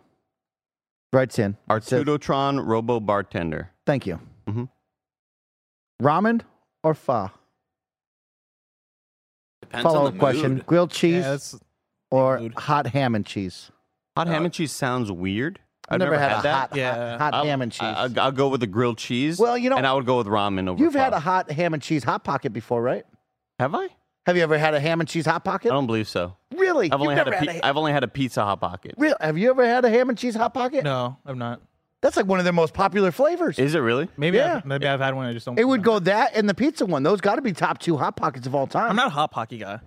[1.12, 1.56] writes in.
[1.80, 3.68] says- Artudotron Robo Bartender.
[3.86, 4.18] Thank you.
[4.48, 4.64] Mm-hmm.
[6.02, 6.40] Ramen
[6.82, 7.30] or pho?
[9.62, 11.58] Depends on Follow the up question: grilled cheese Yeah, that's
[12.14, 12.54] or mood.
[12.54, 13.70] hot ham and cheese?
[14.16, 15.58] Hot Uh, ham and cheese sounds weird.
[15.88, 16.54] I've never, had, a that.
[16.70, 17.10] hot, Yeah.
[17.12, 17.82] hot, hot I'll- ham and cheese.
[17.82, 19.38] I- I'll, I'll go with the grilled cheese.
[19.38, 20.82] Well, you know- and I would go with ramen over.
[20.82, 21.16] You've had pho.
[21.16, 23.04] a hot ham and cheese hot pocket before, right?
[23.58, 23.88] Have I?
[24.26, 25.70] Have you ever had a ham and cheese hot pocket?
[25.70, 26.36] I don't believe so.
[26.56, 26.90] Really?
[26.90, 28.94] I've only You've had a, never pi- ha- I've only had a pizza hot pocket.
[28.96, 29.14] Real?
[29.20, 30.82] Have you ever had a ham and cheese hot pocket?
[30.84, 31.60] No, I'm not.
[32.00, 33.58] That's like one of their most popular flavors.
[33.58, 34.08] Is it really?
[34.16, 34.56] Maybe Yeah.
[34.56, 35.26] I've, maybe I've had one.
[35.26, 35.58] I just don't.
[35.58, 36.00] it would remember.
[36.00, 37.02] go that and the pizza one.
[37.02, 38.88] Those got to be top two hot pockets of all time.
[38.90, 39.80] I'm not a hot pocky guy.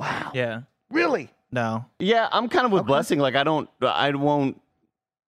[0.00, 0.30] Wow.
[0.34, 0.60] Yeah.
[0.90, 1.30] Really?
[1.56, 1.86] No.
[1.98, 3.18] Yeah, I'm kind of with blessing.
[3.18, 4.60] Like I don't, I won't,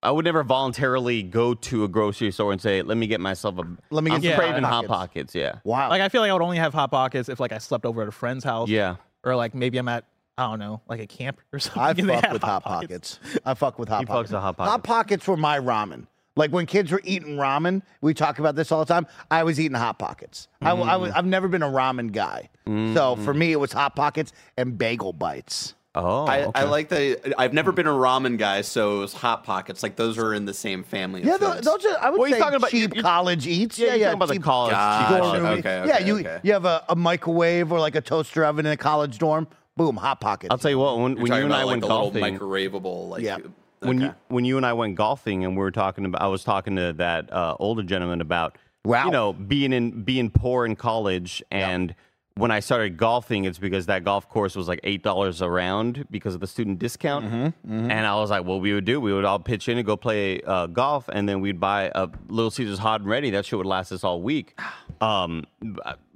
[0.03, 3.57] I would never voluntarily go to a grocery store and say, "Let me get myself
[3.57, 5.33] a." Let me I'm get some craving Hot hot Pockets.
[5.33, 5.35] pockets.
[5.35, 5.89] Yeah, Wow.
[5.89, 8.03] Like I feel like I would only have hot pockets if like I slept over
[8.03, 8.69] at a friend's house.
[8.69, 8.97] yeah.
[9.25, 10.05] Or like maybe I'm at
[10.37, 11.83] I don't know like a camp or something.
[11.83, 13.21] I and they fuck with hot pockets.
[13.47, 14.31] I fuck with hot He pockets.
[14.31, 14.87] with Hot Hot Pockets.
[14.87, 16.07] pockets were my ramen.
[16.37, 19.07] Like when kids were eating ramen, we talk about this all the time.
[19.31, 20.47] I was eating hot pockets.
[20.61, 21.01] I, I mm.
[21.01, 22.71] was, I've never been a ramen guy, so
[23.17, 23.25] mm.
[23.25, 25.75] for me it was hot pockets and bagel bites.
[26.01, 26.61] Oh, I, okay.
[26.61, 27.35] I like the.
[27.39, 29.83] I've never been a ramen guy, so it was hot pockets.
[29.83, 31.23] Like those are in the same family.
[31.25, 31.67] Yeah, tho- foods.
[31.67, 33.79] those are I would Well, you're say talking about- cheap you're- college eats.
[33.79, 35.23] Yeah, Yeah, yeah, talking about the cheap college Gotcha.
[35.25, 36.41] Okay, okay, yeah, you okay.
[36.43, 39.49] you have a, a microwave or like a toaster oven in a college dorm.
[39.77, 40.51] Boom, hot pockets.
[40.51, 40.99] I'll tell you what.
[40.99, 43.39] When, You're when you talking and I about, like, went the golfing, microwavable, like Yeah.
[43.81, 46.43] when you when you and I went golfing, and we were talking about, I was
[46.45, 49.05] talking to that uh, older gentleman about, Wow.
[49.07, 51.95] you know, being in being poor in college, and
[52.39, 56.07] when I started golfing, it's because that golf course was like eight dollars a round
[56.11, 59.13] because of the student discount, Mm-hmm, and I was like, what we would do, we
[59.13, 62.51] would all pitch in and go play uh, golf, and then we'd buy a Little
[62.51, 63.31] Caesars Hot and Ready.
[63.31, 64.59] That shit would last us all week.
[65.01, 65.45] Um,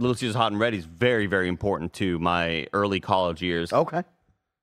[0.00, 3.72] Little Caesars Hot and Ready is very very important to my early college years.
[3.72, 4.02] okay.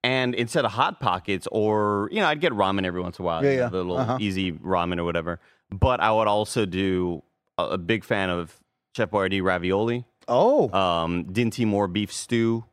[0.04, 3.26] And instead of hot pockets, or you know, I'd get ramen every once in a
[3.26, 3.70] while, Yeah, you know, yeah.
[3.70, 4.18] the little Uh-huh.
[4.20, 5.40] easy ramen or whatever.
[5.72, 7.24] But I would also do
[7.58, 8.60] a, a big fan of
[8.96, 12.66] Chef Boyardee ravioli, Oh, um, Dinty Moore beef stew,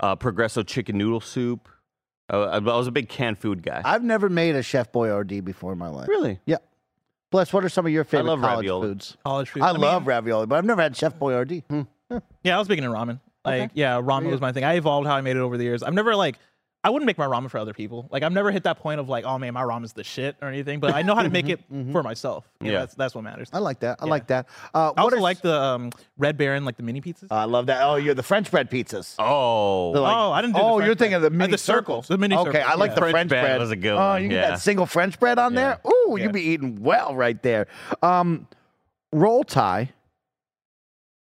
[0.00, 1.68] uh, Progresso chicken noodle soup.
[2.32, 3.80] Uh, I I was a big canned food guy.
[3.84, 6.08] I've never made a Chef Boyardee before in my life.
[6.08, 6.40] really?
[6.46, 6.58] Yeah.
[7.30, 8.88] Bless, what are some of your favorite love college ravioli.
[8.88, 9.16] foods?
[9.24, 9.62] college food.
[9.62, 11.62] I, mean, love ravioli, but I've never had Chef Boyardee.
[12.42, 13.20] Yeah, I was big into ramen.
[13.44, 13.70] Like, Okay.
[13.74, 14.30] yeah, ramen you.
[14.30, 14.64] was my thing.
[14.64, 15.82] I evolved how I made it over the years.
[15.82, 16.38] I've never like,
[16.84, 18.08] I wouldn't make my ramen for other people.
[18.12, 20.46] Like, I've never hit that point of like, oh man, my ramen's the shit or
[20.46, 20.78] anything.
[20.78, 21.60] But I know how to make it
[21.90, 22.48] for myself.
[22.60, 22.78] You know, Yeah.
[22.80, 23.50] that's that's what matters.
[23.52, 23.98] I like that.
[24.00, 24.10] I Yeah.
[24.10, 24.46] like that.
[24.72, 27.26] Uh, I what also are- like the um, Red Baron, like the mini pizzas.
[27.32, 27.82] I love that.
[27.82, 29.16] Oh, you're the French bread pizzas.
[29.18, 30.54] Oh, like- oh, I didn't.
[30.54, 31.36] Do oh, French you're thinking of the bread.
[31.36, 32.36] Uh, mini the circles, the mini.
[32.36, 32.48] Circles.
[32.48, 32.94] Okay, circles, I like yeah.
[32.94, 33.60] the French French bread bread.
[33.60, 35.80] was a good Oh, one, you get that single French bread on there.
[35.84, 36.22] Ooh, Yeah.
[36.24, 37.66] you'd be eating well right there.
[38.02, 38.46] Um,
[39.12, 39.90] Roll Tie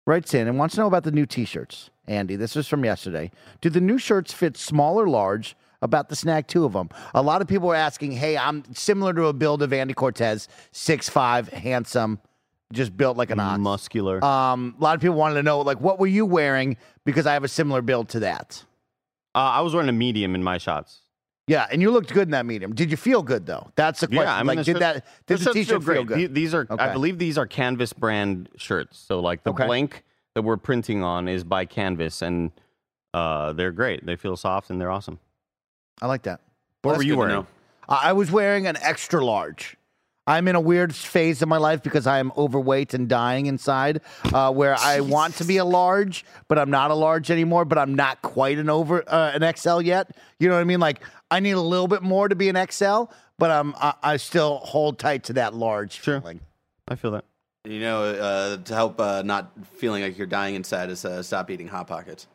[0.06, 1.90] writes in and wants to know about the new T-shirts.
[2.08, 3.30] Andy, this is from yesterday.
[3.60, 5.56] Do the new shirts fit small or large?
[5.80, 6.90] About the snag two of them.
[7.12, 10.46] A lot of people are asking, "Hey, I'm similar to a build of Andy Cortez,
[10.70, 12.20] six five, handsome,
[12.72, 14.24] just built like an ox." muscular.
[14.24, 16.76] Um, a lot of people wanted to know, like, what were you wearing?
[17.04, 18.62] Because I have a similar build to that.
[19.34, 21.00] Uh, I was wearing a medium in my shots.
[21.48, 22.76] Yeah, and you looked good in that medium.
[22.76, 23.68] Did you feel good though?
[23.74, 24.22] That's the question.
[24.22, 25.06] Yeah, I mean, like, did shirts- that?
[25.26, 26.18] Did the, t-shirt feel feel good?
[26.18, 26.80] The- These are, Okay.
[26.84, 28.98] I believe, these are Canvas brand shirts.
[29.00, 29.66] So, like the Okay.
[29.66, 30.04] blank
[30.34, 32.50] that we're printing on is by Canvas, and
[33.14, 34.04] uh, they're great.
[34.06, 35.18] They feel soft and they're awesome.
[36.00, 36.40] I like that.
[36.82, 37.46] What were you wearing?
[37.88, 39.76] I was wearing an extra large.
[40.26, 44.00] I'm in a weird phase of my life because I am overweight and dying inside,
[44.32, 47.64] uh, where I want to be a large, but I'm not a large anymore.
[47.64, 50.16] But I'm not quite an over uh, an XL yet.
[50.38, 50.78] You know what I mean?
[50.80, 53.04] Like I need a little bit more to be an XL,
[53.36, 56.20] but um, I, I still hold tight to that large Sure.
[56.20, 56.40] feeling.
[56.86, 57.24] I feel that.
[57.64, 61.48] You know, uh, to help uh, not feeling like you're dying inside is uh, stop
[61.48, 62.26] eating hot pockets.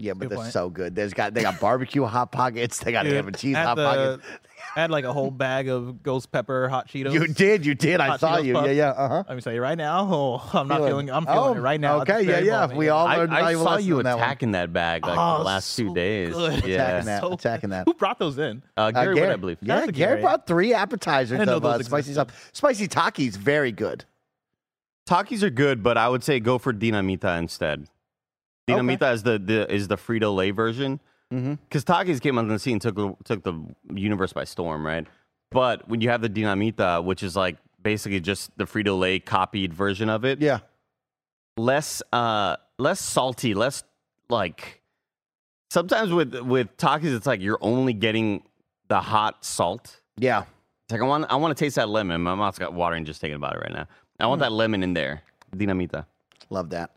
[0.00, 0.52] Yeah, but Good they're point.
[0.52, 0.94] so good.
[0.94, 2.78] There's got they got barbecue hot pockets.
[2.78, 4.28] They got Dude, ham and cheese hot the- pockets.
[4.76, 7.12] I had like a whole bag of ghost pepper hot Cheetos.
[7.12, 8.00] You did, you did.
[8.00, 8.54] I Hot saw Cheetos you.
[8.54, 8.66] puffs.
[8.66, 8.88] Yeah, yeah.
[8.90, 9.24] Uh huh.
[9.28, 10.06] Let me tell you right now.
[10.12, 11.10] Oh, I'm not feeling.
[11.10, 12.00] I'm feeling oh, it right now.
[12.00, 12.60] at Okay, this yeah, very yeah.
[12.60, 12.78] moment.
[12.78, 14.22] We all I, learned I valuable saw lessons you on that one.
[14.22, 16.34] attacking that bag like Oh, the last two so days.
[16.34, 16.64] good.
[16.64, 16.74] Yeah.
[16.76, 17.20] Attacking that.
[17.22, 17.86] So- attacking that.
[17.88, 18.62] Who brought those in?
[18.76, 19.58] Uh, Uh, Gary, Wood, I believe.
[19.62, 20.20] Yeah, That's a Gary Gary.
[20.22, 22.30] brought three appetizers I didn't know of uh, those spicy existed.
[22.32, 22.50] stuff.
[22.52, 24.04] Spicy Takis, very good.
[25.08, 27.86] Takis are good, but I would say go for dinamita instead.
[28.68, 31.00] Dinamita is the, the is the Frito Lay version
[31.32, 31.54] Mm-hmm.
[31.68, 33.52] because Takis came on the scene took the- took the
[33.92, 35.06] universe by storm, right?
[35.50, 39.74] But when you have the dinamita, which is like basically just the Frito Lay copied
[39.74, 40.60] version of it, Yeah.
[41.56, 43.84] less uh less salty, less
[44.30, 44.80] like
[45.70, 48.42] sometimes with with Takis it's like you're only getting
[48.88, 50.00] the hot salt.
[50.16, 50.44] Yeah.
[50.86, 52.22] It's like I want I want to taste that lemon.
[52.22, 53.86] My mouth's got watering just thinking about it right now.
[54.18, 55.22] I want that lemon in there.
[55.54, 56.06] Dinamita.
[56.50, 56.96] Love that.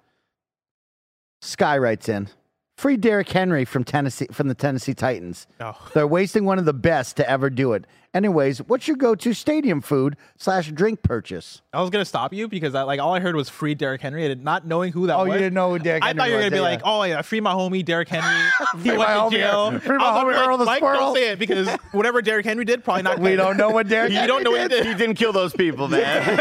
[1.42, 2.30] Sky writes in.
[2.78, 5.46] Free Derrick Henry from Tennessee from the Tennessee Titans.
[5.60, 5.78] Oh.
[5.94, 7.86] They're wasting one of the best to ever do it.
[8.14, 11.62] Anyways, what's your go-to stadium food slash drink purchase?
[11.72, 14.30] I was gonna stop you because I like all I heard was free Derrick Henry,
[14.30, 15.28] and not knowing who that Oh, was.
[15.32, 17.04] you didn't know who Derrick I Henry thought you were gonna be yeah, like, oh
[17.04, 18.30] yeah, free my homie Derrick Henry.
[18.84, 19.80] he Free went my to homie- jail.
[19.80, 21.00] free my I was homie like, Earl the Mike, Squirrel.
[21.00, 23.20] Don't say it because whatever Derrick Henry did, probably not.
[23.20, 24.84] We don't know what Derrick You don't know what he did.
[24.86, 24.98] He did.
[24.98, 26.38] didn't kill those people, man.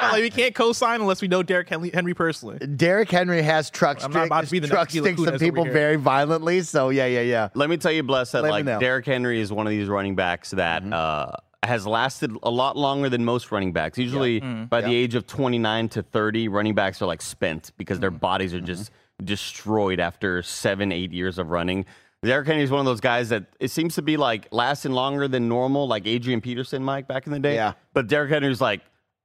[0.00, 2.58] like, we can't co-sign unless we know Derrick Henry, Henry personally.
[2.64, 5.38] Derrick Henry has truck I'm not about to be the truck next Mila sticks some
[5.40, 6.60] people very violently.
[6.62, 7.48] So yeah, yeah, yeah.
[7.54, 8.78] Let me tell you, Bless, that Let like know.
[8.78, 10.92] Derrick Henry is one of these running backs that Mm-hmm.
[10.92, 11.32] uh,
[11.62, 13.98] has lasted a lot longer than most running backs.
[13.98, 14.64] Usually, Mm-hmm.
[14.66, 18.00] by the age of 29 to 30, running backs are like spent because Mm-hmm.
[18.02, 18.90] their bodies are just
[19.24, 21.84] destroyed after seven, eight years of running.
[22.22, 25.28] Derrick Henry is one of those guys that it seems to be like lasting longer
[25.28, 27.54] than normal, like Adrian Peterson, Mike, back in the day.
[27.54, 27.74] Yeah.
[27.94, 28.80] But Derrick Henry's like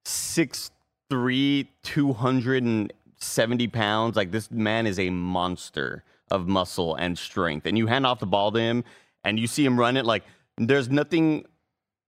[0.05, 4.15] 6'3, 270 pounds.
[4.15, 7.65] Like this man is a monster of muscle and strength.
[7.65, 8.83] And you hand off the ball to him
[9.23, 10.05] and you see him run it.
[10.05, 10.23] Like
[10.57, 11.45] there's nothing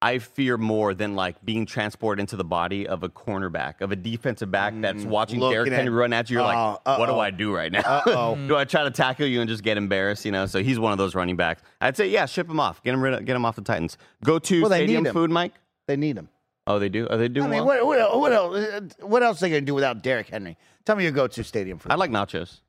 [0.02, 3.96] I fear more than like being transported into the body of a cornerback, of a
[3.96, 6.40] defensive back that's watching looking Derrick at- Henry run at you.
[6.40, 7.20] You're Oh, like, what do uh-oh.
[7.20, 7.80] I do right now?
[7.86, 8.36] Uh-oh.
[8.48, 10.26] do I try to tackle you and just get embarrassed?
[10.26, 11.62] You know, so he's one of those running backs.
[11.80, 12.84] I'd say, yeah, ship him off.
[12.84, 13.98] Get him rid of, get him off the Titans.
[14.26, 15.14] Go to Well, they stadium need him.
[15.14, 15.54] food, Mike.
[15.88, 16.28] They need him.
[16.68, 17.08] Oh, they do.
[17.08, 17.66] Are they I mean, well?
[17.66, 18.56] what, what, what else?
[18.58, 20.58] uh, What else are they gonna do without Derrick Henry?
[20.86, 21.94] Tell me your go-to stadium food.
[21.94, 22.60] I like nachos.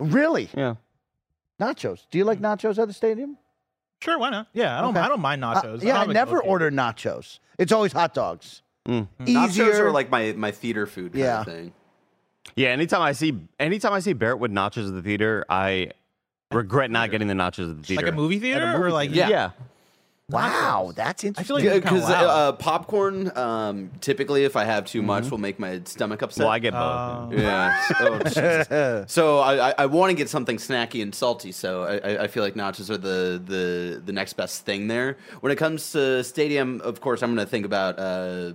[0.00, 0.74] really Yeah.
[1.60, 2.06] nachos.
[2.10, 3.38] Do you like nachos at the stadium?
[4.04, 4.48] Sure, why not?
[4.52, 4.90] Yeah, I don't.
[4.96, 5.00] Okay.
[5.04, 5.82] I don't mind Uh, nachos.
[5.82, 6.48] yeah, don't I never go-to.
[6.48, 7.38] order nachos.
[7.58, 8.60] It's always hot dogs.
[8.86, 9.08] Mm.
[9.24, 9.64] Easier.
[9.64, 11.40] Nachos are like my, my theater food kind Yeah.
[11.40, 11.72] of thing.
[12.54, 15.92] Yeah, anytime I see anytime I see Barrett with nachos at the theater, I
[16.52, 18.04] regret not getting the nachos at the theater.
[18.04, 19.28] Like a movie theater, movie or like Yeah.
[19.30, 19.50] yeah.
[20.30, 21.56] Wow, that's interesting.
[21.56, 21.64] I interesting.
[21.64, 22.28] feel like Because of loud.
[22.48, 26.44] uh, popcorn, um, typically, if I have too much, will make my stomach upset.
[26.44, 26.80] Well, I get both.
[26.82, 27.84] Uh, Yeah.
[28.00, 31.52] Oh, so I, I, I want to get something snacky and salty.
[31.52, 35.16] So I, I- I feel like nachos are the, the, the next best thing there.
[35.40, 38.52] When it comes to stadium, of course, I'm going to think about uh,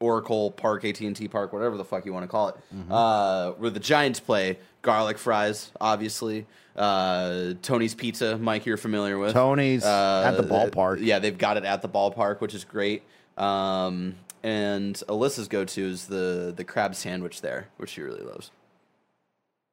[0.00, 2.56] Oracle Park, AT and T Park, whatever the fuck you want to call it,
[2.90, 4.58] uh, where the Giants play.
[4.80, 6.46] Garlic fries, obviously.
[6.78, 9.32] Uh, Tony's Pizza, Mike, you're familiar with.
[9.32, 10.98] Tony's at the ballpark.
[11.00, 13.02] Yeah, they've got it at the ballpark, which is great.
[13.36, 18.50] Um, and Alyssa's go-to is the the crab sandwich there, which she really loves.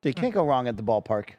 [0.04, 1.30] You can't go wrong at the ballpark.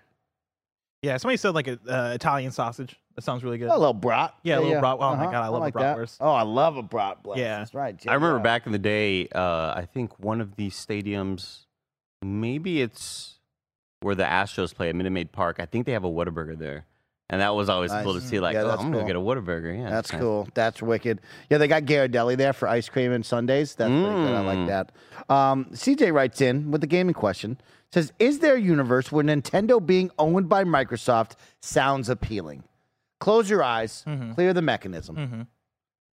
[1.02, 2.96] yeah, somebody said like a uh, Italian sausage.
[3.14, 3.68] That sounds really good.
[3.68, 4.34] A little brat.
[4.42, 4.96] Yeah, a little brat.
[4.96, 5.24] Oh my Uh-huh.
[5.30, 5.96] God, I love a like brat that.
[5.96, 6.16] wurst.
[6.20, 7.22] Oh, I love a brat.
[7.22, 7.38] blast.
[7.40, 7.58] Yeah.
[7.58, 7.96] that's right.
[8.06, 8.42] I remember yeah.
[8.42, 11.60] back in the day, uh, I think one of these stadiums,
[12.22, 13.35] maybe it's
[14.06, 15.56] where the Astros play at Minute Maid Park.
[15.58, 16.86] I think they have a Whataburger there.
[17.28, 19.02] And that was always cool to see, like, Yeah, oh, that's I'm cool.
[19.02, 19.76] going to get a Whataburger.
[19.76, 20.20] Yeah, That's nice.
[20.22, 20.48] cool.
[20.54, 21.20] That's wicked.
[21.50, 23.74] Yeah, they got Ghirardelli there for ice cream and sundaes.
[23.74, 24.32] That's pretty good.
[24.32, 24.66] I like Mm.
[24.68, 24.92] that.
[25.28, 27.58] Um, CJ writes in with the gaming question.
[27.92, 32.62] Says, "Is there a universe where Nintendo being owned by Microsoft sounds appealing?
[33.18, 34.34] Close your eyes, Mhm.
[34.34, 35.16] clear the mechanism.
[35.16, 35.46] Mhm.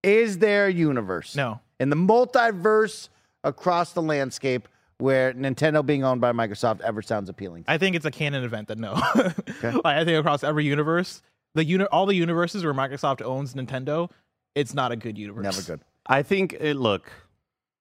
[0.02, 1.60] Is there a universe No.
[1.78, 3.10] in the multiverse
[3.44, 4.66] across the landscape
[5.02, 7.64] where Nintendo being owned by Microsoft ever sounds appealing?
[7.66, 8.92] I think it's a canon event that no.
[9.62, 11.22] like, I think across every universe,
[11.54, 14.10] the uni- all the universes where Microsoft owns Nintendo,
[14.54, 15.42] it's not a good universe.
[15.42, 15.80] Never good.
[16.06, 17.10] I think, it, look,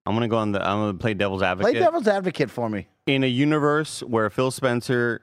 [0.05, 1.73] I'm going to go on the, I'm going to play devil's advocate.
[1.73, 2.87] Play devil's advocate for me.
[3.05, 5.21] in a universe where Phil Spencer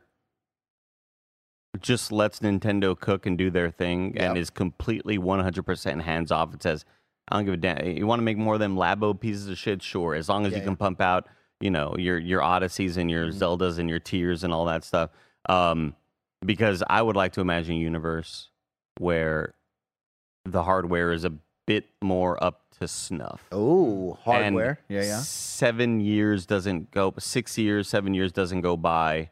[1.81, 6.62] just lets Nintendo cook and do their thing and is completely 100% hands off and
[6.62, 6.85] says,
[7.29, 7.85] I don't give a damn.
[7.87, 9.83] You want to make more of them Labo pieces of shit?
[9.83, 10.15] Sure.
[10.15, 10.69] As long as Yeah, you yeah.
[10.69, 11.29] can pump out,
[11.60, 13.43] you know, your, your Odysseys and your Mm-hmm.
[13.43, 15.10] Zeldas and your Tears and all that stuff.
[15.48, 15.94] Um,
[16.44, 18.51] because I would like to imagine a universe
[18.98, 19.55] where
[20.44, 21.32] the hardware is a
[21.66, 23.44] bit more up to snuff.
[23.51, 24.78] Oh, And hardware.
[24.89, 25.18] yeah, yeah.
[25.20, 29.30] Seven years doesn't go, six years, seven years doesn't go by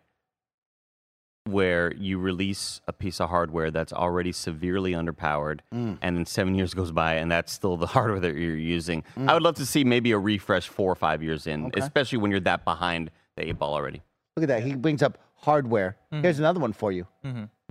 [1.47, 5.99] where you release a piece of hardware that's already severely underpowered, Mm.
[6.03, 9.05] and then seven years goes by and that's still the hardware that you're using.
[9.17, 9.29] Mm.
[9.29, 11.81] I would love to see maybe a refresh four or five years in, Okay.
[11.81, 14.03] especially when you're that behind the eight ball already.
[14.37, 14.63] Look at that.
[14.63, 15.97] He brings up hardware.
[16.13, 16.23] Mm-hmm.
[16.23, 17.07] Here's another one for you.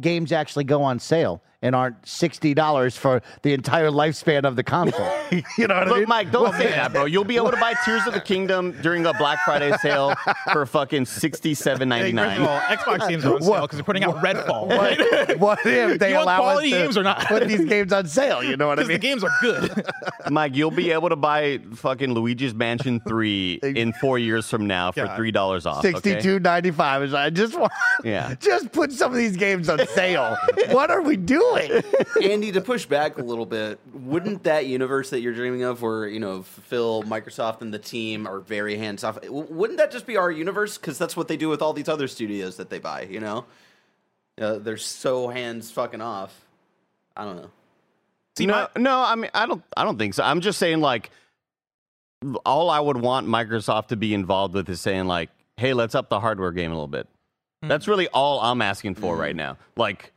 [0.02, 4.64] Games actually go on sale and aren't sixty dollars for the entire lifespan of the
[4.64, 5.10] console.
[5.58, 6.10] you know what I Look, mean?
[6.10, 7.06] Mike, don't say that, bro.
[7.06, 10.14] You'll be able to buy Tears of the Kingdom during a Black Friday sale
[10.52, 12.38] for fucking sixty-seven Hey, ninety-nine.
[12.38, 12.60] first of all,
[13.00, 14.68] Xbox games are on sale because they're putting out Redfall.
[14.68, 17.20] What, what if they You want allow us quality to games or not?
[17.26, 18.44] put these games on sale?
[18.44, 18.88] You know what I mean?
[19.00, 19.86] Because the games are good.
[20.32, 24.92] Mike, you'll be able to buy fucking Luigi's Mansion 3 in four years from now
[24.92, 25.80] for three dollars off.
[25.80, 25.92] okay?
[25.92, 27.14] Sixty-two ninety-five is.
[27.14, 27.72] I just want.
[28.04, 28.36] Yeah.
[28.40, 30.38] Just put some of these games on sale.
[30.72, 31.55] what are we doing?
[32.24, 36.08] Andy, to push back a little bit, wouldn't that universe that you're dreaming of, where
[36.08, 40.18] you know Phil, Microsoft, and the team are very hands off, wouldn't that just be
[40.18, 40.78] our universe?
[40.78, 43.04] Because that's what they do with all these other studios that they buy.
[43.04, 43.46] You know,
[44.40, 46.34] uh, they're so hands fucking off.
[47.16, 47.50] I don't know.
[48.38, 50.24] See, no, no, I mean, I don't, I don't think so.
[50.24, 51.10] I'm just saying, like,
[52.46, 56.10] all I would want Microsoft to be involved with is saying, like, hey, let's up
[56.10, 57.08] the hardware game a little bit.
[57.62, 59.58] That's really all I'm asking for right now.
[59.76, 60.12] Like,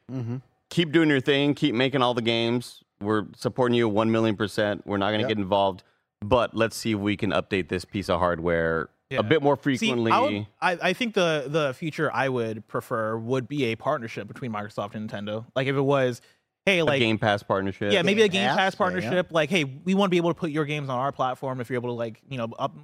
[0.71, 2.83] keep doing your thing, keep making all the games.
[3.01, 4.87] We're supporting you one million percent.
[4.87, 5.29] We're not going to Yep.
[5.29, 5.83] get involved,
[6.21, 9.21] but let's see if we can update this piece of hardware Yeah.
[9.21, 10.11] a bit more See, frequently.
[10.13, 14.27] I, would, I, I think the the future I would prefer would be a partnership
[14.29, 15.47] between Microsoft and Nintendo.
[15.55, 16.21] Like if it was,
[16.67, 17.93] hey, a like Game Pass partnership.
[17.93, 19.29] yeah, maybe a Game Game Pass, Pass yeah, partnership.
[19.31, 21.61] Like, hey, we want to be able to put your games on our platform.
[21.61, 22.77] If you're able to like, you know, up,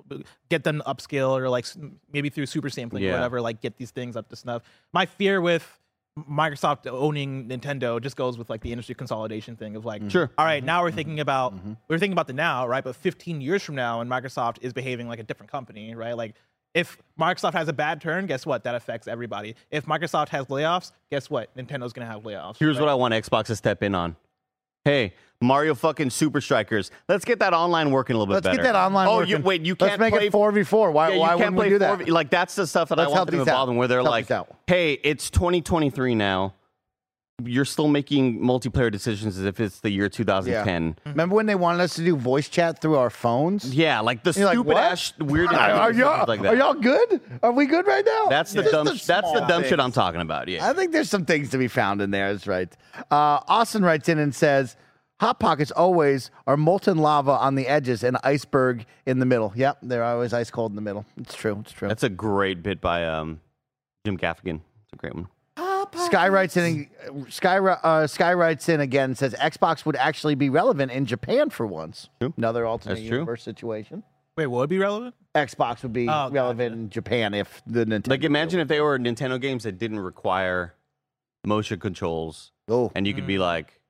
[0.48, 1.66] get them upscale or like
[2.12, 4.62] maybe through super sampling or whatever, like get these things up to snuff.
[4.92, 5.80] My fear with
[6.18, 10.10] Microsoft owning Nintendo just goes with like the industry consolidation thing of like, mm-hmm.
[10.10, 10.30] Sure.
[10.38, 10.96] all right, now we're mm-hmm.
[10.96, 11.72] thinking about mm-hmm.
[11.88, 12.84] we're thinking about the now, right?
[12.84, 16.16] But 15 years from now, and Microsoft is behaving like a different company, right?
[16.16, 16.36] Like
[16.72, 18.62] if Microsoft has a bad turn, guess what?
[18.64, 19.56] That affects everybody.
[19.70, 21.54] If Microsoft has layoffs, guess what?
[21.56, 22.58] Nintendo's gonna have layoffs.
[22.58, 22.84] Here's right?
[22.84, 24.16] what I want Xbox to step in on.
[24.84, 26.90] Hey, Mario fucking Super Strikers.
[27.08, 28.56] Let's get that online working a little bit Let's better.
[28.58, 29.34] get that online oh, working.
[29.34, 29.44] Oh, working.
[29.44, 29.62] you wait.
[29.62, 30.90] You Let's can't make play it four v four.
[30.90, 31.12] Why?
[31.12, 32.00] Yeah, why can't wouldn't we do that?
[32.00, 33.72] 4v Like that's the stuff that Let's I want them involved out.
[33.72, 34.46] in, where they're Let's like.
[34.66, 36.54] "Hey, it's 2023 now.
[37.42, 41.80] You're still making multiplayer decisions as if it's the year 2010." Remember when they wanted
[41.82, 43.74] us to do voice chat through our phones?
[43.74, 44.76] Yeah, like the You're stupid what?
[44.76, 45.48] ass weird.
[45.52, 46.54] Are, are y'all like that.
[46.54, 47.20] are y'all good?
[47.42, 48.26] Are we good right now?
[48.28, 48.86] That's the Just dumb.
[48.86, 49.80] That's the small dumb shit.
[49.80, 50.46] I'm talking about.
[50.46, 50.68] Yeah.
[50.68, 52.32] I think there's some things to be found in there.
[52.32, 52.72] That's right.
[53.10, 54.76] Uh, Austin writes in and says,
[55.18, 59.52] "Hot pockets always are molten lava on the edges and iceberg in the middle.
[59.56, 61.04] Yep, they're always ice cold in the middle.
[61.16, 61.58] It's true.
[61.62, 63.40] It's true." That's a great bit by um,
[64.06, 64.60] Jim Gaffigan.
[64.84, 65.26] It's a great one.
[66.06, 66.88] Sky writes in.
[67.28, 69.10] Sky uh, Sky writes in again.
[69.10, 72.08] and Says Xbox would actually be relevant in Japan for once.
[72.20, 72.32] True.
[72.36, 73.18] Another alternate That's true.
[73.18, 74.02] universe situation.
[74.36, 75.14] Wait, what would be relevant?
[75.34, 78.08] Xbox would be Oh, relevant in Japan if the Nintendo.
[78.08, 80.74] Like imagine if they were Nintendo games that didn't require
[81.46, 83.28] motion controls, Oh, and you could Mm.
[83.28, 83.80] be like,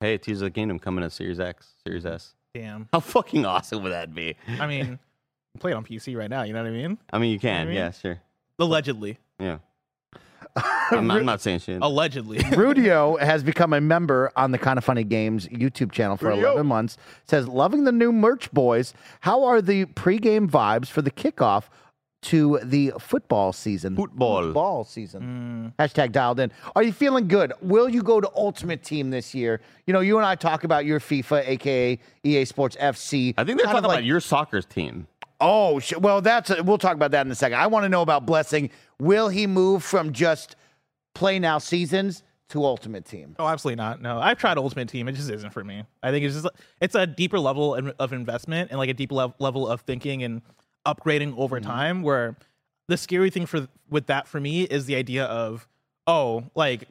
[0.00, 2.88] "Hey, Tears of the Kingdom coming to Series X, Series S." Damn.
[2.92, 4.36] How fucking awesome would that be?
[4.60, 4.98] I mean,
[5.58, 6.42] play it on PC right now.
[6.42, 6.98] You know what I mean?
[7.12, 7.76] I mean, you can, mean?
[7.76, 8.20] yeah, sure,
[8.58, 9.18] Allegedly.
[9.38, 9.58] yeah.
[10.90, 11.80] I'm, not, I'm not saying shit.
[11.82, 12.38] Allegedly.
[12.56, 16.52] Rudio has become a member on the Kinda Funny Games YouTube channel for Rudio.
[16.52, 16.96] 11 months.
[17.26, 18.94] Says, loving the new merch, boys.
[19.20, 21.64] How are the pregame vibes for the kickoff
[22.22, 23.96] to the football season?
[23.96, 24.42] Football.
[24.44, 25.74] Football season.
[25.78, 25.84] Mm.
[25.84, 26.52] Hashtag dialed in.
[26.76, 27.52] Are you feeling good?
[27.60, 29.60] Will you go to Ultimate Team this year?
[29.86, 33.34] You know, you and I talk about your FIFA, aka EA Sports FC.
[33.36, 35.06] I think they're kind of talking like- about your soccer's team.
[35.40, 37.58] Oh, well, that's we'll talk about that in a second.
[37.58, 38.70] I want to know about Blessing.
[39.00, 40.56] Will he move from just
[41.14, 43.34] play now seasons to Ultimate Team?
[43.38, 44.00] Oh, absolutely not.
[44.00, 45.08] No, I've tried Ultimate Team.
[45.08, 45.82] It just isn't for me.
[46.02, 46.46] I think it's just
[46.80, 50.40] it's a deeper level of investment and like a deep lev- level of thinking and
[50.86, 51.68] upgrading over Mm-hmm.
[51.70, 52.02] time.
[52.02, 52.36] Where
[52.88, 55.66] the scary thing for with that for me is the idea of
[56.06, 56.88] oh, like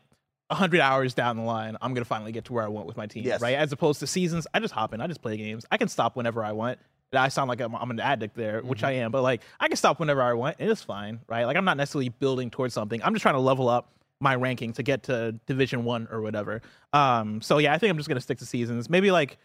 [0.51, 3.07] hundred hours down the line, I'm gonna finally get to where I want with my
[3.07, 3.41] team, Yes.
[3.41, 3.55] right?
[3.55, 5.65] As opposed to seasons, I just hop in, I just play games.
[5.71, 6.77] I can stop whenever I want.
[7.15, 8.85] I sound like I'm, I'm an addict there, which Mm-hmm.
[8.87, 10.57] I am, but like I can stop whenever I want.
[10.59, 11.45] and It's fine, right?
[11.45, 13.01] Like I'm not necessarily building towards something.
[13.03, 16.61] I'm just trying to level up my ranking to get to Division One or whatever.
[16.93, 18.89] Um, so yeah, I think I'm just gonna stick to seasons.
[18.89, 19.37] Maybe like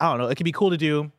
[0.00, 0.28] I don't know.
[0.28, 1.12] It could be cool to do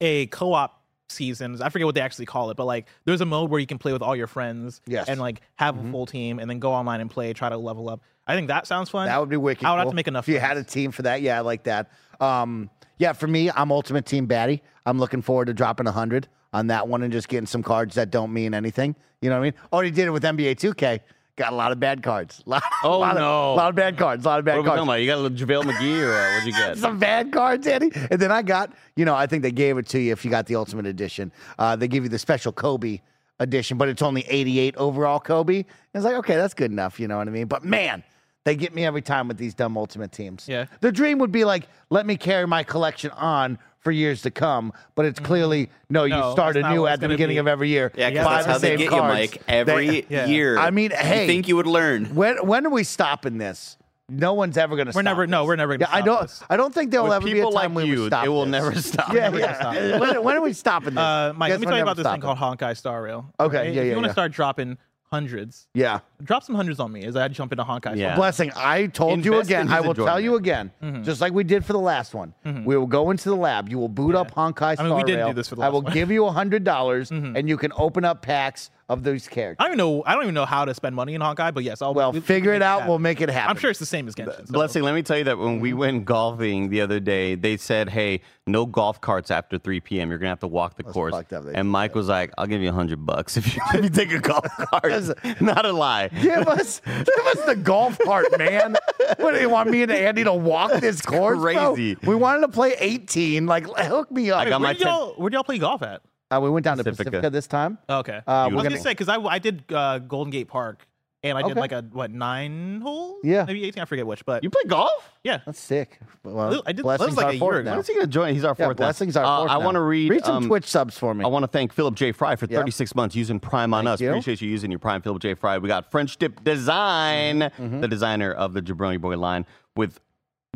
[0.00, 1.60] a co-op seasons.
[1.60, 3.78] I forget what they actually call it, but like there's a mode where you can
[3.78, 5.08] play with all your friends Yes.
[5.08, 7.88] and like have a full team and then go online and play, try to level
[7.88, 8.00] up.
[8.26, 9.06] I think that sounds fun.
[9.06, 9.64] That would be wicked.
[9.64, 10.28] I would have to make enough.
[10.28, 11.90] If you had a team for that, yeah, I like that.
[12.20, 12.68] Um,
[12.98, 14.62] yeah, for me, I'm Ultimate Team Batty.
[14.86, 18.10] I'm looking forward to dropping hundred on that one and just getting some cards that
[18.10, 18.94] don't mean anything.
[19.20, 19.54] You know what I mean?
[19.72, 21.00] Already did it with NBA 2K.
[21.36, 22.42] Got a lot of bad cards.
[22.46, 23.50] Lot, Oh, lot no.
[23.52, 24.24] Of, lot of bad cards.
[24.24, 24.78] A lot of bad What are we cards.
[24.78, 24.94] talking about?
[24.94, 26.78] You got a JaVale McGee or uh, what'd you get?
[26.78, 27.92] Some bad cards, Andy.
[28.10, 30.30] And then I got, you know, I think they gave it to you if you
[30.32, 31.30] got the Ultimate Edition.
[31.58, 33.00] Uh, they give you the special Kobe
[33.38, 35.58] edition, but it's only 88 overall Kobe.
[35.58, 36.98] And it's like, okay, that's good enough.
[36.98, 37.46] You know what I mean?
[37.46, 38.02] But man,
[38.48, 40.46] they get me every time with these dumb Ultimate teams.
[40.48, 40.64] Yeah.
[40.80, 44.72] The dream would be like, let me carry my collection on for years to come.
[44.94, 47.34] But it's clearly, no, you No, start that's not anew what at the gonna beginning
[47.34, 47.40] be.
[47.40, 47.92] of every year.
[47.94, 49.02] Yeah, because buy that's the how they same get cards.
[49.04, 49.42] you, Mike.
[49.48, 50.26] Every They- Yeah.
[50.26, 50.58] year.
[50.58, 51.20] I mean, hey.
[51.22, 52.06] you think you would learn?
[52.14, 53.76] When when are we stopping this?
[54.10, 54.92] No one's ever going to.
[54.92, 54.98] Stop.
[55.00, 56.22] We're never- no, we're never gonna Yeah, I stop don't.
[56.22, 56.42] this.
[56.48, 58.24] I don't think there'll With ever be a people time like when we you, stop.
[58.24, 58.50] it will this.
[58.52, 59.12] never stop.
[59.12, 59.98] Yeah, Never gonna yeah.
[59.98, 61.02] when, when are we stopping this?
[61.04, 62.38] Uh, Mike, Guess let me we're tell you never about this thing stopping.
[62.38, 63.26] called Honkai Star Rail.
[63.38, 63.64] Okay, right?
[63.66, 64.78] yeah, if yeah, you want to start dropping
[65.10, 66.00] hundreds, Yeah.
[66.22, 67.96] drop some hundreds on me as I jump into Honkai.
[67.96, 68.14] Yeah.
[68.16, 69.68] Blessing, I told you Invest in again.
[69.72, 70.72] I his will tell you enjoyment.
[70.80, 71.02] again, mm-hmm.
[71.04, 72.34] just like we did for the last one.
[72.44, 72.64] Mm-hmm.
[72.64, 73.68] We will go into the lab.
[73.68, 75.32] You will boot up Honkai Star I mean, we did do Rail.
[75.32, 75.92] this for the I last will one.
[75.92, 77.36] give you a hundred dollars, mm-hmm.
[77.36, 79.56] and you can open up packs of those characters.
[79.60, 80.02] I don't even know.
[80.06, 81.92] I don't even know how to spend money in Honkai, but yes, I'll.
[81.92, 82.80] Well, we- figure we it out.
[82.80, 82.88] happen.
[82.88, 83.50] We'll make it happen.
[83.50, 84.46] I'm sure it's the same as Genshin.
[84.46, 85.78] so- Blessing, let me tell you that when we mm-hmm.
[85.78, 90.08] went golfing the other day, they said, "Hey, no golf carts after 3 p.m.
[90.08, 92.46] You're gonna have to walk the course." fucked up, they And Mike was like, "I'll
[92.46, 94.92] give you a hundred bucks if you, if you take a golf cart."
[95.40, 96.08] Not a lie.
[96.08, 98.76] Give us, give us the golf cart, man.
[99.18, 101.38] What do you want me and Andy to walk this course?
[101.38, 101.74] bro?
[101.74, 101.96] crazy.
[102.04, 103.46] We wanted to play 18.
[103.46, 104.40] Like, hook me up.
[104.40, 105.14] I got Where my did y'all?
[105.14, 106.00] Where did y'all play golf at?
[106.30, 107.10] Uh, we went down to Pacifica.
[107.10, 107.78] Pacifica, this time.
[107.88, 108.20] Okay.
[108.26, 110.86] Uh, I was gonna- gonna say because I I did uh, Golden Gate Park
[111.22, 111.60] and I did Okay.
[111.60, 113.16] like a what nine hole?
[113.24, 113.44] Yeah.
[113.44, 113.82] maybe eighteen.
[113.82, 115.10] I forget which, but You play golf?
[115.24, 115.38] yeah.
[115.46, 115.98] That's sick.
[116.22, 117.70] Well, I did- that blessings was like are a year fourth ago.
[117.70, 117.76] now.
[117.76, 118.34] When's he gonna join?
[118.34, 118.78] He's our Yeah, fourth.
[118.78, 118.84] now.
[118.84, 119.64] blessings are Uh, fourth I now.
[119.64, 120.10] want to read.
[120.10, 121.24] Read some um, Twitch subs for me.
[121.24, 122.12] I want to thank Philip J.
[122.12, 122.58] Fry for Yeah.
[122.58, 124.00] 36 months using Prime on Thank us.
[124.02, 124.10] you.
[124.10, 125.32] Appreciate you using your Prime, Philip J.
[125.34, 125.56] Fry.
[125.56, 127.80] We got French Dip Design, Mm-hmm.
[127.80, 129.46] the designer of the Jabroni Boy line,
[129.76, 129.98] with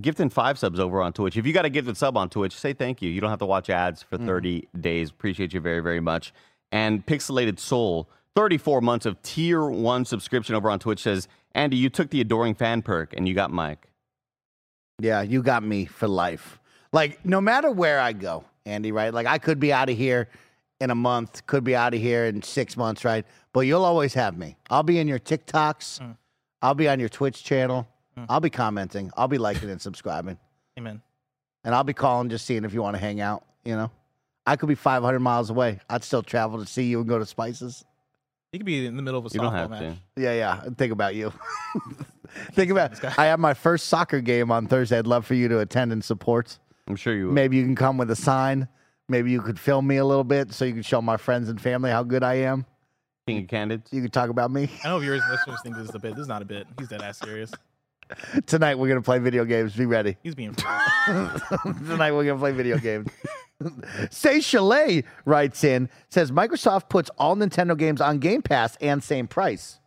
[0.00, 1.36] gifting five subs over on Twitch.
[1.36, 3.10] If you got a gifted sub on Twitch, say thank you.
[3.10, 4.16] You don't have to watch ads Mm-hmm.
[4.24, 5.10] for 30 days.
[5.10, 6.32] Appreciate you very, very much.
[6.70, 11.90] And Pixelated Soul, 34 months of tier one subscription over on Twitch says, Andy, you
[11.90, 13.88] took the adoring fan perk and you got Mike.
[14.98, 16.58] Yeah, you got me for life.
[16.92, 19.12] Like, no matter where I go, Andy, right?
[19.12, 20.28] Like, I could be out of here
[20.80, 23.24] in a month, could be out of here in six months, right?
[23.52, 24.56] But you'll always have me.
[24.70, 26.00] I'll be in your TikToks.
[26.00, 26.16] Mm.
[26.62, 27.86] I'll be on your Twitch channel.
[28.16, 28.24] Hmm.
[28.28, 29.10] I'll be commenting.
[29.16, 30.38] I'll be liking and subscribing.
[30.78, 31.00] Amen.
[31.64, 33.90] And I'll be calling, just seeing if you want to hang out, you know?
[34.46, 35.78] I could be 500 miles away.
[35.88, 37.84] I'd still travel to see you and go to Spices.
[38.52, 39.80] You could be in the middle of a You don't softball have match.
[40.16, 40.20] to.
[40.20, 40.60] Yeah, yeah.
[40.76, 41.32] Think about you.
[42.52, 43.18] Think about.
[43.18, 44.98] I have my first soccer game on Thursday.
[44.98, 46.58] I'd love for you to attend and support.
[46.88, 47.34] I'm sure you would.
[47.34, 48.68] Maybe you can come with a sign.
[49.08, 51.60] Maybe you could film me a little bit so you can show my friends and
[51.60, 52.66] family how good I am.
[53.26, 53.92] King of Candids.
[53.92, 54.68] You could talk about me.
[54.84, 56.12] I know viewers and listeners think this is a bit.
[56.16, 56.66] This is not a bit.
[56.78, 57.52] He's dead ass serious.
[58.46, 59.74] Tonight we're gonna play video games.
[59.74, 60.16] Be ready.
[60.22, 60.54] He's being.
[61.06, 63.08] Tonight we're gonna play video games.
[64.10, 69.28] Say Chalet writes in says Microsoft puts all Nintendo games on Game Pass and same
[69.28, 69.78] price.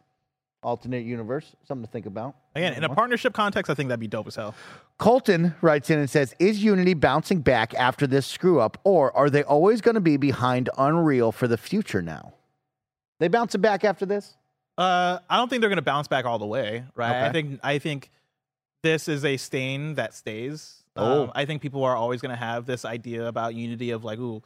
[0.63, 2.35] Alternate universe, something to think about.
[2.55, 4.55] Again, in a partnership context, I think that'd be dope as hell.
[4.97, 9.29] Colton writes in and says, Is Unity bouncing back after this screw up, or are
[9.29, 12.33] they always going to be behind Unreal for the future now?
[13.19, 14.37] They bouncing back after this?
[14.77, 17.23] Uh, I don't think they're going to bounce back all the way, right?
[17.23, 18.11] I think I think
[18.83, 20.83] this is a stain that stays.
[20.95, 21.23] Oh.
[21.23, 24.19] Um, I think people are always going to have this idea about Unity of like,
[24.19, 24.41] ooh,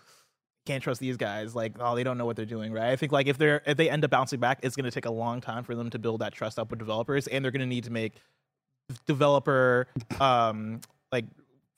[0.66, 1.56] can't trust these guys.
[1.56, 2.92] Like, oh, they don't know what they're doing, right?
[2.92, 5.06] I think like if they're if they end up bouncing back, it's going to take
[5.06, 7.62] a long time for them to build that trust up with developers, and they're going
[7.62, 8.14] to need to make
[9.06, 9.88] developer
[10.20, 10.82] um
[11.12, 11.26] like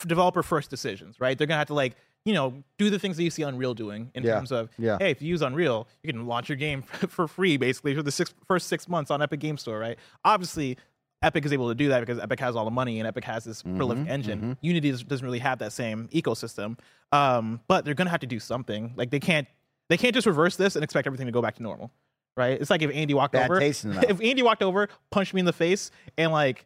[0.06, 1.38] developer first decisions, right?
[1.38, 1.95] They're going to have to like
[2.26, 4.35] you know do the things that you see Unreal doing in Yeah.
[4.35, 4.98] terms of Yeah.
[4.99, 8.11] hey, if you use Unreal, you can launch your game for free basically for the
[8.11, 9.98] six, first six months on Epic Game Store, right?
[10.23, 10.77] Obviously,
[11.23, 13.43] Epic is able to do that because Epic has all the money and Epic has
[13.43, 14.57] this prolific engine.
[14.61, 16.77] Unity is, doesn't really have that same ecosystem,
[17.11, 18.93] um, but they're gonna have to do something.
[18.95, 19.48] Like they can't
[19.89, 21.91] they can't just reverse this and expect everything to go back to normal,
[22.38, 22.60] right?
[22.60, 24.06] It's like if Andy walked Bad over, taste in the mouth.
[24.10, 26.65] if Andy walked over, punched me in the face, and like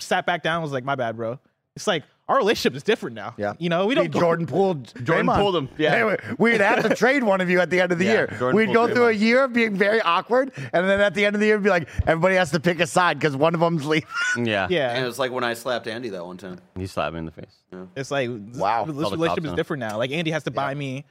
[0.00, 1.38] sat back down, and was like, "My bad, bro."
[1.78, 3.34] It's like our relationship is different now.
[3.38, 3.54] Yeah.
[3.58, 5.36] you know we don't go- Jordan pulled Jordan Draymond.
[5.40, 6.10] pulled him, yeah.
[6.10, 8.26] Hey, we'd have to trade one of you at the end of the Yeah, year.
[8.38, 11.24] Jordan we'd pulled go through a year of being very awkward, and then at the
[11.24, 13.60] end of the year, be like, everybody has to pick a side because one of
[13.60, 14.08] them's leaving.
[14.44, 14.66] Yeah.
[14.70, 16.58] Yeah, And it was like when I slapped Andy that one time.
[16.76, 17.54] He slapped me in the face.
[17.96, 18.84] It's like Wow.
[18.84, 19.96] this Call the relationship is different now.
[19.96, 21.04] Like Andy has to buy me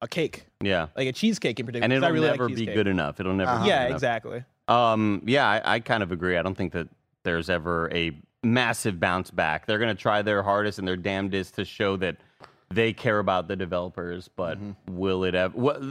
[0.00, 0.86] a cake, Yeah.
[0.96, 1.84] like a cheesecake in particular.
[1.84, 3.20] And it'll I really never like be good enough.
[3.20, 3.96] It'll never be Yeah, enough.
[3.96, 4.44] exactly.
[4.68, 6.38] Um, yeah, I, I kind of agree.
[6.38, 6.88] I don't think that
[7.24, 8.12] there's ever a
[8.42, 9.66] massive bounce back.
[9.66, 12.16] They're going to try their hardest and their damnedest to show that
[12.70, 14.96] they care about the developers, but Mm-hmm.
[14.96, 15.56] will it ever?
[15.56, 15.82] What,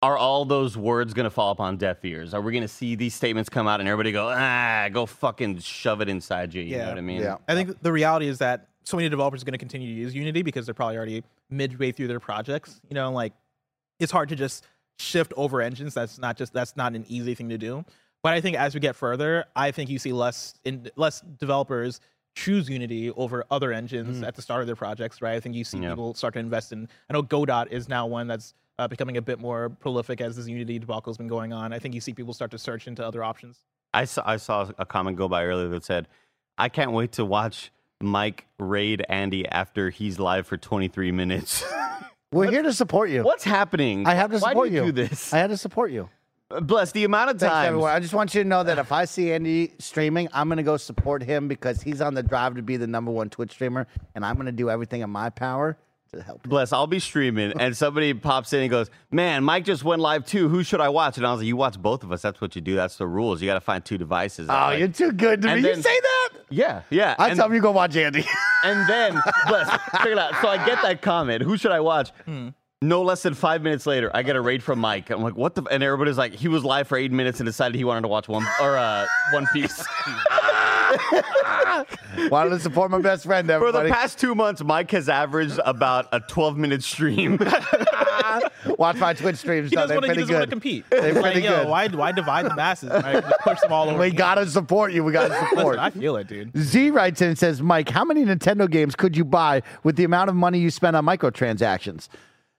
[0.00, 2.32] are all those words going to fall upon deaf ears?
[2.34, 5.58] Are we going to see these statements come out and everybody go, ah, go fucking
[5.58, 6.62] shove it inside you?
[6.62, 6.88] You know Yeah.
[6.90, 7.20] what I mean?
[7.20, 7.36] Yeah.
[7.48, 10.14] I think the reality is that so many developers are going to continue to use
[10.14, 12.80] Unity because they're probably already midway through their projects.
[12.88, 13.32] You know, like
[13.98, 14.66] it's hard to just
[15.00, 15.94] shift over engines.
[15.94, 17.84] That's not just that's not an easy thing to do.
[18.28, 21.22] But But I think as we get further, I think you see less in less
[21.38, 22.00] developers
[22.36, 25.34] choose Unity over other engines at the start of their projects, right?
[25.34, 25.90] I think you see Yeah.
[25.90, 26.88] people start to invest in.
[27.08, 30.46] I know Godot is now one that's uh, becoming a bit more prolific as this
[30.46, 31.72] Unity debacle has been going on.
[31.72, 33.64] I think you see people start to search into other options.
[33.94, 36.06] I saw I saw a comment go by earlier that said,
[36.58, 37.72] "I can't wait to watch
[38.02, 41.64] Mike raid Andy after he's live for 23 minutes."
[42.30, 43.22] We're here to support you.
[43.22, 44.06] What's happening?
[44.06, 44.84] I have to support Why support do you.
[44.84, 44.92] you.
[44.92, 45.32] do this?
[45.32, 46.10] I had to support you.
[46.62, 47.66] Bless the amount of Thanks, time.
[47.66, 47.90] everyone.
[47.90, 50.62] I just want you to know that if I see Andy streaming, I'm going to
[50.62, 53.86] go support him because he's on the drive to be the number one Twitch streamer,
[54.14, 55.76] and I'm going to do everything in my power
[56.14, 56.46] to help.
[56.46, 56.48] him.
[56.48, 60.24] Bless, I'll be streaming, and somebody pops in and goes, "Man, Mike just went live
[60.24, 60.48] too.
[60.48, 62.22] Who should I watch?" And I was like, "You watch both of us.
[62.22, 62.74] That's what you do.
[62.76, 63.42] That's the rules.
[63.42, 65.54] You got to find two devices." Oh, Like- you're too good to me.
[65.56, 66.28] And You say that?
[66.48, 67.14] Yeah, yeah.
[67.18, 68.24] I and, tell him you go watch Andy.
[68.64, 70.32] and then, Bless, check it out.
[70.40, 71.42] So I get that comment.
[71.42, 72.08] Who should I watch?
[72.24, 72.48] Hmm.
[72.80, 75.10] No less than five minutes later, I get a raid from Mike.
[75.10, 77.46] I'm like, "What the?" f-" And everybody's like, "He was live for eight minutes and
[77.46, 79.84] decided he wanted to watch one or uh, One Piece."
[82.30, 86.08] Wanted to support my best friend, For the past two months, Mike has averaged about
[86.12, 87.36] a 12 minute stream.
[88.78, 89.70] watch my Twitch streams.
[89.70, 89.82] He though.
[89.82, 90.08] doesn't They're want to.
[90.08, 90.50] Pretty doesn't want to good.
[90.50, 90.84] compete.
[90.90, 91.68] They're like, pretty yo, good.
[91.68, 92.90] why why divide the masses?
[92.90, 93.22] Right?
[93.42, 93.98] Push them all over.
[93.98, 95.04] We got to support you.
[95.04, 95.76] We got to support.
[95.76, 96.56] Listen, I feel it, dude.
[96.56, 100.04] Z writes in and says, Mike, how many Nintendo games could you buy with the
[100.04, 102.08] amount of money you spend on microtransactions?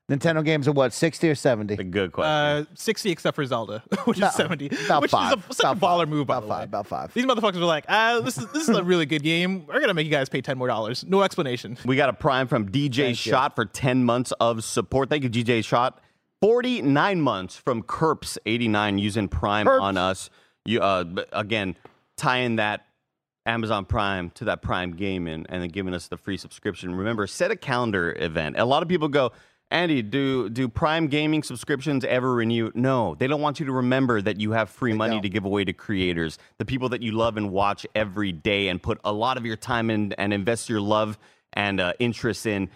[0.09, 1.75] Nintendo games are what, 60 or 70?
[1.75, 2.31] a good question.
[2.31, 4.67] Uh, 60 except for Zelda, which No, is 70.
[4.85, 5.37] about which five.
[5.37, 6.09] is a, such a About baller five.
[6.09, 6.59] move, by About the five.
[6.59, 6.63] way.
[6.63, 7.13] About five.
[7.13, 9.65] These motherfuckers were like, ah, this is this is a really good game.
[9.67, 11.05] We're gonna make you guys pay 10 more dollars.
[11.07, 11.77] No explanation.
[11.85, 13.31] We got a prime from DJ Thank you.
[13.31, 15.09] Shot for 10 months of support.
[15.09, 16.01] Thank you, DJ Shot.
[16.41, 19.81] 49 months from Kerps89 using Prime Kerps.
[19.81, 20.29] on us.
[20.65, 21.75] You uh, b- again
[22.17, 22.85] tying that
[23.45, 26.93] Amazon Prime to that Prime gaming and then giving us the free subscription.
[26.95, 28.57] Remember, set a calendar event.
[28.59, 29.31] A lot of people go,
[29.71, 32.71] Andy, do do Prime gaming subscriptions ever renew?
[32.73, 35.21] No, they don't want you to remember that you have free money don't.
[35.21, 38.81] to give away to creators, the people that you love and watch every day, and
[38.81, 41.19] put a lot of your time in and invest your love
[41.53, 42.69] and uh, interest in.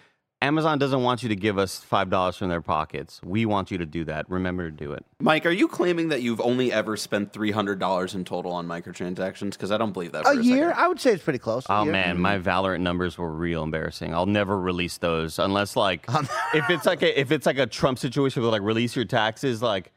[0.44, 3.20] Amazon doesn't want you to give us five dollars from their pockets.
[3.24, 4.28] We want you to do that.
[4.28, 5.04] Remember to do it.
[5.20, 8.66] Mike, are you claiming that you've only ever spent three hundred dollars in total on
[8.68, 9.52] microtransactions?
[9.52, 10.24] Because I don't believe that.
[10.24, 10.68] For A a, year?
[10.68, 10.82] second.
[10.84, 11.64] I would say it's pretty close.
[11.70, 12.22] Oh man, mm-hmm.
[12.22, 14.14] my Valorant numbers were real embarrassing.
[14.14, 16.04] I'll never release those unless like
[16.54, 19.62] if it's like a if it's like a Trump situation where like release your taxes,
[19.62, 19.92] like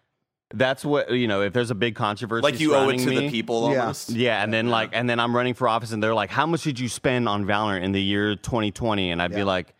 [0.53, 1.41] that's what you know.
[1.41, 3.79] If there's a big controversy, Like you owe it to surrounding the me- people Yeah.
[3.81, 4.11] almost.
[4.11, 6.63] Yeah, and then like and then I'm running for office, and they're like, "How much
[6.63, 9.37] did you spend on Valorant in the year 2020?" And I'd Yeah.
[9.39, 9.73] be like,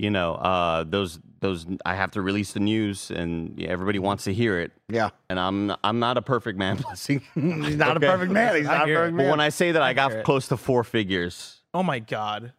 [0.00, 4.32] you know, uh, those those I have to release the news, and everybody wants to
[4.34, 4.72] hear it.
[4.88, 5.10] Yeah.
[5.28, 7.22] And I'm I'm not a perfect man, blessing.
[7.34, 8.06] He's not Okay.
[8.06, 8.56] a perfect man.
[8.56, 8.98] He's I not a hear it.
[9.00, 10.24] perfect But when I say that I I got it.
[10.24, 12.52] close to four figures, Oh my god.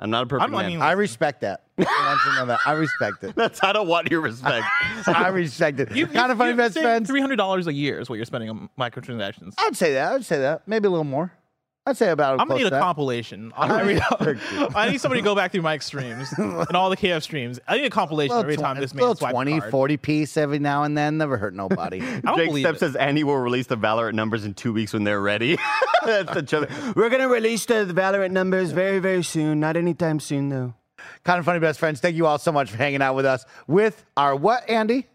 [0.00, 0.70] I'm not a perfect I'm man.
[0.70, 1.62] even- I respect that.
[1.78, 2.58] I want to know that.
[2.66, 3.34] I respect it.
[3.36, 4.66] That's I don't want your respect.
[5.06, 5.92] I respect it.
[5.94, 7.08] You, kinda funny best friends.
[7.08, 9.54] Three hundred dollars a year is what you're spending on microtransactions.
[9.56, 10.12] I'd say that.
[10.12, 10.66] I'd say that.
[10.66, 11.32] Maybe a little more.
[11.86, 12.40] I'd say about.
[12.40, 12.80] I'm gonna need a to that.
[12.82, 13.52] compilation.
[13.58, 14.00] I need,
[14.74, 17.60] I need somebody to go back through my streams and all the KF streams.
[17.68, 20.36] I need a compilation Little every tw- time this man little swipes 20, 40 piece
[20.38, 21.18] every now and then.
[21.18, 22.00] Never hurt nobody.
[22.00, 24.94] I don't Jake believe Step says Andy will release the Valorant numbers in two weeks
[24.94, 25.58] when they're ready.
[26.06, 26.70] That's the joke.
[26.96, 29.60] We're gonna release the Valorant numbers very, very soon.
[29.60, 30.72] Not anytime soon though.
[31.26, 32.00] kinda funny best friends.
[32.00, 35.06] Thank you all so much for hanging out with us with our what, Andy?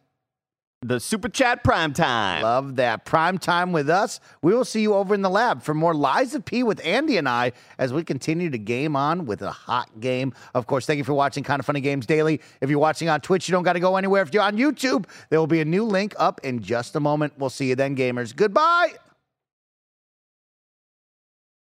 [0.81, 2.41] The Super Chat Prime Time.
[2.41, 3.03] Love that.
[3.03, 4.21] Prime time with us.
[4.41, 7.17] We will see you over in the lab for more Lies of P with Andy
[7.17, 10.31] and I as we continue to game on with a hot game.
[10.53, 12.39] Of course, thank you for watching Kinda Funny Games Daily.
[12.61, 14.21] If you're watching on Twitch, you don't got to go anywhere.
[14.21, 17.33] If you're on YouTube, there will be a new link up in just a moment.
[17.37, 18.33] We'll see you then, gamers.
[18.33, 18.93] Goodbye.